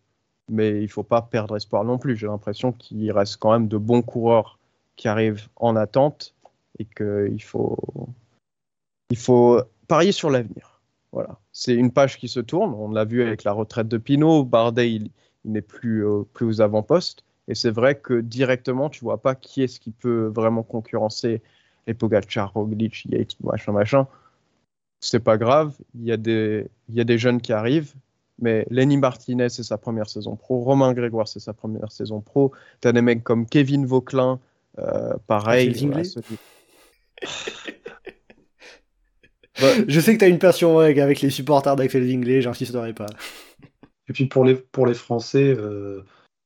mais 0.51 0.79
il 0.79 0.85
ne 0.85 0.89
faut 0.89 1.05
pas 1.05 1.23
perdre 1.23 1.57
espoir 1.57 1.85
non 1.85 1.99
plus. 1.99 2.17
J'ai 2.17 2.27
l'impression 2.27 2.73
qu'il 2.73 3.13
reste 3.13 3.37
quand 3.37 3.53
même 3.53 3.69
de 3.69 3.79
bons 3.79 4.03
coureurs 4.03 4.59
qui 4.97 5.09
arrive 5.09 5.49
en 5.57 5.77
attente 5.77 6.35
et 6.79 6.85
qu'il 6.85 7.43
faut, 7.43 7.79
il 9.11 9.17
faut 9.17 9.63
parier 9.89 10.13
sur 10.13 10.31
l'avenir. 10.31 10.81
Voilà. 11.13 11.39
C'est 11.53 11.75
une 11.75 11.93
page 11.93 12.19
qui 12.19 12.29
se 12.29 12.41
tourne. 12.41 12.75
On 12.75 12.91
l'a 12.91 13.05
vu 13.05 13.23
avec 13.23 13.45
la 13.45 13.53
retraite 13.53 13.89
de 13.89 13.99
Pinot. 13.99 14.45
Bardet, 14.45 14.93
il, 14.93 15.11
n'est 15.45 15.63
plus, 15.63 16.07
euh, 16.07 16.25
plus 16.33 16.47
aux 16.47 16.61
avant-postes. 16.61 17.25
Et 17.49 17.55
c'est 17.55 17.71
vrai 17.71 17.95
que 17.95 18.21
directement, 18.21 18.91
tu 18.91 19.05
vois 19.05 19.23
pas 19.23 19.35
qui 19.35 19.63
est-ce 19.63 19.79
qui 19.79 19.93
peut 19.93 20.27
vraiment 20.35 20.63
concurrencer 20.63 21.41
les 21.87 21.95
Pogacar, 21.95 22.53
Roglic, 22.53 23.07
Yates, 23.07 23.41
machin, 23.41 23.73
machin. 23.73 24.09
C'est 25.01 25.21
pas 25.21 25.39
grave. 25.39 25.75
Il 25.95 26.05
y, 26.05 26.13
a 26.13 26.17
des, 26.17 26.69
y 26.91 27.01
a 27.01 27.05
des 27.05 27.19
jeunes 27.19 27.41
qui 27.41 27.53
arrivent. 27.53 27.95
Mais 28.39 28.67
Lenny 28.71 28.97
Martinez, 28.99 29.49
c'est 29.49 29.63
sa 29.63 29.79
première 29.79 30.11
saison 30.11 30.37
pro. 30.37 30.61
Romain 30.61 30.93
Grégoire, 30.93 31.29
c'est 31.29 31.41
sa 31.41 31.55
première 31.55 31.93
saison 31.93 32.21
pro. 32.21 32.53
Tu 32.83 32.89
as 32.89 32.93
des 32.93 33.01
mecs 33.01 33.25
comme 33.25 33.47
Kevin 33.47 33.87
Euh, 34.79 35.15
pareil. 35.27 35.73
je 39.89 40.01
sais 40.01 40.15
que 40.15 40.19
tu 40.19 40.25
as 40.25 40.29
une 40.29 40.39
passion 40.39 40.79
avec 40.79 41.21
les 41.21 41.31
supporters 41.31 41.77
d'Axel 41.77 42.07
Zingley, 42.07 42.43
j'insisterai 42.43 42.93
pas. 42.93 43.07
Et 44.09 44.13
puis 44.13 44.27
pour 44.27 44.45
les, 44.45 44.55
pour 44.55 44.87
les 44.87 44.95
Français, 44.95 45.55
euh, 45.57 46.03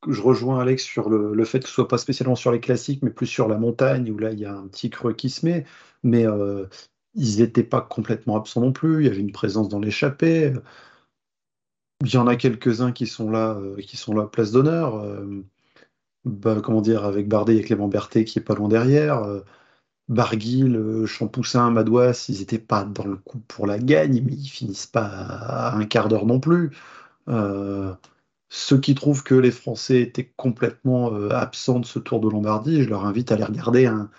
je 0.09 0.23
rejoins 0.23 0.61
Alex 0.61 0.83
sur 0.83 1.11
le, 1.11 1.45
fait 1.45 1.61
que 1.61 1.69
ce 1.69 1.75
soit 1.75 1.89
pas 1.89 1.99
spécialement 1.99 2.37
sur 2.37 2.53
les 2.53 2.61
classiques, 2.61 3.03
mais 3.03 3.11
plus 3.11 3.27
sur 3.27 3.49
la 3.49 3.59
montagne, 3.59 4.11
où 4.11 4.19
là 4.19 4.33
il 4.33 4.39
y 4.39 4.47
a 4.47 4.55
un 4.55 4.69
petit 4.69 4.91
creux 4.91 5.13
qui 5.13 5.29
se 5.29 5.45
met. 5.45 5.65
Mais 6.03 6.27
euh, 6.27 6.67
ils 7.15 7.41
n'étaient 7.41 7.65
pas 7.65 7.81
complètement 7.81 8.37
absents 8.37 8.61
non 8.61 8.73
plus, 8.73 9.03
il 9.03 9.07
y 9.07 9.11
avait 9.11 9.21
une 9.21 9.33
présence 9.33 9.69
dans 9.69 9.81
l'échappée. 9.81 10.53
Il 12.03 12.13
y 12.13 12.17
en 12.17 12.27
a 12.27 12.37
quelques-uns 12.37 12.93
qui 12.93 13.07
sont 13.07 13.31
là, 13.31 13.61
qui 13.83 13.99
sont 13.99 14.15
là 14.15 14.25
place 14.25 14.53
d'honneur 14.53 15.05
bah, 16.25 16.61
comment 16.63 16.81
dire, 16.81 17.05
avec 17.05 17.29
Bardet 17.29 17.57
et 17.57 17.63
Clément 17.63 17.89
Berthet 17.89 18.25
qui 18.25 18.39
est 18.39 18.43
pas 18.43 18.55
loin 18.55 18.69
derrière. 18.69 19.23
Euh, 19.25 19.41
Barguil, 20.09 20.77
euh, 20.77 21.07
Champoussin, 21.07 21.71
Madouas, 21.71 22.27
ils 22.29 22.41
n'étaient 22.41 22.59
pas 22.59 22.85
dans 22.85 23.07
le 23.07 23.17
coup 23.17 23.41
pour 23.49 23.67
la 23.67 23.79
gagne, 23.79 24.23
mais 24.25 24.33
ils 24.35 24.49
finissent 24.49 24.87
pas 24.87 25.07
à 25.07 25.77
un 25.77 25.87
quart 25.87 26.09
d'heure 26.09 26.27
non 26.27 26.41
plus. 26.41 26.71
Euh, 27.29 27.95
ceux 28.51 28.81
qui 28.81 28.95
trouvent 28.95 29.23
que 29.25 29.35
les 29.37 29.53
Français 29.53 30.03
étaient 30.03 30.33
complètement 30.37 31.15
absents 31.31 31.81
de 31.81 31.87
ce 31.87 31.99
Tour 32.01 32.21
de 32.21 32.29
Lombardie, 32.29 32.83
je 32.85 32.91
leur 32.91 33.07
invite 33.07 33.33
à 33.33 33.37
aller 33.37 33.45
regarder 33.45 33.87
un, 33.87 34.11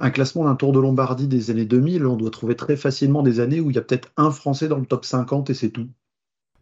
un 0.00 0.10
classement 0.10 0.44
d'un 0.44 0.56
Tour 0.56 0.72
de 0.72 0.80
Lombardie 0.80 1.28
des 1.28 1.50
années 1.50 1.66
2000. 1.66 2.06
On 2.06 2.16
doit 2.16 2.30
trouver 2.30 2.56
très 2.56 2.76
facilement 2.76 3.22
des 3.22 3.40
années 3.40 3.60
où 3.60 3.70
il 3.70 3.76
y 3.76 3.78
a 3.78 3.82
peut-être 3.82 4.10
un 4.16 4.30
Français 4.32 4.68
dans 4.68 4.78
le 4.78 4.86
top 4.86 5.04
50 5.04 5.50
et 5.50 5.54
c'est 5.54 5.70
tout. 5.70 5.88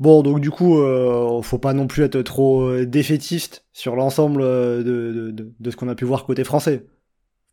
Bon, 0.01 0.23
donc 0.23 0.41
du 0.41 0.51
coup, 0.51 0.79
euh, 0.79 1.43
faut 1.43 1.59
pas 1.59 1.73
non 1.73 1.87
plus 1.87 2.03
être 2.03 2.23
trop 2.23 2.63
euh, 2.63 2.87
défaitiste 2.87 3.65
sur 3.73 3.97
l'ensemble 3.97 4.43
euh, 4.43 4.83
de, 4.83 5.31
de, 5.33 5.53
de, 5.59 5.71
ce 5.71 5.77
qu'on 5.77 5.89
a 5.89 5.95
pu 5.95 6.05
voir 6.05 6.25
côté 6.25 6.45
français. 6.45 6.87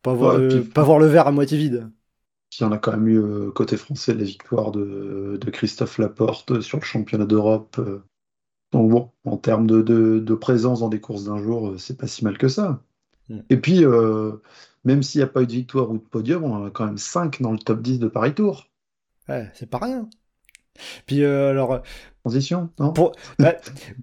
Pas 0.03 0.13
voir, 0.13 0.37
le, 0.37 0.63
pas 0.63 0.83
voir 0.83 0.99
le 0.99 1.07
verre 1.07 1.27
à 1.27 1.31
moitié 1.31 1.57
vide. 1.57 1.89
Puis 2.51 2.63
on 2.63 2.71
a 2.71 2.77
quand 2.77 2.91
même 2.91 3.07
eu 3.07 3.51
côté 3.53 3.75
français 3.75 4.13
la 4.13 4.23
victoire 4.23 4.71
de, 4.71 5.37
de 5.41 5.49
Christophe 5.49 5.97
Laporte 5.97 6.61
sur 6.61 6.77
le 6.77 6.85
championnat 6.85 7.25
d'Europe. 7.25 7.81
donc 8.71 8.91
bon, 8.91 9.11
en 9.25 9.37
termes 9.37 9.65
de, 9.65 9.81
de, 9.81 10.35
présence 10.35 10.81
dans 10.81 10.89
des 10.89 11.01
courses 11.01 11.25
d'un 11.25 11.39
jour, 11.39 11.73
c'est 11.79 11.97
pas 11.97 12.05
si 12.05 12.23
mal 12.23 12.37
que 12.37 12.47
ça. 12.47 12.83
Mm. 13.29 13.39
Et 13.49 13.57
puis, 13.57 13.83
même 14.85 15.01
s'il 15.01 15.19
n'y 15.19 15.23
a 15.23 15.27
pas 15.27 15.41
eu 15.41 15.47
de 15.47 15.51
victoire 15.51 15.89
ou 15.89 15.97
de 15.97 16.03
podium, 16.03 16.43
on 16.43 16.53
en 16.53 16.65
a 16.65 16.69
quand 16.69 16.85
même 16.85 16.99
5 16.99 17.41
dans 17.41 17.51
le 17.51 17.57
top 17.57 17.81
10 17.81 17.97
de 17.97 18.07
Paris 18.07 18.35
Tour. 18.35 18.69
Ouais, 19.27 19.51
c'est 19.55 19.69
pas 19.69 19.79
rien. 19.79 20.07
Puis 21.05 21.23
euh, 21.23 21.49
alors 21.49 21.81
bah, 23.39 23.55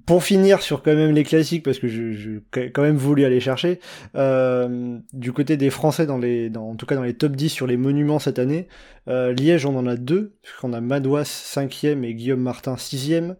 pour 0.06 0.22
finir 0.22 0.62
sur 0.62 0.82
quand 0.82 0.94
même 0.94 1.12
les 1.12 1.24
classiques 1.24 1.64
parce 1.64 1.78
que 1.78 1.88
je, 1.88 2.38
quand 2.52 2.82
même 2.82 2.96
voulu 2.96 3.24
aller 3.24 3.40
chercher 3.40 3.80
euh, 4.14 4.98
du 5.12 5.32
côté 5.32 5.56
des 5.56 5.70
Français 5.70 6.06
dans 6.06 6.18
les 6.18 6.48
dans, 6.48 6.70
en 6.70 6.76
tout 6.76 6.86
cas 6.86 6.94
dans 6.94 7.02
les 7.02 7.14
top 7.14 7.34
10 7.34 7.48
sur 7.48 7.66
les 7.66 7.76
monuments 7.76 8.18
cette 8.18 8.38
année 8.38 8.68
euh, 9.08 9.32
Liège 9.32 9.66
on 9.66 9.76
en 9.76 9.86
a 9.86 9.96
deux 9.96 10.36
on 10.62 10.72
a 10.72 10.80
Madouas 10.80 11.22
5e 11.24 12.04
et 12.04 12.14
Guillaume 12.14 12.40
Martin 12.40 12.74
6e 12.74 13.34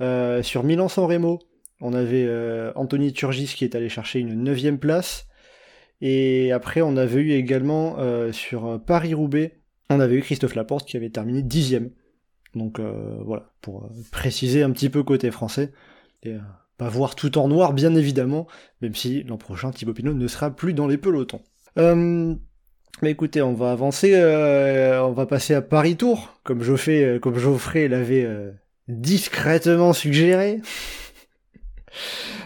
euh, 0.00 0.42
sur 0.42 0.62
Milan-San 0.62 1.04
Remo 1.04 1.40
on 1.80 1.92
avait 1.92 2.26
euh, 2.26 2.72
Anthony 2.74 3.12
Turgis 3.12 3.54
qui 3.56 3.64
est 3.64 3.74
allé 3.74 3.88
chercher 3.88 4.18
une 4.20 4.44
9e 4.44 4.76
place. 4.76 5.26
Et 6.02 6.52
après 6.52 6.80
on 6.82 6.96
avait 6.96 7.20
eu 7.20 7.32
également 7.32 7.96
euh, 7.98 8.32
sur 8.32 8.80
Paris-Roubaix 8.86 9.60
on 9.90 10.00
avait 10.00 10.16
eu 10.16 10.22
Christophe 10.22 10.54
Laporte 10.54 10.86
qui 10.86 10.96
avait 10.96 11.10
terminé 11.10 11.42
10e 11.42 11.90
donc 12.54 12.78
euh, 12.78 13.18
voilà, 13.24 13.50
pour 13.60 13.84
euh, 13.84 13.88
préciser 14.10 14.62
un 14.62 14.70
petit 14.70 14.90
peu 14.90 15.02
côté 15.02 15.30
français. 15.30 15.72
Et 16.22 16.34
euh, 16.34 16.38
pas 16.76 16.88
voir 16.88 17.14
tout 17.14 17.38
en 17.38 17.48
noir, 17.48 17.72
bien 17.72 17.94
évidemment, 17.94 18.46
même 18.80 18.94
si 18.94 19.22
l'an 19.24 19.36
prochain, 19.36 19.70
Thibaut 19.70 19.92
Pinot 19.92 20.14
ne 20.14 20.26
sera 20.26 20.50
plus 20.50 20.74
dans 20.74 20.86
les 20.86 20.98
pelotons. 20.98 21.42
mais 21.76 23.10
écoutez, 23.10 23.42
on 23.42 23.52
va 23.52 23.72
avancer, 23.72 24.14
on 24.16 25.12
va 25.12 25.26
passer 25.26 25.54
à 25.54 25.62
Paris 25.62 25.96
Tour, 25.96 26.40
comme 26.42 26.62
Geoffrey, 26.62 27.18
comme 27.20 27.38
Geoffrey 27.38 27.86
l'avait 27.88 28.26
discrètement 28.88 29.92
suggéré. 29.92 30.60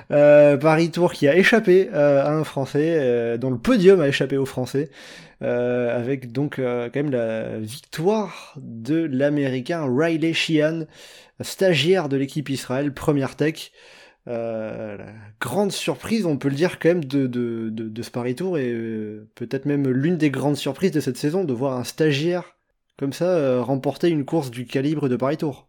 Paris 0.09 0.91
Tour 0.91 1.13
qui 1.13 1.29
a 1.29 1.37
échappé 1.37 1.89
à 1.91 2.33
un 2.33 2.45
Français, 2.45 3.39
dont 3.39 3.51
le 3.51 3.59
podium 3.59 4.01
a 4.01 4.09
échappé 4.09 4.37
aux 4.37 4.47
Français. 4.47 4.91
Euh, 5.45 5.95
avec 5.95 6.33
donc 6.33 6.59
euh, 6.59 6.89
quand 6.89 7.03
même 7.03 7.13
la 7.13 7.59
victoire 7.59 8.55
de 8.57 9.05
l'américain 9.05 9.87
Riley 9.87 10.33
Sheehan, 10.33 10.87
stagiaire 11.41 12.09
de 12.09 12.17
l'équipe 12.17 12.49
Israël, 12.49 12.95
première 12.95 13.37
tech. 13.37 13.73
Euh, 14.27 14.97
grande 15.41 15.71
surprise, 15.71 16.25
on 16.25 16.39
peut 16.39 16.49
le 16.49 16.55
dire 16.55 16.79
quand 16.79 16.89
même, 16.89 17.05
de, 17.05 18.03
ce 18.03 18.11
Paris 18.11 18.35
Tour, 18.35 18.57
et 18.57 18.73
peut-être 19.35 19.67
même 19.67 19.87
l'une 19.89 20.17
des 20.17 20.31
grandes 20.31 20.57
surprises 20.57 20.93
de 20.93 21.01
cette 21.01 21.19
saison, 21.19 21.45
de 21.45 21.53
voir 21.53 21.77
un 21.77 21.85
stagiaire 21.85 22.57
comme 22.97 23.13
ça 23.13 23.61
remporter 23.61 24.09
une 24.09 24.25
course 24.25 24.51
du 24.51 24.67
calibre 24.67 25.09
de 25.09 25.17
Paris 25.17 25.37
Tour. 25.37 25.69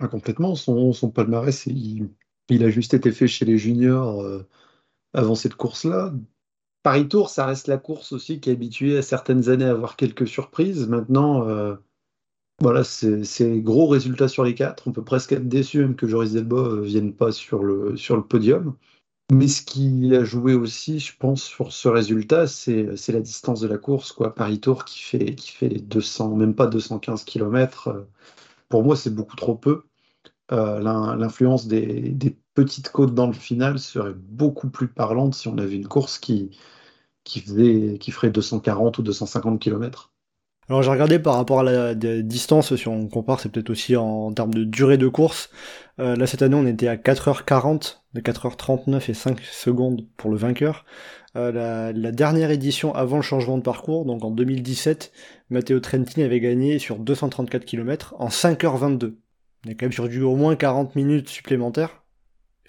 Ah, 0.00 0.08
complètement, 0.08 0.54
son, 0.54 0.92
son 0.92 1.10
palmarès, 1.10 1.66
il, 1.66 2.08
il, 2.48 2.64
a 2.64 2.70
juste 2.70 2.94
été 2.94 3.12
fait 3.12 3.26
chez 3.28 3.44
les 3.44 3.58
juniors 3.58 4.24
avant 5.14 5.34
cette 5.34 5.54
course-là. 5.54 6.12
Paris 6.84 7.08
Tour, 7.08 7.30
ça 7.30 7.46
reste 7.46 7.66
la 7.66 7.78
course 7.78 8.12
aussi 8.12 8.40
qui 8.40 8.50
est 8.50 8.52
habituée 8.52 8.98
à 8.98 9.02
certaines 9.02 9.48
années 9.48 9.64
à 9.64 9.70
avoir 9.70 9.96
quelques 9.96 10.28
surprises. 10.28 10.86
Maintenant, 10.86 11.48
euh, 11.48 11.76
voilà, 12.60 12.84
c'est 12.84 13.60
gros 13.60 13.86
résultats 13.88 14.28
sur 14.28 14.44
les 14.44 14.54
quatre. 14.54 14.86
On 14.86 14.92
peut 14.92 15.02
presque 15.02 15.32
être 15.32 15.48
déçu 15.48 15.78
même 15.78 15.96
que 15.96 16.06
Joris 16.06 16.32
Delbo 16.32 16.62
ne 16.62 16.68
euh, 16.76 16.80
vienne 16.82 17.14
pas 17.14 17.32
sur 17.32 17.64
le, 17.64 17.96
sur 17.96 18.16
le 18.16 18.22
podium. 18.22 18.76
Mais 19.32 19.48
ce 19.48 19.62
qui 19.62 20.14
a 20.14 20.24
joué 20.24 20.52
aussi, 20.52 21.00
je 21.00 21.16
pense, 21.16 21.42
sur 21.42 21.72
ce 21.72 21.88
résultat, 21.88 22.46
c'est 22.46 23.08
la 23.08 23.20
distance 23.20 23.60
de 23.60 23.68
la 23.68 23.78
course. 23.78 24.12
Quoi. 24.12 24.34
Paris 24.34 24.60
Tour 24.60 24.84
qui 24.84 25.00
fait, 25.02 25.34
qui 25.34 25.52
fait 25.52 25.70
200, 25.70 26.36
même 26.36 26.54
pas 26.54 26.66
215 26.66 27.24
km. 27.24 27.88
Euh, 27.88 28.02
pour 28.68 28.84
moi, 28.84 28.94
c'est 28.94 29.14
beaucoup 29.14 29.36
trop 29.36 29.54
peu. 29.54 29.84
L'influence 30.50 31.66
des, 31.66 32.10
des, 32.10 32.36
petites 32.54 32.90
côtes 32.90 33.14
dans 33.14 33.26
le 33.26 33.32
final 33.32 33.78
serait 33.80 34.14
beaucoup 34.14 34.70
plus 34.70 34.86
parlante 34.86 35.34
si 35.34 35.48
on 35.48 35.58
avait 35.58 35.74
une 35.74 35.88
course 35.88 36.18
qui, 36.18 36.56
qui, 37.24 37.40
faisait, 37.40 37.98
qui 37.98 38.12
ferait 38.12 38.30
240 38.30 38.98
ou 38.98 39.02
250 39.02 39.60
km. 39.60 40.12
Alors 40.68 40.82
j'ai 40.82 40.90
regardé 40.90 41.18
par 41.18 41.34
rapport 41.34 41.60
à 41.60 41.62
la 41.62 41.94
distance, 41.94 42.74
si 42.74 42.88
on 42.88 43.06
compare, 43.08 43.38
c'est 43.40 43.50
peut-être 43.50 43.68
aussi 43.68 43.96
en, 43.96 44.32
termes 44.32 44.54
de 44.54 44.64
durée 44.64 44.96
de 44.96 45.08
course. 45.08 45.50
Euh, 45.98 46.16
là 46.16 46.26
cette 46.26 46.40
année 46.40 46.54
on 46.54 46.66
était 46.66 46.88
à 46.88 46.96
4h40, 46.96 47.98
de 48.14 48.20
4h39 48.20 49.10
et 49.10 49.14
5 49.14 49.40
secondes 49.40 50.06
pour 50.16 50.30
le 50.30 50.36
vainqueur. 50.38 50.86
Euh, 51.36 51.92
la, 51.92 52.12
dernière 52.12 52.50
édition 52.50 52.94
avant 52.94 53.16
le 53.16 53.22
changement 53.22 53.58
de 53.58 53.62
parcours, 53.62 54.06
donc 54.06 54.24
en 54.24 54.30
2017, 54.30 55.12
Matteo 55.50 55.80
Trentin 55.80 56.22
avait 56.22 56.40
gagné 56.40 56.78
sur 56.78 56.98
234 56.98 57.64
km 57.64 58.14
en 58.18 58.28
5h22. 58.28 59.16
On 59.64 59.70
est 59.70 59.74
quand 59.74 59.86
même 59.86 59.92
sur 59.92 60.08
du 60.08 60.22
au 60.22 60.36
moins 60.36 60.56
40 60.56 60.94
minutes 60.96 61.28
supplémentaires. 61.28 62.04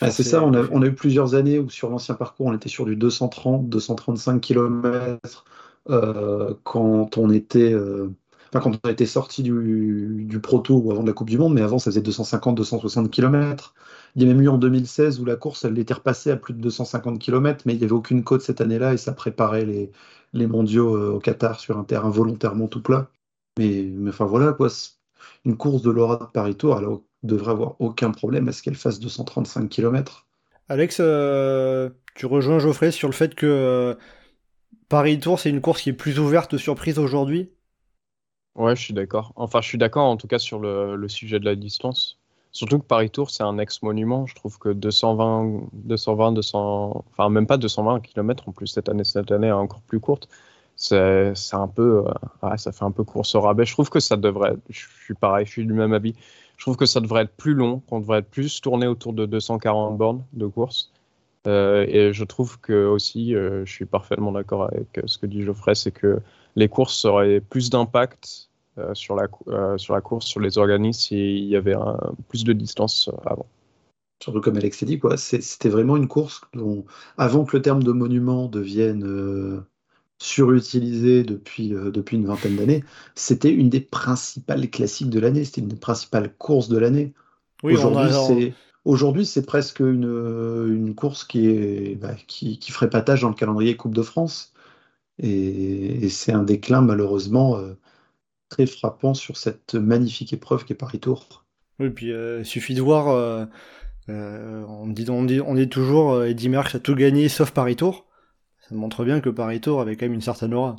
Ah, 0.01 0.11
c'est 0.11 0.23
ça, 0.23 0.43
on 0.43 0.53
a, 0.53 0.67
on 0.71 0.81
a, 0.81 0.87
eu 0.87 0.93
plusieurs 0.93 1.35
années 1.35 1.57
où 1.57 1.69
sur 1.69 1.89
l'ancien 1.89 2.15
parcours 2.15 2.47
on 2.47 2.53
était 2.53 2.67
sur 2.67 2.85
du 2.85 2.97
230, 2.97 3.69
235 3.69 4.41
km 4.41 5.45
euh, 5.89 6.53
quand 6.63 7.17
on 7.17 7.29
était, 7.29 7.71
euh, 7.71 8.09
enfin, 8.49 8.59
quand 8.59 8.77
on 8.83 8.89
était 8.89 9.05
sorti 9.05 9.41
du, 9.41 10.25
du 10.27 10.39
Pro 10.41 10.59
Tour 10.59 10.85
ou 10.85 10.91
avant 10.91 11.01
de 11.01 11.07
la 11.07 11.13
Coupe 11.13 11.29
du 11.29 11.37
Monde, 11.37 11.53
mais 11.53 11.61
avant 11.61 11.79
ça 11.79 11.91
faisait 11.91 12.01
250-260 12.01 13.09
km. 13.09 13.73
Il 14.15 14.23
y 14.23 14.25
a 14.25 14.27
même 14.27 14.41
eu 14.41 14.49
en 14.49 14.57
2016 14.57 15.21
où 15.21 15.25
la 15.25 15.37
course 15.37 15.63
elle 15.63 15.79
était 15.79 15.93
repassée 15.93 16.31
à 16.31 16.35
plus 16.35 16.53
de 16.53 16.59
250 16.59 17.17
km, 17.19 17.63
mais 17.65 17.73
il 17.73 17.79
n'y 17.79 17.85
avait 17.85 17.93
aucune 17.93 18.23
côte 18.23 18.41
cette 18.41 18.59
année-là 18.59 18.93
et 18.93 18.97
ça 18.97 19.13
préparait 19.13 19.65
les, 19.65 19.91
les 20.33 20.47
mondiaux 20.47 20.95
euh, 20.97 21.11
au 21.13 21.19
Qatar 21.19 21.59
sur 21.59 21.77
un 21.77 21.85
terrain 21.85 22.09
volontairement 22.09 22.67
tout 22.67 22.81
plat. 22.81 23.09
Mais, 23.57 23.83
mais 23.93 24.09
enfin 24.09 24.25
voilà 24.25 24.51
quoi, 24.51 24.69
une 25.45 25.57
course 25.57 25.81
de 25.81 25.91
Laura 25.91 26.17
de 26.17 26.25
Paris 26.25 26.55
Tour, 26.55 26.77
elle 26.79 26.87
devrait 27.23 27.51
avoir 27.51 27.75
aucun 27.79 28.11
problème 28.11 28.47
à 28.47 28.51
ce 28.51 28.61
qu'elle 28.63 28.75
fasse 28.75 28.99
235 28.99 29.69
km. 29.69 30.25
Alex, 30.69 30.97
tu 32.15 32.25
rejoins 32.25 32.59
Geoffrey 32.59 32.91
sur 32.91 33.07
le 33.07 33.13
fait 33.13 33.35
que 33.35 33.97
Paris 34.89 35.19
Tour, 35.19 35.39
c'est 35.39 35.49
une 35.49 35.61
course 35.61 35.81
qui 35.81 35.89
est 35.89 35.93
plus 35.93 36.19
ouverte 36.19 36.57
surprise 36.57 36.99
aujourd'hui? 36.99 37.49
Ouais, 38.55 38.75
je 38.75 38.81
suis 38.81 38.93
d'accord. 38.93 39.33
Enfin, 39.35 39.61
je 39.61 39.67
suis 39.67 39.77
d'accord 39.77 40.05
en 40.05 40.17
tout 40.17 40.27
cas 40.27 40.39
sur 40.39 40.59
le, 40.59 41.07
sujet 41.07 41.39
de 41.39 41.45
la 41.45 41.55
distance. 41.55 42.19
Surtout 42.51 42.79
que 42.79 42.85
Paris 42.85 43.09
Tour, 43.09 43.29
c'est 43.29 43.43
un 43.43 43.57
ex-monument. 43.57 44.27
Je 44.27 44.35
trouve 44.35 44.57
que 44.59 44.69
220, 44.69 45.67
220, 45.73 46.31
200, 46.31 47.05
enfin 47.11 47.29
même 47.29 47.47
pas 47.47 47.57
220 47.57 47.99
km 47.99 48.47
en 48.47 48.53
plus 48.53 48.67
cette 48.67 48.87
année, 48.87 49.03
cette 49.03 49.31
année 49.31 49.47
est 49.47 49.51
encore 49.51 49.81
plus 49.81 49.99
courte. 49.99 50.29
C'est 50.75 51.33
un 51.53 51.67
peu, 51.67 52.05
euh, 52.43 52.57
ça 52.57 52.71
fait 52.71 52.83
un 52.83 52.91
peu 52.91 53.03
course 53.03 53.35
au 53.35 53.41
rabais. 53.41 53.65
Je 53.65 53.71
trouve 53.71 53.89
que 53.89 53.99
ça 53.99 54.17
devrait, 54.17 54.55
je 54.69 54.85
suis 55.03 55.13
pareil, 55.13 55.45
je 55.45 55.51
suis 55.51 55.65
du 55.65 55.73
même 55.73 55.93
avis. 55.93 56.15
Je 56.57 56.63
trouve 56.63 56.75
que 56.75 56.85
ça 56.85 56.99
devrait 56.99 57.23
être 57.23 57.35
plus 57.35 57.53
long, 57.53 57.81
qu'on 57.89 57.99
devrait 57.99 58.19
être 58.19 58.29
plus 58.29 58.61
tourné 58.61 58.87
autour 58.87 59.13
de 59.13 59.25
240 59.25 59.97
bornes 59.97 60.23
de 60.33 60.47
course. 60.47 60.91
Euh, 61.47 61.85
et 61.87 62.11
je 62.11 62.23
trouve 62.23 62.59
que 62.59 62.87
aussi, 62.87 63.35
euh, 63.35 63.65
je 63.65 63.71
suis 63.71 63.85
parfaitement 63.85 64.31
d'accord 64.31 64.63
avec 64.63 65.01
ce 65.05 65.17
que 65.17 65.25
dit 65.27 65.43
Geoffrey, 65.43 65.75
c'est 65.75 65.91
que 65.91 66.19
les 66.55 66.67
courses 66.67 67.05
auraient 67.05 67.39
plus 67.39 67.69
d'impact 67.69 68.49
sur, 68.93 69.15
la, 69.15 69.27
sur 69.77 69.93
la 69.93 70.01
course, 70.01 70.25
sur 70.25 70.41
les 70.41 70.57
organismes, 70.57 70.99
s'il 70.99 71.45
y 71.45 71.55
avait 71.55 71.75
plus 72.27 72.43
de 72.43 72.51
distance 72.51 73.09
avant. 73.25 73.45
Surtout 74.21 74.41
comme 74.41 74.57
Alex 74.57 74.83
a 74.83 74.85
dit, 74.85 74.99
c'était 75.15 75.69
vraiment 75.69 75.95
une 75.95 76.09
course 76.09 76.41
dont, 76.53 76.83
avant 77.17 77.45
que 77.45 77.55
le 77.55 77.61
terme 77.61 77.83
de 77.83 77.93
monument 77.93 78.47
devienne 78.47 79.63
surutilisé 80.17 81.23
depuis, 81.23 81.69
depuis 81.69 82.17
une 82.17 82.25
vingtaine 82.25 82.55
d'années, 82.55 82.83
c'était 83.15 83.51
une 83.51 83.69
des 83.69 83.81
principales 83.81 84.69
classiques 84.69 85.09
de 85.09 85.19
l'année, 85.19 85.43
c'était 85.43 85.61
une 85.61 85.67
des 85.67 85.75
principales 85.75 86.33
courses 86.37 86.69
de 86.69 86.77
l'année. 86.77 87.13
Oui, 87.63 87.73
Aujourd'hui, 87.73 88.11
c'est 88.27 88.53
Aujourd'hui, 88.85 89.25
c'est 89.25 89.45
presque 89.45 89.79
une, 89.79 90.03
une, 90.03 90.93
course 90.93 91.23
qui, 91.23 91.47
est, 91.47 91.95
bah, 91.95 92.13
qui, 92.27 92.59
qui, 92.59 92.71
ferait 92.71 92.89
patage 92.89 93.21
dans 93.21 93.29
le 93.29 93.35
calendrier 93.35 93.75
Coupe 93.75 93.95
de 93.95 94.03
France. 94.03 94.53
Et, 95.17 96.07
c'est 96.09 96.31
un 96.31 96.43
déclin, 96.43 96.81
malheureusement, 96.81 97.57
euh, 97.57 97.73
très 98.49 98.67
frappant 98.67 99.15
sur 99.15 99.37
cette 99.37 99.73
magnifique 99.73 100.33
épreuve 100.33 100.65
qui 100.65 100.73
est 100.73 100.75
Paris 100.75 100.99
Tour. 100.99 101.45
Oui, 101.79 101.89
puis 101.89 102.11
euh, 102.11 102.41
il 102.41 102.45
suffit 102.45 102.75
de 102.75 102.81
voir. 102.81 103.09
Euh, 103.09 103.45
on, 104.07 104.85
dit, 104.87 105.09
on, 105.09 105.23
dit, 105.23 105.41
on 105.41 105.55
dit 105.55 105.67
toujours 105.67 106.23
Eddie 106.23 106.49
Merckx 106.49 106.75
a 106.75 106.79
tout 106.79 106.93
gagné 106.93 107.27
sauf 107.27 107.49
Paris 107.49 107.75
Tour. 107.75 108.05
Ça 108.67 108.75
montre 108.75 109.05
bien 109.05 109.19
que 109.19 109.29
Paris 109.29 109.61
Tour 109.61 109.81
avait 109.81 109.95
quand 109.95 110.05
même 110.05 110.13
une 110.13 110.21
certaine 110.21 110.53
aura 110.53 110.75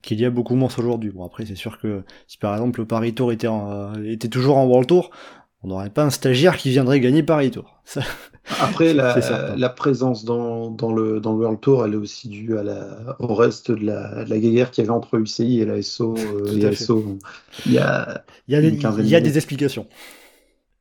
qu'il 0.00 0.20
y 0.20 0.24
a 0.24 0.30
beaucoup 0.30 0.54
moins 0.54 0.68
aujourd'hui. 0.78 1.10
Bon 1.10 1.24
après 1.24 1.44
c'est 1.44 1.56
sûr 1.56 1.78
que 1.78 2.02
si 2.26 2.38
par 2.38 2.54
exemple 2.54 2.80
le 2.80 2.86
Paris 2.86 3.14
Tour 3.14 3.32
était, 3.32 3.48
était 4.04 4.28
toujours 4.28 4.56
en 4.56 4.64
World 4.64 4.88
Tour, 4.88 5.10
on 5.62 5.68
n'aurait 5.68 5.90
pas 5.90 6.04
un 6.04 6.10
stagiaire 6.10 6.56
qui 6.56 6.70
viendrait 6.70 7.00
gagner 7.00 7.22
Paris 7.22 7.50
Tour. 7.50 7.82
Après, 8.60 8.94
la, 8.94 9.68
présence 9.68 10.24
dans, 10.24 10.70
le, 10.70 11.20
dans 11.20 11.32
le 11.32 11.38
World 11.38 11.60
Tour, 11.60 11.84
elle 11.84 11.92
est 11.92 11.96
aussi 11.96 12.28
due 12.28 12.56
à 12.56 12.62
la, 12.62 13.16
au 13.18 13.34
reste 13.34 13.70
de 13.70 13.84
la, 13.84 14.24
de 14.24 14.30
la 14.30 14.38
guerre 14.38 14.70
qu'il 14.70 14.84
y 14.84 14.86
avait 14.86 14.96
entre 14.96 15.18
UCI 15.18 15.60
et 15.60 15.66
la 15.66 15.82
SO. 15.82 16.14
Euh, 16.16 16.44
il, 16.46 16.62
y 16.62 16.66
a, 16.66 16.70
il, 17.66 17.72
y 18.54 18.56
a, 18.56 18.60
des, 18.62 18.68
il 18.70 19.08
y 19.08 19.16
a 19.16 19.20
des 19.20 19.36
explications. 19.36 19.86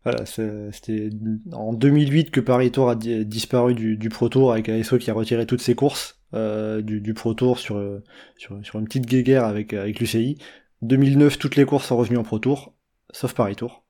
Voilà, 0.03 0.25
c'était 0.25 1.09
en 1.51 1.73
2008 1.73 2.31
que 2.31 2.39
Paris 2.39 2.71
Tour 2.71 2.89
a 2.89 2.95
disparu 2.95 3.73
du, 3.73 4.09
Pro 4.09 4.29
Tour 4.29 4.53
avec 4.53 4.69
ASO 4.69 4.97
qui 4.97 5.11
a 5.11 5.13
retiré 5.13 5.45
toutes 5.45 5.61
ses 5.61 5.75
courses 5.75 6.16
euh, 6.33 6.81
du, 6.81 7.13
Pro 7.13 7.33
Tour 7.33 7.59
sur, 7.59 7.77
une 7.77 8.85
petite 8.85 9.05
guéguerre 9.05 9.45
avec, 9.45 9.73
avec 9.73 9.99
l'UCI. 9.99 10.37
2009, 10.81 11.39
toutes 11.39 11.55
les 11.55 11.65
courses 11.65 11.87
sont 11.87 11.97
revenues 11.97 12.17
en 12.17 12.23
Pro 12.23 12.39
Tour, 12.39 12.73
sauf 13.11 13.33
Paris 13.33 13.55
Tour. 13.55 13.83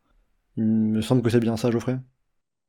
Il 0.58 0.64
me 0.64 1.02
semble 1.02 1.22
que 1.22 1.30
c'est 1.30 1.40
bien 1.40 1.58
ça, 1.58 1.72
Geoffrey? 1.72 1.98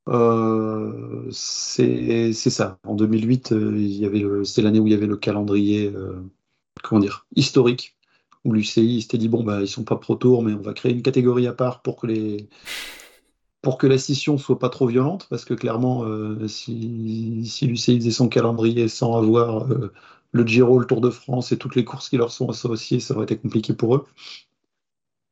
Euh, 0.08 1.28
c'est 1.30 2.32
ça. 2.32 2.78
En 2.84 2.94
2008, 2.94 3.52
euh, 3.52 4.44
c'est 4.44 4.62
l'année 4.62 4.80
où 4.80 4.86
il 4.86 4.92
y 4.92 4.96
avait 4.96 5.06
le 5.06 5.16
calendrier, 5.16 5.92
euh, 5.94 6.22
comment 6.82 7.00
dire, 7.00 7.26
historique, 7.36 7.96
où 8.44 8.52
l'UCI 8.52 9.02
s'était 9.02 9.18
dit 9.18 9.28
bon 9.28 9.42
bah 9.44 9.60
ils 9.62 9.68
sont 9.68 9.84
pas 9.84 9.96
pro 9.96 10.14
tour, 10.16 10.42
mais 10.42 10.54
on 10.54 10.60
va 10.60 10.72
créer 10.72 10.92
une 10.92 11.02
catégorie 11.02 11.46
à 11.46 11.52
part 11.52 11.82
pour 11.82 11.96
que 11.96 12.06
les 12.06 12.48
pour 13.62 13.78
que 13.78 13.86
la 13.86 13.98
scission 13.98 14.38
soit 14.38 14.58
pas 14.58 14.68
trop 14.68 14.86
violente, 14.86 15.26
parce 15.30 15.44
que 15.44 15.54
clairement, 15.54 16.04
si, 16.46 17.44
si 17.44 17.66
l'UCI 17.66 17.98
faisait 17.98 18.10
son 18.10 18.28
calendrier 18.28 18.88
sans 18.88 19.16
avoir 19.16 19.66
le 20.32 20.46
Giro, 20.46 20.78
le 20.78 20.86
Tour 20.86 21.00
de 21.00 21.10
France 21.10 21.52
et 21.52 21.58
toutes 21.58 21.74
les 21.74 21.84
courses 21.84 22.08
qui 22.08 22.16
leur 22.16 22.30
sont 22.30 22.48
associées, 22.48 23.00
ça 23.00 23.14
aurait 23.14 23.24
été 23.24 23.36
compliqué 23.36 23.72
pour 23.72 23.96
eux. 23.96 24.04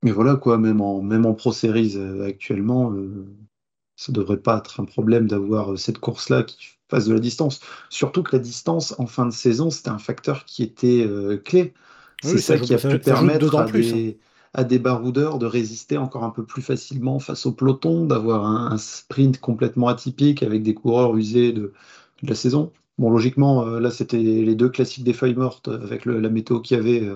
Mais 0.03 0.12
voilà, 0.12 0.37
quoi, 0.37 0.59
même 0.59 0.81
en, 0.81 1.03
même 1.03 1.27
en 1.27 1.35
Pro 1.35 1.53
Series 1.53 1.95
euh, 1.97 2.27
actuellement, 2.27 2.93
euh, 2.93 3.27
ça 3.97 4.12
devrait 4.12 4.37
pas 4.37 4.59
être 4.59 4.81
un 4.81 4.85
problème 4.85 5.27
d'avoir 5.27 5.72
euh, 5.72 5.77
cette 5.77 5.99
course-là 5.99 6.43
qui 6.43 6.59
fasse 6.89 7.07
de 7.07 7.14
la 7.14 7.20
distance. 7.20 7.61
Surtout 7.89 8.22
que 8.22 8.37
la 8.37 8.43
distance 8.43 8.95
en 8.99 9.07
fin 9.07 9.27
de 9.27 9.33
saison, 9.33 9.70
c'était 9.70 9.89
un 9.89 9.99
facteur 9.99 10.45
qui 10.45 10.62
était 10.62 11.05
clé. 11.45 11.74
C'est 12.22 12.39
ça, 12.39 12.59
qui 12.59 12.72
a 12.72 12.79
pu 12.79 12.99
permettre 13.01 13.55
à, 13.57 13.64
des, 13.64 14.11
hein. 14.11 14.12
À 14.57 14.64
des 14.64 14.78
baroudeurs 14.78 15.38
de 15.38 15.46
résister 15.46 15.98
encore 15.98 16.24
un 16.24 16.30
peu 16.30 16.44
plus 16.44 16.62
facilement 16.62 17.18
face 17.18 17.46
au 17.46 17.52
peloton, 17.52 18.04
d'avoir 18.04 18.44
un, 18.44 18.78
sprint 18.78 19.38
complètement 19.38 19.88
atypique 19.88 20.42
avec 20.42 20.62
des 20.62 20.74
coureurs 20.74 21.16
usés 21.16 21.52
de, 21.52 21.72
de 22.22 22.28
la 22.28 22.34
saison. 22.34 22.72
Bon, 22.98 23.11
logiquement, 23.11 23.64
là, 23.64 23.90
c'était 23.90 24.16
les 24.18 24.54
deux 24.54 24.70
classiques 24.70 25.04
des 25.04 25.12
feuilles 25.12 25.34
mortes 25.34 25.68
avec 25.68 26.07
la 26.07 26.30
météo 26.30 26.61
qu'il 26.61 26.78
y 26.78 26.80
avait 26.80 27.07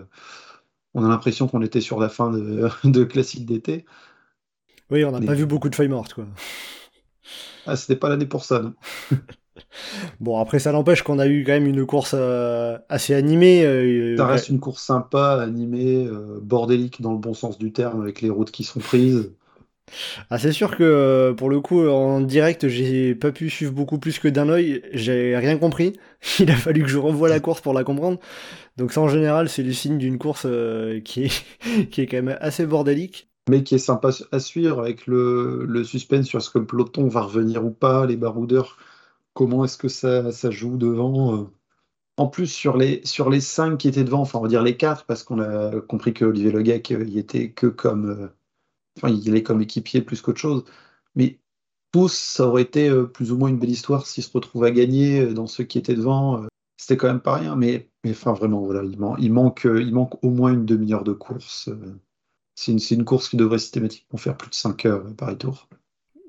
on 0.95 1.05
a 1.05 1.09
l'impression 1.09 1.49
qu'on 1.49 1.63
était 1.63 1.81
sur 1.81 2.01
la 2.01 2.09
fin 2.09 2.31
de, 2.31 2.69
de 2.85 3.05
classique 3.05 3.47
d'été. 3.47 3.85
Oui, 4.91 5.05
on 5.05 5.13
n'a 5.13 5.25
pas 5.25 5.35
vu 5.35 5.47
beaucoup 5.47 5.69
de 5.69 5.75
feuilles 5.75 5.89
mortes, 5.89 6.15
quoi. 6.15 6.27
Ah, 7.67 7.77
c'était 7.77 7.97
pas 7.97 8.09
l'année 8.09 8.27
pour 8.27 8.45
ça, 8.45 8.61
non 8.61 8.75
Bon, 10.21 10.39
après, 10.39 10.59
ça 10.59 10.73
n'empêche 10.73 11.03
qu'on 11.03 11.19
a 11.19 11.27
eu 11.27 11.45
quand 11.45 11.53
même 11.53 11.67
une 11.67 11.87
course 11.87 12.15
euh, 12.17 12.79
assez 12.89 13.15
animée. 13.15 13.65
Euh, 13.65 14.17
ça 14.17 14.27
reste 14.27 14.49
une 14.49 14.61
course 14.61 14.83
sympa, 14.83 15.41
animée, 15.43 16.07
euh, 16.07 16.39
bordélique 16.43 17.01
dans 17.03 17.13
le 17.13 17.19
bon 17.19 17.35
sens 17.35 17.59
du 17.59 17.73
terme, 17.73 18.03
avec 18.03 18.21
les 18.21 18.31
routes 18.31 18.51
qui 18.51 18.65
sont 18.65 18.81
prises. 18.81 19.33
Ah, 20.31 20.39
c'est 20.39 20.53
sûr 20.53 20.77
que 20.77 21.35
pour 21.37 21.51
le 21.51 21.61
coup, 21.61 21.87
en 21.89 22.21
direct, 22.21 22.69
j'ai 22.69 23.15
pas 23.15 23.33
pu 23.33 23.51
suivre 23.51 23.73
beaucoup 23.73 23.99
plus 23.99 24.19
que 24.19 24.29
d'un 24.29 24.49
œil. 24.49 24.83
J'ai 24.93 25.37
rien 25.37 25.59
compris. 25.59 25.95
Il 26.39 26.51
a 26.51 26.57
fallu 26.57 26.83
que 26.83 26.89
je 26.89 26.99
revoie 26.99 27.29
la 27.29 27.41
course 27.41 27.61
pour 27.61 27.75
la 27.75 27.85
comprendre. 27.85 28.19
Donc 28.77 28.93
ça 28.93 29.01
en 29.03 29.09
général 29.09 29.49
c'est 29.51 29.63
le 29.63 29.73
signe 29.75 29.99
d'une 29.99 30.19
course 30.19 30.45
euh, 30.47 31.01
qui, 31.01 31.25
est, 31.25 31.45
qui 31.91 32.01
est 32.01 32.07
quand 32.07 32.23
même 32.23 32.39
assez 32.41 32.67
bordélique. 32.67 33.29
Mais 33.49 33.63
qui 33.63 33.75
est 33.75 33.79
sympa 33.79 34.11
à 34.33 34.39
suivre 34.39 34.81
avec 34.81 35.07
le, 35.07 35.65
le 35.67 35.85
suspense 35.85 36.27
sur 36.27 36.41
ce 36.41 36.51
que 36.51 36.59
le 36.59 36.67
peloton 36.67 37.09
va 37.09 37.23
revenir 37.23 37.65
ou 37.65 37.71
pas, 37.71 38.07
les 38.07 38.17
baroudeurs, 38.17 38.79
comment 39.49 39.65
est-ce 39.65 39.79
que 39.79 39.89
ça, 39.89 40.51
joue 40.51 40.77
devant. 40.77 41.37
Euh. 41.37 41.45
En 42.17 42.29
plus 42.29 42.47
sur 42.47 42.77
les, 42.77 43.01
sur 43.05 43.33
cinq 43.43 43.79
qui 43.79 43.89
étaient 43.89 44.05
devant, 44.05 44.21
enfin 44.21 44.39
on 44.39 44.43
va 44.43 44.49
dire 44.49 44.63
les 44.63 44.77
quatre, 44.77 45.07
parce 45.07 45.23
qu'on 45.25 45.41
a 45.41 45.81
compris 45.81 46.13
que 46.15 46.25
Olivier 46.27 46.53
Legac 46.53 46.91
euh, 46.93 47.05
il 47.07 47.17
était 47.19 47.51
que 47.53 47.67
comme 47.67 48.31
enfin 48.99 49.09
il 49.09 49.35
est 49.35 49.43
comme 49.43 49.63
équipier 49.63 50.03
plus 50.03 50.21
qu'autre 50.23 50.41
chose. 50.41 50.65
Mais 51.15 51.41
tous, 51.93 52.13
ça 52.13 52.47
aurait 52.47 52.63
été 52.63 52.91
plus 53.15 53.33
ou 53.33 53.39
moins 53.39 53.49
une 53.49 53.59
belle 53.59 53.71
histoire 53.71 54.07
s'ils 54.07 54.25
se 54.25 54.33
retrouvent 54.33 54.65
à 54.65 54.71
gagner 54.71 55.27
dans 55.35 55.47
ceux 55.47 55.65
qui 55.65 55.79
étaient 55.79 55.95
devant 55.95 56.47
c'était 56.81 56.97
quand 56.97 57.09
même 57.09 57.21
pas 57.21 57.37
rien. 57.37 57.57
Mais, 57.57 57.91
mais 58.05 58.13
vraiment, 58.13 58.67
il, 59.19 59.33
manque, 59.33 59.67
euh, 59.67 59.83
il 59.83 59.93
manque 59.93 60.23
au 60.25 60.31
moins 60.31 60.53
une 60.53 60.65
demi-heure 60.65 61.05
de 61.05 61.13
course. 61.13 61.69
Euh. 61.69 62.01
C'est 62.55 62.73
une, 62.73 62.81
une, 62.99 63.05
course 63.05 63.29
qui 63.29 63.37
devrait 63.37 63.59
systématiquement 63.59 64.19
faire 64.19 64.37
plus 64.37 64.51
de 64.51 64.55
5 64.55 64.87
heures 64.87 65.07
euh, 65.07 65.13
par 65.13 65.37
tour. 65.37 65.69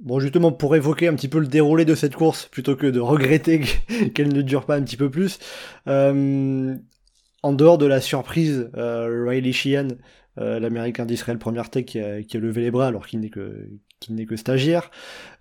Bon, 0.01 0.19
justement, 0.19 0.51
pour 0.51 0.75
évoquer 0.75 1.07
un 1.07 1.15
petit 1.15 1.27
peu 1.27 1.39
le 1.39 1.47
déroulé 1.47 1.85
de 1.85 1.93
cette 1.93 2.15
course, 2.15 2.47
plutôt 2.47 2.75
que 2.75 2.87
de 2.87 2.99
regretter 2.99 3.61
qu'elle 4.15 4.33
ne 4.33 4.41
dure 4.41 4.65
pas 4.65 4.75
un 4.75 4.81
petit 4.81 4.97
peu 4.97 5.09
plus, 5.09 5.39
en 5.87 7.53
dehors 7.53 7.77
de 7.77 7.85
la 7.85 8.01
surprise, 8.01 8.69
Riley 8.73 9.51
Sheehan 9.51 9.89
l'américain 10.37 11.05
d'Israël 11.05 11.37
Première 11.37 11.69
Tech 11.69 11.85
qui 11.85 11.99
a, 11.99 12.39
levé 12.39 12.61
les 12.61 12.71
bras 12.71 12.87
alors 12.87 13.05
qu'il 13.05 13.19
n'est 13.19 13.29
que, 13.29 13.67
qu'il 13.99 14.15
n'est 14.15 14.25
que 14.25 14.35
stagiaire. 14.35 14.89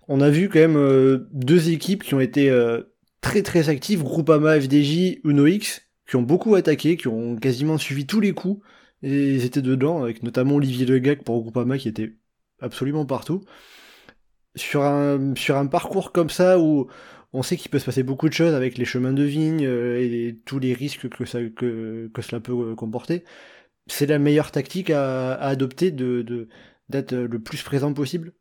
On 0.07 0.21
a 0.21 0.29
vu 0.29 0.47
quand 0.47 0.59
même 0.59 1.27
deux 1.31 1.71
équipes 1.71 2.03
qui 2.03 2.13
ont 2.13 2.19
été 2.19 2.51
très 3.21 3.43
très 3.43 3.69
actives, 3.69 4.03
Groupama, 4.03 4.59
FDJ, 4.59 5.21
UnoX, 5.23 5.81
qui 6.07 6.15
ont 6.17 6.23
beaucoup 6.23 6.55
attaqué, 6.55 6.97
qui 6.97 7.07
ont 7.07 7.35
quasiment 7.37 7.77
suivi 7.77 8.05
tous 8.05 8.19
les 8.19 8.33
coups, 8.33 8.63
et 9.03 9.35
ils 9.35 9.45
étaient 9.45 9.61
dedans, 9.61 10.03
avec 10.03 10.23
notamment 10.23 10.55
Olivier 10.55 10.85
Legac 10.85 11.23
pour 11.23 11.39
Groupama 11.41 11.77
qui 11.77 11.87
était 11.87 12.13
absolument 12.59 13.05
partout. 13.05 13.43
Sur 14.55 14.83
un, 14.83 15.33
sur 15.35 15.55
un 15.57 15.67
parcours 15.67 16.11
comme 16.11 16.29
ça 16.29 16.59
où 16.59 16.87
on 17.33 17.43
sait 17.43 17.57
qu'il 17.57 17.71
peut 17.71 17.79
se 17.79 17.85
passer 17.85 18.03
beaucoup 18.03 18.27
de 18.27 18.33
choses 18.33 18.53
avec 18.53 18.77
les 18.77 18.85
chemins 18.85 19.13
de 19.13 19.23
vigne 19.23 19.65
euh, 19.65 19.99
et 19.99 20.39
tous 20.45 20.59
les 20.59 20.73
risques 20.73 21.09
que, 21.09 21.25
ça, 21.25 21.39
que, 21.43 22.09
que 22.13 22.21
cela 22.21 22.39
peut 22.39 22.51
euh, 22.51 22.75
comporter, 22.75 23.23
c'est 23.87 24.05
la 24.05 24.19
meilleure 24.19 24.51
tactique 24.51 24.89
à, 24.89 25.33
adopter 25.35 25.91
de, 25.91 26.47
d'être 26.89 27.13
le 27.13 27.39
plus 27.39 27.63
présent 27.63 27.93
possible 27.93 28.33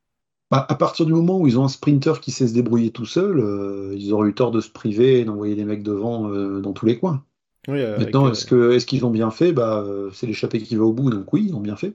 bah, 0.50 0.66
à 0.68 0.74
partir 0.74 1.06
du 1.06 1.12
moment 1.12 1.38
où 1.38 1.46
ils 1.46 1.60
ont 1.60 1.64
un 1.64 1.68
sprinter 1.68 2.20
qui 2.20 2.32
sait 2.32 2.48
se 2.48 2.54
débrouiller 2.54 2.90
tout 2.90 3.06
seul, 3.06 3.38
euh, 3.38 3.94
ils 3.96 4.12
auraient 4.12 4.30
eu 4.30 4.34
tort 4.34 4.50
de 4.50 4.60
se 4.60 4.68
priver 4.68 5.20
et 5.20 5.24
d'envoyer 5.24 5.54
des 5.54 5.64
mecs 5.64 5.84
devant 5.84 6.28
dans 6.28 6.72
tous 6.72 6.86
les 6.86 6.98
coins. 6.98 7.24
Maintenant, 7.68 8.28
est-ce 8.28 8.46
que 8.46 8.72
est-ce 8.72 8.84
qu'ils 8.84 9.04
ont 9.04 9.10
bien 9.10 9.30
fait? 9.30 9.52
Bah, 9.52 9.86
c'est 10.12 10.26
l'échappée 10.26 10.60
qui 10.60 10.74
va 10.74 10.82
au 10.82 10.92
bout, 10.92 11.08
donc 11.08 11.32
oui, 11.32 11.46
ils 11.46 11.54
ont 11.54 11.60
bien 11.60 11.76
fait. 11.76 11.94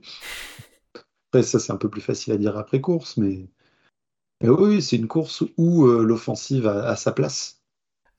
Après, 1.28 1.42
ça 1.42 1.58
c'est 1.58 1.70
un 1.70 1.76
peu 1.76 1.90
plus 1.90 2.00
facile 2.00 2.32
à 2.32 2.38
dire 2.38 2.56
après 2.56 2.80
course, 2.80 3.18
mais, 3.18 3.46
oui, 4.42 4.82
c'est 4.82 4.96
une 4.96 5.08
course 5.08 5.44
où 5.56 5.86
l'offensive 5.86 6.66
a, 6.66 6.96
sa 6.96 7.12
place. 7.12 7.62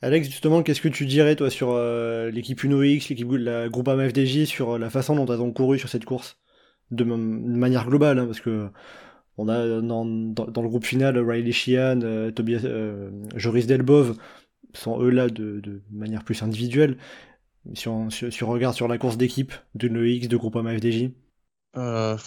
Alex, 0.01 0.27
justement, 0.29 0.61
qu'est-ce 0.63 0.81
que 0.81 0.87
tu 0.87 1.05
dirais 1.05 1.35
toi 1.35 1.49
sur 1.49 1.77
l'équipe 2.31 2.63
Uno 2.63 2.83
X, 2.83 3.09
l'équipe 3.09 3.29
de 3.29 3.37
la 3.37 3.69
groupe 3.69 3.87
AMFDJ, 3.87 4.45
sur 4.45 4.77
la 4.77 4.89
façon 4.89 5.15
dont 5.15 5.25
elles 5.31 5.41
ont 5.41 5.51
couru 5.51 5.79
sur 5.79 5.89
cette 5.89 6.05
course? 6.05 6.37
De, 6.89 7.03
manière 7.03 7.87
globale, 7.87 8.17
hein, 8.17 8.25
parce 8.25 8.39
que 8.39 8.69
on 9.37 9.49
a 9.49 9.81
dans, 9.81 10.03
le 10.05 10.69
groupe 10.69 10.85
final 10.85 11.17
Riley 11.19 11.51
Sheehan, 11.51 12.31
Tobias, 12.33 12.65
Joris 13.35 13.67
Delbov 13.67 14.17
sont 14.73 15.01
eux 15.01 15.09
là 15.09 15.27
de, 15.29 15.59
de 15.59 15.81
manière 15.91 16.23
plus 16.23 16.41
individuelle. 16.43 16.97
Si 17.73 17.87
on, 17.87 18.09
regarde 18.41 18.75
sur 18.75 18.87
la 18.87 18.97
course 18.97 19.17
d'équipe 19.17 19.53
de 19.75 19.87
l'EX 19.87 20.27
de 20.27 20.37
Groupama 20.37 20.77
FDJ 20.77 21.09
euh, 21.75 22.17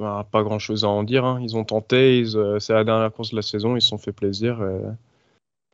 bah, 0.00 0.26
Pas 0.30 0.42
grand 0.42 0.58
chose 0.58 0.84
à 0.84 0.88
en 0.88 1.04
dire. 1.04 1.24
Hein. 1.24 1.38
Ils 1.42 1.56
ont 1.56 1.64
tenté, 1.64 2.24
euh, 2.34 2.58
c'est 2.58 2.72
la 2.72 2.84
dernière 2.84 3.12
course 3.12 3.30
de 3.30 3.36
la 3.36 3.42
saison, 3.42 3.76
ils 3.76 3.82
se 3.82 3.88
sont 3.88 3.98
fait 3.98 4.12
plaisir. 4.12 4.62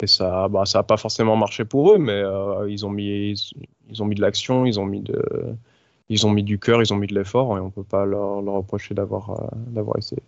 Et, 0.02 0.06
ça 0.06 0.48
bah, 0.48 0.66
ça 0.66 0.80
n'a 0.80 0.82
pas 0.82 0.98
forcément 0.98 1.36
marché 1.36 1.64
pour 1.64 1.94
eux, 1.94 1.98
mais 1.98 2.12
euh, 2.12 2.68
ils, 2.68 2.84
ont 2.84 2.90
mis, 2.90 3.32
ils, 3.88 4.02
ont 4.02 4.04
mis 4.04 4.14
de 4.14 4.20
l'action, 4.20 4.66
ils, 4.66 4.78
ont 4.78 4.84
mis 4.84 5.02
ils 6.10 6.26
ont 6.26 6.30
mis 6.30 6.42
du 6.42 6.58
cœur, 6.58 6.82
ils 6.82 6.92
ont 6.92 6.96
mis 6.96 7.06
de 7.06 7.14
l'effort, 7.14 7.56
et 7.56 7.60
on 7.60 7.66
ne 7.66 7.70
peut 7.70 7.84
pas 7.84 8.04
leur, 8.04 8.42
leur 8.42 8.54
reprocher 8.54 8.94
d'avoir 8.94 9.40
essayé. 9.96 10.22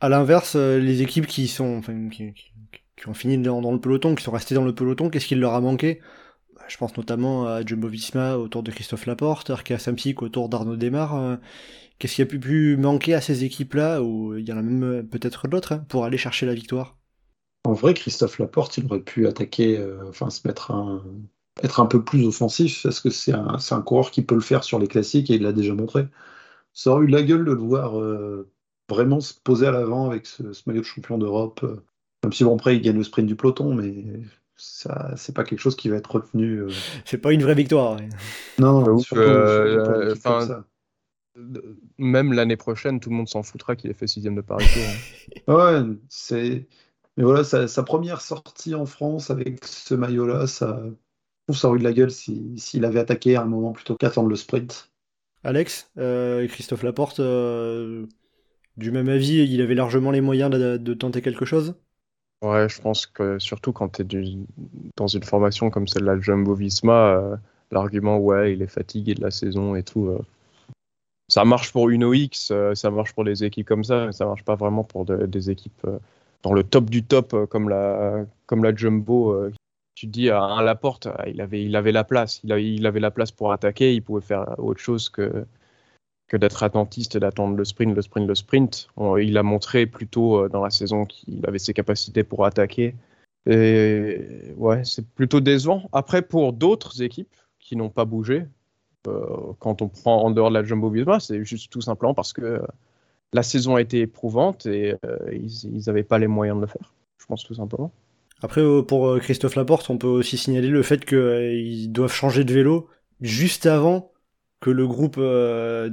À 0.00 0.08
l'inverse, 0.08 0.56
les 0.56 1.02
équipes 1.02 1.26
qui, 1.26 1.46
sont, 1.46 1.82
qui, 2.10 2.32
ont 3.06 3.12
fini 3.12 3.36
dans, 3.36 3.60
le 3.70 3.80
peloton, 3.80 4.14
qui 4.14 4.24
sont 4.24 4.32
restées 4.32 4.54
dans 4.54 4.64
le 4.64 4.74
peloton, 4.74 5.10
qu'est-ce 5.10 5.26
qui 5.26 5.34
leur 5.34 5.52
a 5.52 5.60
manqué? 5.60 6.00
Je 6.68 6.78
pense 6.78 6.96
notamment 6.96 7.46
à 7.46 7.62
Jumbo 7.66 7.88
Visma 7.88 8.36
autour 8.36 8.62
de 8.62 8.70
Christophe 8.70 9.04
Laporte, 9.04 9.50
Arkea 9.50 9.78
Samsic 9.78 10.22
autour 10.22 10.48
d'Arnaud 10.48 10.76
Desmar. 10.76 11.38
Euh, 12.00 12.06
qu'est-ce 12.06 12.14
qui 12.16 12.22
a 12.22 12.26
pu, 12.26 12.76
manquer 12.76 13.14
à 13.14 13.20
ces 13.20 13.44
équipes-là, 13.44 14.02
ou 14.02 14.36
il 14.36 14.48
y 14.48 14.52
en 14.52 14.58
a 14.58 14.62
même 14.62 14.82
euh, 14.82 15.02
peut-être 15.02 15.48
d'autres, 15.48 15.72
hein, 15.72 15.84
pour 15.88 16.04
aller 16.04 16.18
chercher 16.18 16.46
la 16.46 16.54
victoire? 16.54 16.96
En 17.64 17.74
vrai, 17.74 17.94
Christophe 17.94 18.38
Laporte, 18.38 18.78
il 18.78 18.86
aurait 18.86 19.00
pu 19.00 19.26
attaquer, 19.26 19.78
euh, 19.78 20.08
enfin 20.08 20.30
se 20.30 20.46
mettre 20.46 20.70
un, 20.70 21.04
être 21.62 21.80
un 21.80 21.86
peu 21.86 22.02
plus 22.02 22.26
offensif, 22.26 22.82
parce 22.82 23.00
que 23.00 23.10
c'est 23.10 23.32
un, 23.32 23.58
un, 23.70 23.82
coureur 23.82 24.10
qui 24.10 24.22
peut 24.22 24.34
le 24.34 24.40
faire 24.40 24.64
sur 24.64 24.78
les 24.78 24.88
classiques 24.88 25.30
et 25.30 25.34
il 25.34 25.42
l'a 25.42 25.52
déjà 25.52 25.74
montré. 25.74 26.06
Ça 26.72 26.92
aurait 26.92 27.04
eu 27.04 27.08
la 27.08 27.22
gueule 27.22 27.44
de 27.44 27.52
le 27.52 27.60
voir 27.60 27.94
vraiment 28.88 29.20
se 29.20 29.34
poser 29.34 29.66
à 29.66 29.72
l'avant 29.72 30.08
avec 30.08 30.26
ce, 30.26 30.52
ce, 30.52 30.62
maillot 30.66 30.80
de 30.80 30.86
champion 30.86 31.18
d'Europe. 31.18 31.64
Même 32.22 32.32
si 32.32 32.44
bon, 32.44 32.54
après, 32.54 32.76
il 32.76 32.82
gagne 32.82 32.96
le 32.96 33.04
sprint 33.04 33.26
du 33.26 33.36
peloton, 33.36 33.74
mais 33.74 33.92
ça 34.60 35.12
c'est 35.16 35.34
pas 35.34 35.44
quelque 35.44 35.60
chose 35.60 35.76
qui 35.76 35.88
va 35.88 35.96
être 35.96 36.10
retenu. 36.10 36.62
Euh. 36.62 36.68
C'est 37.04 37.18
pas 37.18 37.32
une 37.32 37.42
vraie 37.42 37.54
victoire. 37.54 37.96
Non, 38.58 38.98
surtout, 38.98 39.20
euh, 39.22 40.14
même 41.98 42.32
l'année 42.32 42.56
prochaine, 42.56 43.00
tout 43.00 43.10
le 43.10 43.16
monde 43.16 43.28
s'en 43.28 43.42
foutra 43.42 43.76
qu'il 43.76 43.90
ait 43.90 43.94
fait 43.94 44.06
sixième 44.06 44.34
de 44.34 44.40
Paris 44.40 44.66
Tour. 44.72 44.82
Hein. 45.48 45.54
ouais, 45.54 45.96
c'est. 46.08 46.66
Mais 47.16 47.24
voilà, 47.24 47.44
sa, 47.44 47.82
première 47.82 48.20
sortie 48.20 48.74
en 48.74 48.86
France 48.86 49.30
avec 49.30 49.64
ce 49.64 49.94
maillot-là, 49.94 50.46
ça, 50.46 50.82
ça 51.52 51.68
aurait 51.68 51.76
eu 51.76 51.80
de 51.80 51.84
la 51.84 51.92
gueule 51.92 52.10
s'il 52.10 52.84
avait 52.84 53.00
attaqué 53.00 53.36
à 53.36 53.42
un 53.42 53.46
moment 53.46 53.72
plutôt 53.72 53.96
qu'attendre 53.96 54.28
le 54.28 54.36
sprint. 54.36 54.90
Alex 55.42 55.90
euh, 55.98 56.42
et 56.42 56.48
Christophe 56.48 56.82
Laporte, 56.82 57.20
du 57.20 58.90
même 58.90 59.08
avis, 59.08 59.42
il 59.42 59.60
avait 59.60 59.74
largement 59.74 60.10
les 60.10 60.20
moyens 60.20 60.50
de 60.50 60.94
tenter 60.94 61.20
quelque 61.20 61.44
chose? 61.44 61.74
Ouais, 62.42 62.68
je 62.70 62.80
pense 62.80 63.06
que 63.06 63.38
surtout 63.38 63.72
quand 63.72 63.90
tu 63.90 64.02
es 64.02 64.38
dans 64.96 65.06
une 65.06 65.22
formation 65.22 65.68
comme 65.68 65.86
celle-là 65.86 66.16
de 66.16 66.22
Jumbo 66.22 66.54
Visma, 66.54 67.14
euh, 67.14 67.36
l'argument 67.70 68.18
ouais, 68.18 68.54
il 68.54 68.62
est 68.62 68.66
fatigué 68.66 69.14
de 69.14 69.20
la 69.20 69.30
saison 69.30 69.74
et 69.74 69.82
tout, 69.82 70.06
euh, 70.06 70.18
ça 71.30 71.44
marche 71.44 71.72
pour 71.72 71.88
une 71.88 72.04
OX, 72.04 72.50
euh, 72.50 72.74
ça 72.74 72.90
marche 72.90 73.14
pour 73.14 73.24
des 73.24 73.44
équipes 73.44 73.66
comme 73.66 73.84
ça, 73.84 74.06
mais 74.06 74.12
ça 74.12 74.26
marche 74.26 74.44
pas 74.44 74.56
vraiment 74.56 74.84
pour 74.84 75.04
des 75.04 75.50
équipes 75.50 75.86
dans 76.42 76.52
le 76.52 76.64
top 76.64 76.90
du 76.90 77.04
top 77.04 77.46
comme 77.46 77.68
la, 77.68 78.24
comme 78.46 78.64
la 78.64 78.74
Jumbo. 78.74 79.48
tu 79.94 80.06
te 80.06 80.12
dis 80.12 80.28
à 80.30 80.42
un 80.42 80.62
Laporte, 80.62 81.08
il 81.26 81.40
avait, 81.40 81.64
il 81.64 81.76
avait 81.76 81.92
la 81.92 82.04
place, 82.04 82.40
il, 82.44 82.86
avait 82.86 83.00
la 83.00 83.10
place 83.10 83.30
pour 83.30 83.52
attaquer, 83.52 83.94
il 83.94 84.02
pouvait 84.02 84.20
faire 84.20 84.58
autre 84.58 84.80
chose 84.80 85.08
que 85.08 85.46
que 86.26 86.36
d'être 86.36 86.62
attentiste 86.62 87.16
d'attendre 87.16 87.56
le 87.56 87.64
sprint, 87.64 87.92
le 87.92 88.02
sprint, 88.02 88.28
le 88.28 88.36
sprint. 88.36 88.88
il 89.20 89.36
a 89.36 89.42
montré 89.42 89.86
plutôt 89.86 90.44
euh, 90.44 90.48
dans 90.48 90.62
la 90.62 90.70
saison 90.70 91.04
qu'il 91.04 91.44
avait 91.44 91.58
ses 91.58 91.74
capacités 91.74 92.22
pour 92.22 92.44
attaquer. 92.46 92.94
Ouais, 93.46 94.84
c'est 94.84 95.06
plutôt 95.14 95.40
décevant. 95.40 95.88
Après, 95.92 96.22
pour 96.22 96.52
d'autres 96.52 97.02
équipes 97.02 97.34
qui 97.58 97.74
n'ont 97.74 97.88
pas 97.88 98.04
bougé, 98.04 98.44
euh, 98.44 98.59
quand 99.58 99.82
on 99.82 99.88
prend 99.88 100.22
en 100.22 100.30
dehors 100.30 100.50
de 100.50 100.54
la 100.54 100.64
Jumbo 100.64 100.90
Visma, 100.90 101.20
c'est 101.20 101.44
juste 101.44 101.70
tout 101.72 101.80
simplement 101.80 102.14
parce 102.14 102.32
que 102.32 102.60
la 103.32 103.42
saison 103.42 103.76
a 103.76 103.80
été 103.80 104.00
éprouvante 104.00 104.66
et 104.66 104.94
euh, 105.04 105.18
ils 105.32 105.82
n'avaient 105.86 106.02
pas 106.02 106.18
les 106.18 106.26
moyens 106.26 106.56
de 106.56 106.62
le 106.62 106.66
faire. 106.66 106.92
Je 107.18 107.26
pense 107.26 107.44
tout 107.44 107.54
simplement. 107.54 107.92
Après, 108.42 108.62
pour 108.86 109.18
Christophe 109.20 109.54
Laporte, 109.56 109.90
on 109.90 109.98
peut 109.98 110.06
aussi 110.06 110.38
signaler 110.38 110.68
le 110.68 110.82
fait 110.82 111.04
qu'ils 111.04 111.92
doivent 111.92 112.12
changer 112.12 112.44
de 112.44 112.52
vélo 112.52 112.88
juste 113.20 113.66
avant 113.66 114.10
que 114.60 114.70
le 114.70 114.86
groupe 114.86 115.16
euh, 115.18 115.90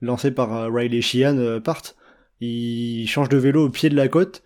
lancé 0.00 0.30
par 0.30 0.54
euh, 0.54 0.68
Riley 0.70 1.00
Sheehan 1.00 1.38
euh, 1.38 1.60
parte. 1.60 1.96
Il 2.40 3.06
change 3.08 3.28
de 3.28 3.36
vélo 3.38 3.66
au 3.66 3.70
pied 3.70 3.88
de 3.88 3.96
la 3.96 4.08
côte. 4.08 4.42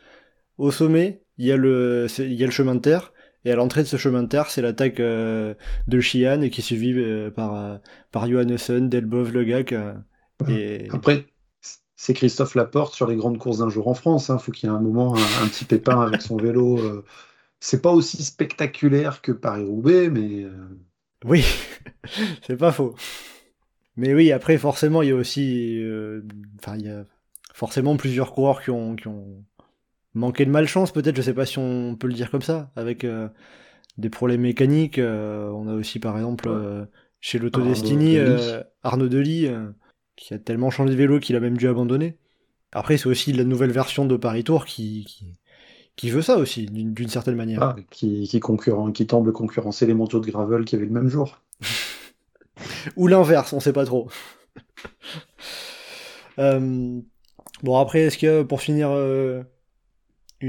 Au 0.58 0.70
sommet, 0.70 1.22
il 1.38 1.46
y 1.46 1.52
a 1.52 1.56
le 1.56 2.06
chemin 2.08 2.74
de 2.74 2.80
terre. 2.80 3.12
Et 3.46 3.52
à 3.52 3.56
l'entrée 3.56 3.82
de 3.82 3.88
ce 3.88 3.96
chemin 3.96 4.24
de 4.24 4.28
terre, 4.28 4.50
c'est 4.50 4.60
l'attaque 4.60 4.96
de 4.96 5.54
Sheehan 6.00 6.42
et 6.42 6.50
qui 6.50 6.60
est 6.60 6.64
suivie 6.64 7.30
par, 7.30 7.78
par 8.10 8.28
Johannessen, 8.28 8.88
Delbov, 8.88 9.32
Le 9.32 9.44
Gac. 9.44 9.72
et... 10.48 10.88
Après, 10.90 11.26
c'est 11.94 12.12
Christophe 12.12 12.56
Laporte 12.56 12.94
sur 12.94 13.06
les 13.06 13.14
grandes 13.14 13.38
courses 13.38 13.58
d'un 13.58 13.68
jour 13.68 13.86
en 13.86 13.94
France. 13.94 14.28
Il 14.28 14.32
hein. 14.32 14.38
faut 14.38 14.50
qu'il 14.50 14.68
y 14.68 14.72
ait 14.72 14.74
un 14.74 14.80
moment, 14.80 15.14
un, 15.14 15.46
petit 15.46 15.64
pépin 15.64 16.00
avec 16.00 16.22
son 16.22 16.36
vélo. 16.36 17.04
C'est 17.60 17.80
pas 17.80 17.92
aussi 17.92 18.24
spectaculaire 18.24 19.22
que 19.22 19.30
Paris-Roubaix, 19.30 20.10
mais. 20.10 20.44
Oui, 21.24 21.44
c'est 22.46 22.56
pas 22.56 22.72
faux. 22.72 22.96
Mais 23.96 24.12
oui, 24.12 24.30
après, 24.32 24.58
forcément, 24.58 25.02
il 25.02 25.08
y 25.08 25.12
a 25.12 25.16
aussi. 25.16 25.80
Euh, 25.82 26.22
enfin, 26.58 26.76
il 26.76 26.86
y 26.86 26.88
a 26.88 27.04
forcément 27.54 27.96
plusieurs 27.96 28.32
coureurs 28.32 28.62
qui 28.62 28.70
ont, 28.70 28.94
qui 28.94 29.08
ont 29.08 29.44
manqué 30.16 30.44
de 30.44 30.50
malchance, 30.50 30.92
peut-être, 30.92 31.16
je 31.16 31.22
sais 31.22 31.34
pas 31.34 31.46
si 31.46 31.58
on 31.58 31.96
peut 31.96 32.06
le 32.06 32.14
dire 32.14 32.30
comme 32.30 32.42
ça, 32.42 32.70
avec 32.74 33.04
euh, 33.04 33.28
des 33.98 34.10
problèmes 34.10 34.40
mécaniques. 34.40 34.98
Euh, 34.98 35.48
on 35.50 35.68
a 35.68 35.74
aussi, 35.74 36.00
par 36.00 36.16
exemple, 36.16 36.50
chez 37.20 37.38
l'Autodestiny, 37.38 38.18
Arnaud 38.82 39.08
Delis, 39.08 39.48
qui 40.16 40.34
a 40.34 40.38
tellement 40.38 40.70
changé 40.70 40.90
de 40.90 40.96
vélo 40.96 41.20
qu'il 41.20 41.36
a 41.36 41.40
même 41.40 41.56
dû 41.56 41.68
abandonner. 41.68 42.18
Après, 42.72 42.96
c'est 42.96 43.06
aussi 43.06 43.32
la 43.32 43.44
nouvelle 43.44 43.70
version 43.70 44.06
de 44.06 44.16
Paris 44.16 44.44
Tour 44.44 44.64
qui, 44.64 45.06
qui, 45.96 46.10
veut 46.10 46.22
ça 46.22 46.36
aussi, 46.36 46.66
d'une 46.66 47.08
certaine 47.08 47.36
manière. 47.36 47.62
Ah, 47.62 47.76
qui, 47.90 48.26
qui, 48.28 48.40
concurrent, 48.40 48.90
qui 48.92 49.06
tente 49.06 49.24
de 49.24 49.30
concurrencer 49.30 49.86
les 49.86 49.94
manteaux 49.94 50.20
de 50.20 50.26
gravel 50.30 50.64
qui 50.64 50.76
avaient 50.76 50.86
le 50.86 50.90
même 50.90 51.08
jour. 51.08 51.40
Ou 52.96 53.06
l'inverse, 53.06 53.52
on 53.52 53.60
sait 53.60 53.72
pas 53.72 53.84
trop. 53.84 54.08
Euh, 56.38 57.00
bon, 57.62 57.78
après, 57.78 58.00
est-ce 58.00 58.18
que 58.18 58.42
pour 58.42 58.60
finir, 58.60 58.90
euh, 58.90 59.42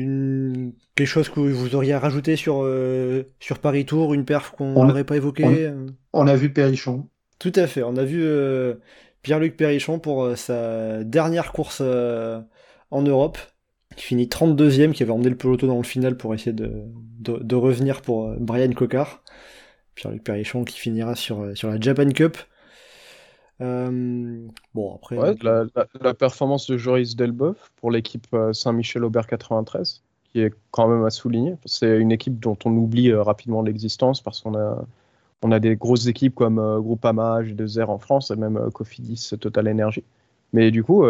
une... 0.02 0.74
quelque 0.96 1.08
chose 1.08 1.30
que 1.30 1.40
vous 1.40 1.76
auriez 1.76 1.94
à 1.94 2.00
rajouter 2.00 2.36
sur, 2.36 2.64
euh, 2.64 3.24
sur 3.40 3.60
Paris 3.60 3.86
Tour, 3.86 4.14
une 4.14 4.26
perf 4.26 4.52
qu'on 4.52 4.86
n'aurait 4.86 5.04
pas 5.04 5.18
évoquée 5.18 5.72
on... 6.14 6.28
a 6.28 6.36
vu 6.36 6.52
Perrichon. 6.52 7.08
Tout 7.40 7.52
à 7.56 7.68
fait, 7.68 7.84
on 7.84 7.98
a 7.98 8.04
vu 8.04 8.26
Pierre-Luc 9.22 9.58
Perrichon 9.58 10.00
pour 10.00 10.36
sa 10.36 11.04
dernière 11.04 11.52
course 11.52 11.82
en 11.82 13.02
Europe, 13.02 13.38
qui 13.96 14.06
finit 14.06 14.26
32ème, 14.26 14.92
qui 14.92 15.04
avait 15.04 15.12
emmené 15.12 15.30
le 15.30 15.38
peloton 15.38 15.68
dans 15.68 15.78
le 15.78 15.84
final 15.84 16.18
pour 16.18 16.34
essayer 16.34 16.54
de, 16.54 16.86
de, 17.20 17.38
de 17.38 17.56
revenir 17.56 18.02
pour 18.02 18.34
Brian 18.40 18.72
Cocard. 18.72 19.24
Pierre-Luc 19.96 20.24
Perrichon 20.24 20.64
qui 20.64 20.80
finira 20.80 21.16
sur, 21.16 21.56
sur 21.56 21.70
la 21.70 21.80
Japan 21.80 22.10
Cup. 22.10 22.38
Bon, 23.60 24.96
après. 24.96 25.36
la, 25.42 26.14
performance 26.14 26.70
de 26.70 26.78
Joris 26.78 27.16
Delboeuf 27.16 27.72
pour 27.78 27.92
l'équipe 27.92 28.28
Saint-Michel-Aubert 28.54 29.28
93, 29.28 30.04
qui 30.32 30.42
est 30.42 30.54
quand 30.72 30.88
même 30.88 31.06
à 31.06 31.10
souligner. 31.10 31.56
C'est 31.66 31.98
une 31.98 32.12
équipe 32.12 32.40
dont 32.40 32.58
on 32.66 32.72
oublie 32.72 33.14
rapidement 33.14 33.62
l'existence 33.62 34.22
parce 34.22 34.42
qu'on 34.42 34.56
a, 34.56 34.86
on 35.42 35.52
a 35.52 35.60
des 35.60 35.76
grosses 35.76 36.08
équipes 36.08 36.36
comme 36.36 36.56
Groupama, 36.82 37.42
G2R 37.42 37.86
en 37.86 37.98
France 37.98 38.32
et 38.32 38.36
même 38.36 38.70
Cofidis 38.72 39.32
Total 39.40 39.68
Energy. 39.70 40.04
Mais 40.54 40.72
du 40.72 40.84
coup, 40.84 41.06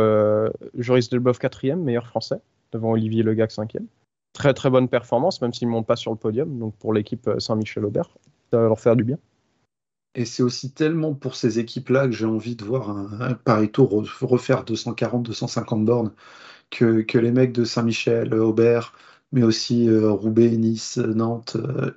Joris 0.78 1.10
Delboeuf 1.10 1.40
4 1.40 1.76
meilleur 1.76 2.08
français, 2.08 2.40
devant 2.72 2.92
Olivier 2.92 3.24
Legac 3.24 3.52
5 3.52 3.78
Très 4.34 4.54
très 4.54 4.70
bonne 4.70 4.88
performance, 4.88 5.42
même 5.42 5.52
s'ils 5.52 5.68
ne 5.68 5.74
montent 5.74 5.88
pas 5.88 5.96
sur 5.96 6.12
le 6.12 6.18
podium. 6.18 6.60
Donc 6.60 6.76
pour 6.76 6.94
l'équipe 6.94 7.30
Saint-Michel-Aubert, 7.40 8.10
ça 8.52 8.60
va 8.60 8.68
leur 8.68 8.80
faire 8.80 8.96
du 8.96 9.04
bien. 9.04 9.18
Et 10.18 10.26
c'est 10.26 10.42
aussi 10.42 10.72
tellement 10.72 11.14
pour 11.14 11.36
ces 11.36 11.60
équipes-là 11.60 12.08
que 12.08 12.12
j'ai 12.12 12.26
envie 12.26 12.56
de 12.56 12.66
voir 12.66 12.90
un, 12.90 13.36
Paris 13.36 13.70
Tour 13.72 14.04
refaire 14.22 14.66
240-250 14.66 15.86
bornes 15.86 16.12
que, 16.72 17.18
les 17.20 17.32
mecs 17.32 17.54
de 17.54 17.64
Saint-Michel, 17.64 18.34
Aubert, 18.34 18.94
mais 19.32 19.44
aussi 19.44 19.88
euh, 19.88 20.10
Roubaix, 20.12 20.50
Nice, 20.58 20.98
Nantes, 20.98 21.58
euh, 21.58 21.92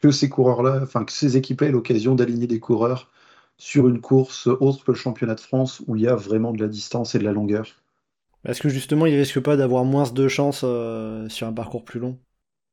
que 0.00 0.10
ces 0.10 0.30
coureurs-là, 0.30 0.80
enfin 0.82 1.04
que 1.04 1.12
ces 1.12 1.36
équipes-là 1.36 1.68
aient 1.68 1.72
l'occasion 1.72 2.14
d'aligner 2.14 2.46
des 2.46 2.58
coureurs 2.58 3.10
sur 3.58 3.86
une 3.86 4.00
course 4.00 4.46
autre 4.46 4.82
que 4.84 4.92
le 4.92 4.96
championnat 4.96 5.34
de 5.34 5.40
France 5.40 5.82
où 5.86 5.94
il 5.94 6.02
y 6.02 6.08
a 6.08 6.16
vraiment 6.16 6.52
de 6.52 6.62
la 6.62 6.68
distance 6.68 7.14
et 7.14 7.18
de 7.18 7.24
la 7.24 7.32
longueur. 7.32 7.66
Est-ce 8.46 8.62
que 8.62 8.70
justement 8.70 9.04
ils 9.04 9.16
risquent 9.16 9.40
pas 9.40 9.58
d'avoir 9.58 9.84
moins 9.84 10.10
de 10.10 10.26
chance 10.26 10.62
euh, 10.64 11.28
sur 11.28 11.46
un 11.46 11.52
parcours 11.52 11.84
plus 11.84 12.00
long? 12.00 12.18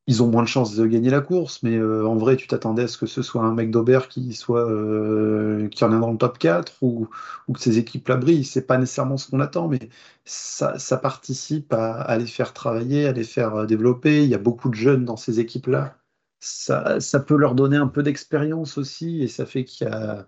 Ils 0.09 0.23
ont 0.23 0.27
moins 0.27 0.41
de 0.41 0.47
chances 0.47 0.75
de 0.75 0.87
gagner 0.87 1.11
la 1.11 1.21
course, 1.21 1.61
mais 1.61 1.77
euh, 1.77 2.03
en 2.07 2.15
vrai, 2.15 2.35
tu 2.35 2.47
t'attendais 2.47 2.83
à 2.83 2.87
ce 2.87 2.97
que 2.97 3.05
ce 3.05 3.21
soit 3.21 3.43
un 3.43 3.53
mec 3.53 3.69
d'Aubert 3.69 4.07
qui 4.07 4.33
soit 4.33 4.67
euh, 4.67 5.67
qui 5.69 5.83
en 5.83 5.95
est 5.95 5.99
dans 5.99 6.11
le 6.11 6.17
top 6.17 6.39
4 6.39 6.81
ou, 6.81 7.07
que 7.53 7.59
ses 7.59 7.77
équipes 7.77 8.07
la 8.07 8.17
brillent. 8.17 8.43
C'est 8.43 8.65
pas 8.65 8.79
nécessairement 8.79 9.17
ce 9.17 9.29
qu'on 9.29 9.39
attend, 9.39 9.67
mais 9.67 9.77
ça, 10.25 10.97
participe 10.97 11.71
à, 11.73 12.17
les 12.17 12.25
faire 12.25 12.53
travailler, 12.53 13.05
à 13.05 13.11
les 13.11 13.23
faire 13.23 13.55
euh, 13.55 13.65
développer. 13.67 14.23
Il 14.23 14.29
y 14.29 14.35
a 14.35 14.39
beaucoup 14.39 14.69
de 14.69 14.75
jeunes 14.75 15.05
dans 15.05 15.17
ces 15.17 15.39
équipes-là. 15.39 15.95
Ça, 16.39 16.99
peut 17.27 17.37
leur 17.37 17.53
donner 17.53 17.77
un 17.77 17.87
peu 17.87 18.01
d'expérience 18.01 18.79
aussi, 18.79 19.21
et 19.21 19.27
ça 19.27 19.45
fait 19.45 19.63
qu'il 19.65 19.87
y 19.87 19.91
a 19.91 20.27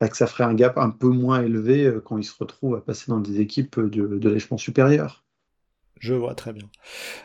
bah, 0.00 0.08
que 0.08 0.16
ça 0.16 0.26
ferait 0.26 0.44
un 0.44 0.54
gap 0.54 0.78
un 0.78 0.90
peu 0.90 1.08
moins 1.08 1.42
élevé 1.42 1.92
quand 2.04 2.18
ils 2.18 2.24
se 2.24 2.34
retrouvent 2.38 2.76
à 2.76 2.80
passer 2.80 3.10
dans 3.10 3.20
des 3.20 3.40
équipes 3.40 3.80
de, 3.80 4.18
de 4.18 4.30
l'échelon 4.30 4.58
supérieur. 4.58 5.25
Je 5.98 6.14
vois 6.14 6.34
très 6.34 6.52
bien. 6.52 6.64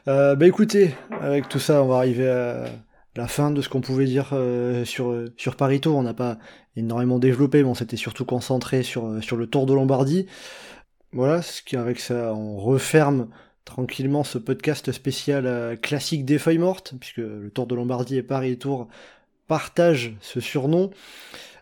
Euh, 0.08 0.36
bah 0.36 0.48
écoutez, 0.48 0.96
avec 1.22 1.50
tout 1.50 1.60
ça, 1.60 1.84
on 1.84 1.88
va 1.88 1.98
arriver 1.98 2.30
à 2.30 2.66
la 3.16 3.28
fin 3.28 3.52
de 3.52 3.62
ce 3.62 3.70
qu'on 3.70 3.82
pouvait 3.82 4.06
dire 4.06 4.30
euh, 4.34 4.86
sur, 4.86 5.26
sur 5.38 5.56
Paris 5.56 5.82
Tour. 5.82 5.98
On 5.98 6.04
n'a 6.04 6.14
pas 6.14 6.38
énormément 6.76 7.20
développé, 7.20 7.64
mais 7.64 7.70
on 7.70 7.76
s'était 7.76 7.98
surtout 7.98 8.26
concentré 8.26 8.84
sur, 8.84 9.22
sur 9.24 9.36
le 9.36 9.48
Tour 9.48 9.66
de 9.66 9.74
Lombardie. 9.74 10.28
Voilà, 11.14 11.42
ce 11.42 11.62
qui 11.62 11.76
avec 11.76 12.00
ça, 12.00 12.34
on 12.34 12.58
referme 12.58 13.28
tranquillement 13.66 14.24
ce 14.24 14.38
podcast 14.38 14.92
spécial 14.92 15.46
euh, 15.46 15.76
classique 15.76 16.26
des 16.26 16.40
feuilles 16.40 16.58
mortes, 16.58 16.94
puisque 17.00 17.18
le 17.18 17.52
Tour 17.54 17.68
de 17.68 17.76
Lombardie 17.76 18.18
et 18.18 18.24
Paris 18.24 18.58
Tour 18.58 18.88
partagent 19.48 20.16
ce 20.22 20.40
surnom. 20.40 20.92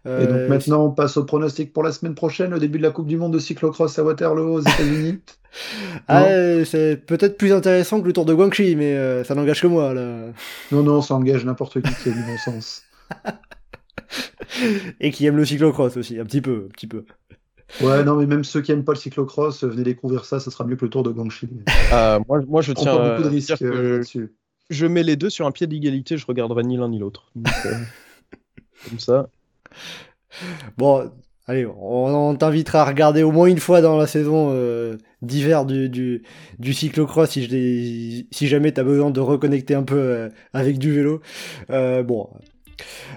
Et 0.06 0.26
donc 0.26 0.50
maintenant, 0.50 0.86
on 0.86 0.92
passe 0.92 1.18
au 1.18 1.26
pronostic 1.26 1.74
pour 1.74 1.84
la 1.84 1.92
semaine 1.92 2.16
prochaine, 2.16 2.54
au 2.54 2.60
début 2.60 2.78
de 2.78 2.84
la 2.84 2.92
Coupe 2.92 3.08
du 3.08 3.18
Monde 3.18 3.34
de 3.34 3.40
cyclocross 3.40 4.00
à 4.00 4.04
Waterloo 4.04 4.54
aux 4.54 4.62
États-Unis. 4.62 5.20
ah, 6.08 6.26
c'est 6.66 6.98
peut-être 7.06 7.38
plus 7.38 7.54
intéressant 7.54 8.02
que 8.02 8.08
le 8.08 8.14
Tour 8.14 8.26
de 8.26 8.34
Guangxi, 8.34 8.76
mais 8.76 8.96
euh, 8.96 9.24
ça 9.24 9.36
n'engage 9.36 9.62
que 9.62 9.68
moi. 9.68 9.94
Là. 9.94 10.32
Non, 10.72 10.84
non, 10.84 11.02
ça 11.02 11.16
engage 11.16 11.46
n'importe 11.46 11.82
qui 11.82 11.94
qui 12.04 12.10
a 12.10 12.12
du 12.14 12.24
bon 12.24 12.38
sens. 12.46 12.84
Et 15.00 15.12
qui 15.12 15.26
aime 15.26 15.38
le 15.38 15.46
cyclocross 15.46 15.98
aussi, 15.98 16.20
un 16.20 16.26
petit 16.26 16.42
peu, 16.42 16.66
un 16.68 16.72
petit 16.72 16.88
peu. 16.88 17.06
Ouais, 17.82 18.04
non, 18.04 18.16
mais 18.16 18.26
même 18.26 18.44
ceux 18.44 18.62
qui 18.62 18.72
aiment 18.72 18.84
pas 18.84 18.94
le 18.94 18.98
cyclocross, 18.98 19.64
venez 19.64 19.84
découvrir 19.84 20.26
ça, 20.26 20.40
ça 20.40 20.50
sera 20.50 20.66
mieux 20.66 20.76
que 20.76 20.86
le 20.86 20.90
Tour 20.90 21.04
de 21.04 21.12
Guangxi. 21.12 21.48
Euh, 21.94 22.20
moi, 22.28 22.42
moi, 22.48 22.62
je 22.62 22.74
tiens 22.74 22.96
beaucoup 22.96 23.24
de 23.24 23.30
risques 23.30 23.62
euh, 23.62 24.04
Je 24.70 24.86
mets 24.88 25.04
les 25.04 25.16
deux 25.16 25.30
sur 25.30 25.46
un 25.46 25.52
pied 25.52 25.68
d'égalité, 25.68 26.18
je 26.18 26.26
regarderai 26.26 26.64
ni 26.64 26.78
l'un 26.78 26.90
ni 26.90 26.98
l'autre. 26.98 27.32
comme 28.90 29.00
ça. 29.00 29.30
Bon, 30.78 31.12
allez, 31.50 31.66
on, 31.66 32.36
t'invitera 32.36 32.82
à 32.82 32.86
regarder 32.86 33.24
au 33.24 33.32
moins 33.32 33.48
une 33.48 33.60
fois 33.60 33.82
dans 33.82 33.98
la 33.98 34.08
saison 34.08 34.52
euh, 34.54 34.98
d'hiver 35.22 35.66
du, 35.66 35.90
du, 35.90 36.24
du, 36.60 36.74
cyclocross 36.74 37.32
si, 37.32 38.28
jamais 38.32 38.72
t'as 38.72 38.84
besoin 38.84 39.10
de 39.10 39.20
reconnecter 39.20 39.74
un 39.74 39.84
peu 39.84 39.98
euh, 39.98 40.30
avec 40.54 40.78
du 40.78 40.94
vélo. 40.94 41.22
Euh, 41.72 42.04
bon. 42.04 42.30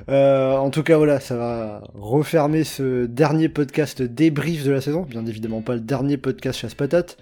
en 0.09 0.71
tout 0.71 0.83
cas, 0.83 0.97
voilà, 0.97 1.21
ça 1.21 1.37
va 1.37 1.85
refermer 1.95 2.65
ce 2.65 3.05
dernier 3.07 3.49
podcast 3.49 4.03
débrief 4.03 4.65
de 4.65 4.73
la 4.73 4.81
saison. 4.81 5.03
Bien 5.03 5.27
évidemment, 5.27 5.61
pas 5.61 5.75
le 5.75 5.81
dernier 5.81 6.17
podcast 6.17 6.59
chasse 6.59 6.75
patate. 6.75 7.19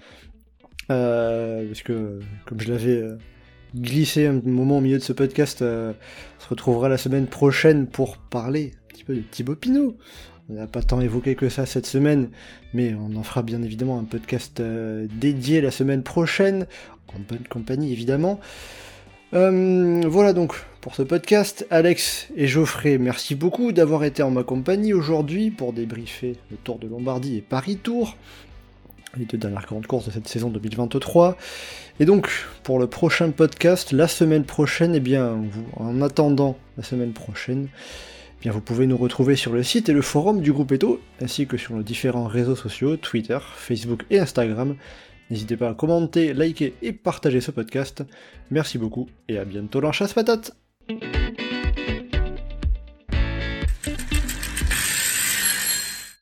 parce 0.87 1.81
que, 1.83 2.19
comme 2.45 2.61
je 2.61 2.71
l'avais 2.71 3.03
glissé 3.75 4.27
un 4.27 4.41
moment 4.43 4.77
au 4.77 4.81
milieu 4.81 4.97
de 4.97 5.03
ce 5.03 5.13
podcast, 5.13 5.61
on 5.61 5.93
se 6.39 6.49
retrouvera 6.49 6.87
la 6.87 6.97
semaine 6.97 7.27
prochaine 7.27 7.87
pour 7.87 8.17
parler 8.17 8.71
petit 8.91 9.03
peu 9.03 9.15
de 9.15 9.21
Thibaut 9.21 9.55
Pinot. 9.55 9.95
On 10.49 10.53
n'a 10.53 10.67
pas 10.67 10.81
tant 10.81 10.99
évoqué 10.99 11.35
que 11.35 11.49
ça 11.49 11.65
cette 11.65 11.85
semaine, 11.85 12.29
mais 12.73 12.93
on 12.93 13.15
en 13.15 13.23
fera 13.23 13.41
bien 13.41 13.61
évidemment 13.63 13.97
un 13.97 14.03
podcast 14.03 14.59
euh, 14.59 15.07
dédié 15.19 15.61
la 15.61 15.71
semaine 15.71 16.03
prochaine, 16.03 16.67
en 17.15 17.19
bonne 17.19 17.47
compagnie 17.49 17.91
évidemment. 17.91 18.39
Euh, 19.33 20.01
voilà 20.05 20.33
donc 20.33 20.55
pour 20.81 20.95
ce 20.95 21.03
podcast. 21.03 21.65
Alex 21.69 22.27
et 22.35 22.47
Geoffrey, 22.47 22.97
merci 22.97 23.35
beaucoup 23.35 23.71
d'avoir 23.71 24.03
été 24.03 24.23
en 24.23 24.31
ma 24.31 24.43
compagnie 24.43 24.93
aujourd'hui 24.93 25.51
pour 25.51 25.71
débriefer 25.71 26.35
le 26.49 26.57
Tour 26.57 26.79
de 26.79 26.87
Lombardie 26.87 27.37
et 27.37 27.41
Paris 27.41 27.77
Tour, 27.77 28.17
les 29.15 29.25
deux 29.25 29.37
dernières 29.37 29.65
grandes 29.65 29.87
courses 29.87 30.07
de 30.07 30.11
cette 30.11 30.27
saison 30.27 30.49
2023. 30.49 31.37
Et 32.01 32.05
donc, 32.05 32.29
pour 32.63 32.77
le 32.77 32.87
prochain 32.87 33.29
podcast, 33.29 33.93
la 33.93 34.09
semaine 34.09 34.43
prochaine, 34.43 34.95
eh 34.95 34.99
bien, 34.99 35.37
en 35.77 36.01
attendant 36.01 36.57
la 36.75 36.83
semaine 36.83 37.13
prochaine, 37.13 37.69
vous 38.49 38.61
pouvez 38.61 38.87
nous 38.87 38.97
retrouver 38.97 39.35
sur 39.35 39.53
le 39.53 39.61
site 39.61 39.89
et 39.89 39.93
le 39.93 40.01
forum 40.01 40.41
du 40.41 40.51
groupe 40.51 40.71
Eto, 40.71 40.99
ainsi 41.21 41.45
que 41.45 41.57
sur 41.57 41.75
nos 41.75 41.83
différents 41.83 42.25
réseaux 42.25 42.55
sociaux, 42.55 42.97
Twitter, 42.97 43.37
Facebook 43.55 44.03
et 44.09 44.19
Instagram. 44.19 44.75
N'hésitez 45.29 45.55
pas 45.55 45.69
à 45.69 45.73
commenter, 45.75 46.33
liker 46.33 46.73
et 46.81 46.91
partager 46.91 47.39
ce 47.39 47.51
podcast. 47.51 48.03
Merci 48.49 48.77
beaucoup 48.77 49.07
et 49.29 49.37
à 49.37 49.45
bientôt 49.45 49.79
dans 49.79 49.91
Chasse 49.91 50.13
Patate 50.13 50.53